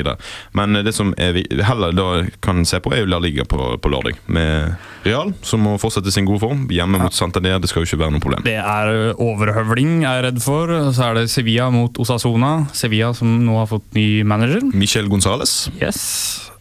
Men 0.53 0.73
det 0.85 0.93
som 0.95 1.13
vi 1.17 1.43
heller 1.63 1.91
da 1.91 2.07
kan 2.41 2.63
se 2.65 2.79
på, 2.79 2.93
er 2.93 3.03
jo 3.03 3.11
La 3.11 3.19
Liga 3.19 3.43
på, 3.43 3.77
på 3.81 3.89
lørdag. 3.91 4.15
Med 4.27 4.75
Real, 5.03 5.33
som 5.41 5.61
må 5.63 5.77
fortsette 5.79 6.11
sin 6.11 6.25
gode 6.27 6.39
form. 6.43 6.67
Hjemme 6.69 6.99
mot 7.01 7.13
Santander, 7.13 7.59
det 7.59 7.69
skal 7.71 7.83
jo 7.83 7.87
ikke 7.91 8.01
være 8.05 8.11
noe 8.15 8.23
problem. 8.23 8.43
Det 8.45 8.55
er 8.59 9.13
overhøvling, 9.15 10.01
jeg 10.03 10.11
er 10.19 10.25
redd 10.29 10.41
for. 10.43 10.67
Så 10.93 11.03
er 11.09 11.13
det 11.21 11.29
Sevilla 11.31 11.56
mot 11.73 11.97
Osasona. 11.99 12.67
Sevilla 12.73 13.13
som 13.17 13.39
nå 13.45 13.57
har 13.57 13.67
fått 13.71 13.89
ny 13.97 14.23
manager. 14.23 14.61
Michel 14.73 15.09
Gonzales. 15.09 15.69
Yes. 15.81 16.03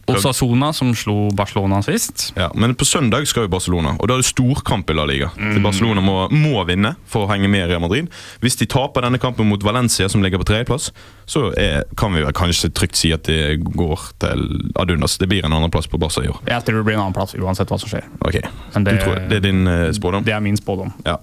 Osasona 0.07 0.69
som 0.71 0.93
slo 0.95 1.25
Barcelona 1.35 1.81
sist. 1.83 2.29
Ja, 2.37 2.45
Men 2.55 2.75
på 2.79 2.85
søndag 2.87 3.25
skal 3.27 3.43
jo 3.43 3.49
Barcelona, 3.51 3.91
og 3.99 4.07
da 4.07 4.15
er 4.15 4.21
det 4.23 4.29
storkamp 4.29 4.87
i 4.89 4.95
La 4.95 5.03
Liga. 5.03 5.27
Mm. 5.35 5.57
Barcelona 5.65 5.99
må, 5.99 6.13
må 6.31 6.61
vinne 6.69 6.93
for 7.11 7.25
å 7.25 7.27
henge 7.33 7.49
med 7.51 7.65
i 7.65 7.67
Real 7.73 7.81
Madrid. 7.83 8.07
Hvis 8.39 8.55
de 8.55 8.69
taper 8.71 9.03
denne 9.03 9.19
kampen 9.19 9.49
mot 9.51 9.59
Valencia, 9.67 10.07
som 10.07 10.23
ligger 10.23 10.39
på 10.39 10.47
tredjeplass, 10.47 10.93
så 11.27 11.49
er, 11.59 11.83
kan 11.99 12.15
vi 12.15 12.23
kanskje 12.39 12.71
trygt 12.71 12.95
si 12.95 13.11
at 13.11 13.27
det 13.27 13.57
går 13.67 14.07
til 14.23 14.47
ad 14.79 14.95
undas. 14.95 15.17
Det 15.19 15.27
blir 15.27 15.43
en 15.43 15.57
andreplass 15.59 15.91
på 15.91 15.99
Barca 15.99 16.23
i 16.23 16.31
år. 16.31 16.39
Jeg 16.47 16.63
tror 16.63 16.79
det 16.79 16.87
blir 16.87 16.95
en 16.95 17.03
annen 17.09 17.17
plass 17.19 17.35
uansett 17.35 17.67
hva 17.67 17.81
som 17.83 17.91
skjer. 17.91 18.07
Ok, 18.23 18.39
det- 18.39 19.27
det 19.27 19.41
er 19.41 19.45
din 19.49 19.67
uh, 19.67 19.91
spådom? 19.91 20.23
Det 20.23 20.31
er 20.31 20.39
min 20.39 20.55
spådom. 20.55 20.93
Ja. 21.03 21.17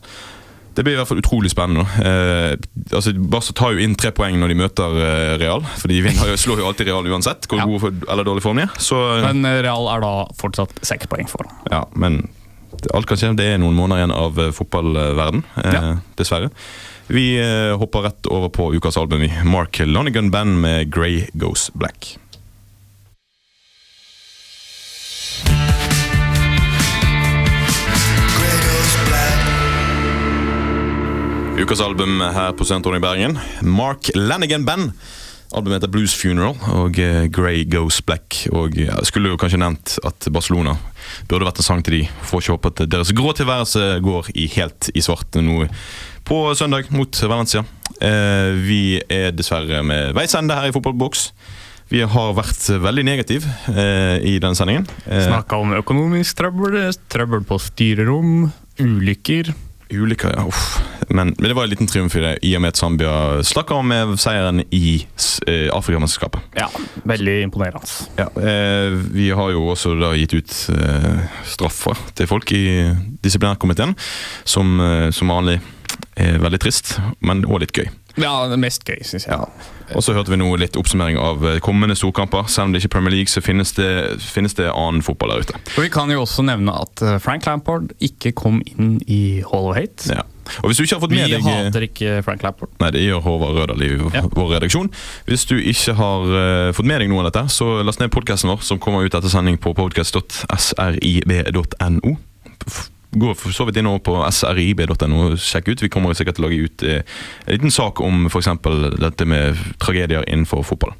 Det 0.74 0.82
blir 0.84 0.94
i 0.94 0.98
hvert 0.98 1.08
fall 1.08 1.20
utrolig 1.22 1.50
spennende. 1.52 1.84
Eh, 2.02 2.56
altså, 2.96 3.12
Barca 3.14 3.52
tar 3.54 3.74
jo 3.76 3.82
inn 3.84 3.94
tre 3.94 4.10
poeng 4.10 4.38
når 4.40 4.48
de 4.50 4.56
møter 4.58 4.96
eh, 4.98 5.34
Real. 5.38 5.62
For 5.78 5.88
de 5.88 6.00
jo, 6.02 6.36
slår 6.44 6.62
jo 6.62 6.66
alltid 6.70 6.88
Real 6.90 7.06
uansett 7.06 7.46
hvor 7.50 7.58
Ja. 7.62 7.66
god 7.70 7.80
for- 7.84 8.08
eller 8.10 8.24
dårlig 8.26 8.42
form 8.42 8.56
de 8.58 8.66
er. 8.66 8.72
Så, 8.82 8.98
Men 9.22 9.44
Real 9.62 9.86
er 9.94 10.00
da 10.02 10.14
fortsatt 10.40 10.74
seks 10.82 11.06
poeng 11.06 11.28
foran. 11.30 11.52
Ja, 11.70 11.84
men 11.94 12.24
alt 12.92 13.06
kan 13.06 13.16
skje. 13.20 13.30
Det 13.38 13.46
er 13.54 13.58
noen 13.62 13.76
måneder 13.78 14.02
igjen 14.02 14.16
av 14.18 14.38
eh, 14.42 14.50
fotballverden, 14.52 15.44
eh, 15.62 15.72
Ja. 15.72 15.96
dessverre. 16.18 16.50
Vi 17.06 17.36
eh, 17.38 17.76
hopper 17.78 18.02
rett 18.08 18.26
over 18.32 18.48
på 18.48 18.70
ukas 18.74 18.96
album. 18.96 19.22
i 19.22 19.30
Mark 19.44 19.78
Lonigan 19.84 20.30
Band 20.30 20.58
med 20.60 20.90
'Grey 20.90 21.28
Goes 21.34 21.70
Black'. 21.76 22.16
Ukas 31.58 31.80
album 31.80 32.18
her 32.20 32.52
på 32.52 32.64
Studentrådet 32.66 32.98
i 32.98 33.02
Bergen. 33.04 33.38
Mark 33.62 34.10
Lanigan 34.14 34.64
Band. 34.64 34.92
Albumet 35.54 35.76
heter 35.78 35.90
Blues 35.92 36.14
Funeral 36.18 36.56
og 36.74 36.96
eh, 36.98 37.28
Grey 37.30 37.62
Goes 37.70 38.00
Black. 38.02 38.40
Og 38.50 38.74
jeg 38.74 39.06
skulle 39.06 39.30
jo 39.30 39.38
kanskje 39.38 39.60
nevnt 39.62 39.94
at 40.06 40.26
Barcelona 40.34 40.74
burde 41.30 41.46
vært 41.46 41.60
en 41.62 41.66
sang 41.68 41.84
til 41.86 42.00
de. 42.00 42.00
Får 42.26 42.42
ikke 42.42 42.56
håpe 42.56 42.72
at 42.72 42.82
deres 42.90 43.12
grå 43.14 43.30
tilværelse 43.38 43.84
går 44.02 44.32
i 44.34 44.48
helt 44.56 44.90
i 44.98 45.04
svart 45.04 45.38
nå 45.38 45.68
på 46.26 46.38
søndag 46.58 46.90
mot 46.94 47.20
Valencia. 47.30 47.62
Eh, 48.02 48.50
vi 48.66 48.80
er 49.06 49.30
dessverre 49.36 49.84
med 49.86 50.10
veis 50.18 50.34
ende 50.34 50.56
her 50.58 50.72
i 50.72 50.74
Fotballboks. 50.74 51.28
Vi 51.92 52.00
har 52.02 52.34
vært 52.34 52.64
veldig 52.82 53.04
negativ 53.06 53.46
eh, 53.70 54.18
i 54.26 54.40
denne 54.42 54.58
sendingen. 54.58 54.88
Eh, 55.06 55.28
Snakka 55.28 55.60
om 55.62 55.76
økonomisk 55.78 56.40
trøbbel, 56.40 56.80
trøbbel 57.12 57.46
på 57.46 57.60
styrerom, 57.62 58.48
ulykker. 58.82 59.52
Ulykker, 60.00 60.34
ja. 60.36 60.44
Uff. 60.48 60.78
Men, 61.08 61.34
men 61.38 61.48
det 61.48 61.54
var 61.56 61.66
en 61.66 61.72
liten 61.72 61.88
triumf 61.90 62.16
i 62.16 62.22
det, 62.24 62.32
i 62.42 62.54
og 62.56 62.62
med 62.64 62.72
at 62.74 62.80
Zambia 62.80 63.14
stakk 63.46 63.72
av 63.76 63.84
med 63.86 64.14
seieren 64.20 64.62
i 64.74 65.04
eh, 65.50 65.68
Afrikamesterskapet. 65.74 66.40
Ja, 66.58 66.68
veldig 67.04 67.36
imponerende. 67.44 67.84
Ja, 68.18 68.28
eh, 68.40 68.96
vi 69.14 69.28
har 69.36 69.52
jo 69.52 69.66
også 69.74 69.94
da 70.00 70.14
gitt 70.16 70.36
ut 70.36 70.54
eh, 70.74 71.26
straffer 71.50 72.00
til 72.16 72.30
folk 72.30 72.54
i 72.56 72.64
disiplinærkomiteen, 73.24 73.96
som 74.48 74.78
eh, 74.80 75.10
som 75.14 75.30
vanlig 75.30 75.60
er 76.18 76.40
veldig 76.42 76.60
trist, 76.62 76.96
men 77.24 77.44
òg 77.46 77.64
litt 77.64 77.76
gøy. 77.76 77.88
Ja, 78.20 78.32
det 78.50 78.58
mest 78.62 78.84
gøy, 78.86 79.00
syns 79.06 79.26
jeg. 79.26 79.38
Og 79.94 80.02
så 80.04 80.12
hørte 80.14 80.30
vi 80.32 80.38
nå 80.38 80.46
litt 80.60 80.76
oppsummering 80.78 81.16
av 81.20 81.44
eh, 81.48 81.58
kommende 81.64 81.96
storkamper. 81.98 82.42
Selv 82.52 82.64
om 82.68 82.72
det 82.74 82.78
ikke 82.80 82.90
er 82.92 82.96
Premier 82.96 83.14
League, 83.16 83.30
så 83.32 83.40
finnes 83.44 83.70
det, 83.76 83.90
finnes 84.22 84.54
det 84.58 84.66
annen 84.70 85.02
fotball 85.04 85.30
der 85.34 85.40
ute. 85.44 85.54
Og 85.74 85.80
Vi 85.82 85.88
kan 85.92 86.06
jo 86.12 86.18
også 86.22 86.40
nevne 86.46 86.72
at 86.84 86.94
eh, 87.02 87.18
Frank 87.22 87.42
Lampard 87.48 87.84
ikke 88.04 88.30
kom 88.38 88.56
inn 88.70 88.90
i 89.10 89.22
Hall 89.50 89.66
of 89.72 89.76
Hate. 89.78 90.00
Ja. 90.14 90.22
Og 90.60 90.66
hvis 90.68 90.78
du 90.78 90.82
ikke 90.84 90.96
har 90.98 91.04
fått 91.04 91.14
med 91.14 91.22
deg 91.24 91.30
Vi 91.40 91.44
hater 91.48 91.82
ikke 91.86 92.08
Frank 92.26 92.40
Lampard. 92.44 92.70
Nei, 92.82 92.90
det 92.94 93.02
gjør 93.06 93.20
Håvard 93.24 93.54
Rødal 93.58 93.80
i 93.82 93.84
vår 93.96 94.48
redaksjon. 94.58 94.88
Hvis 95.28 95.44
du 95.48 95.56
ikke 95.56 95.92
har 95.98 96.20
uh, 96.28 96.74
fått 96.76 96.88
med 96.90 96.98
deg 97.00 97.08
noe 97.12 97.20
av 97.24 97.28
dette, 97.30 97.44
så 97.54 97.66
last 97.80 98.00
ned 98.02 98.10
podkasten 98.14 98.48
vår, 98.52 98.60
som 98.66 98.82
kommer 98.82 99.00
ut 99.06 99.16
etter 99.16 99.30
sending 99.32 99.56
på 99.56 99.68
podcast.srib.no. 99.78 102.10
Gå 103.14 103.34
for 103.38 103.54
så 103.54 103.66
vidt 103.68 103.78
inn 103.80 103.90
på 104.04 104.16
srib.no 104.34 105.24
og 105.28 105.38
sjekk 105.40 105.72
ut. 105.72 105.84
Vi 105.84 105.92
kommer 105.92 106.16
sikkert 106.18 106.38
til 106.38 106.46
å 106.46 106.48
lage 106.48 106.68
ut 106.68 106.86
eh, 106.86 107.02
en 107.46 107.58
liten 107.58 107.74
sak 107.74 108.02
om 108.04 108.26
f.eks. 108.30 108.50
dette 108.98 109.28
med 109.28 109.60
tragedier 109.82 110.26
innenfor 110.26 110.64
fotball. 110.66 110.96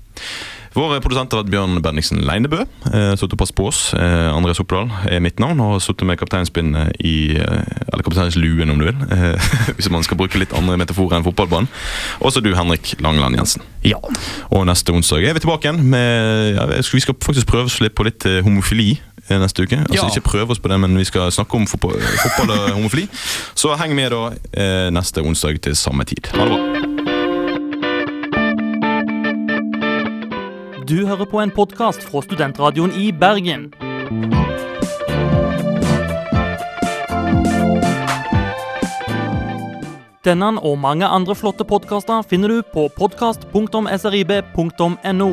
Vår 0.74 0.96
produsent 0.98 1.30
har 1.30 1.44
vært 1.44 1.52
Bjørn 1.52 1.78
Bendiksen 1.84 2.24
Leinebø. 2.26 2.64
Eh, 2.90 3.12
Sittet 3.14 3.36
og 3.36 3.38
passet 3.44 3.54
på 3.54 3.68
oss. 3.70 3.80
Eh, 3.94 4.26
Andreas 4.34 4.58
Oppdal 4.58 4.90
er 5.06 5.22
mitt 5.22 5.38
navn 5.38 5.62
og 5.62 5.76
har 5.76 5.84
sittet 5.84 6.08
med 6.08 6.18
kapteinspinnet 6.18 6.98
i 6.98 7.36
eh, 7.38 7.60
Eller 7.92 8.02
kapteinsluen, 8.02 8.72
om 8.72 8.82
du 8.82 8.88
vil. 8.88 9.04
Eh, 9.14 9.46
hvis 9.78 9.90
man 9.94 10.02
skal 10.02 10.18
bruke 10.18 10.40
litt 10.40 10.54
andre 10.56 10.74
metaforer 10.82 11.20
enn 11.20 11.26
fotballbanen. 11.26 11.70
Også 12.26 12.42
du, 12.42 12.50
Henrik 12.58 12.96
Langeland 12.98 13.38
Jensen. 13.38 13.62
Ja. 13.86 14.00
Og 14.50 14.66
neste 14.66 14.90
onsdag 14.96 15.22
er 15.22 15.38
vi 15.38 15.44
tilbake 15.44 15.68
igjen 15.68 15.84
med 15.94 16.58
ja, 16.58 16.66
Vi 16.82 17.02
skal 17.04 17.18
faktisk 17.22 17.52
prøve 17.52 17.70
oss 17.70 17.78
litt 17.84 17.94
på 17.94 18.06
litt 18.08 18.26
homofili 18.42 18.96
neste 19.30 19.62
uke. 19.62 19.76
Altså 19.80 19.94
Ja. 19.94 20.06
Ikke 20.08 20.20
prøve 20.20 20.50
oss 20.50 20.58
på 20.58 20.68
det, 20.68 20.80
men 20.80 20.98
vi 20.98 21.04
skal 21.04 21.32
snakke 21.32 21.54
om 21.56 21.66
fotball, 21.66 22.00
fotball 22.22 22.50
og 22.58 22.70
homofili. 22.78 23.08
Så 23.54 23.74
heng 23.80 23.94
med 23.94 24.10
da 24.10 24.30
eh, 24.52 24.90
neste 24.90 25.20
onsdag 25.24 25.60
til 25.62 25.76
samme 25.76 26.04
tid. 26.04 26.26
Ha 26.34 26.44
det 26.44 26.50
bra. 26.50 26.58
Du 30.84 31.06
hører 31.06 31.24
på 31.24 31.40
en 31.40 31.50
podkast 31.50 32.02
fra 32.04 32.20
Studentradioen 32.22 32.92
i 33.00 33.12
Bergen. 33.12 33.72
Denne 40.24 40.46
og 40.64 40.78
mange 40.80 41.04
andre 41.06 41.34
flotte 41.36 41.64
podkaster 41.68 42.22
finner 42.28 42.48
du 42.48 42.62
på 42.72 42.88
podkast.srib.no. 42.96 45.28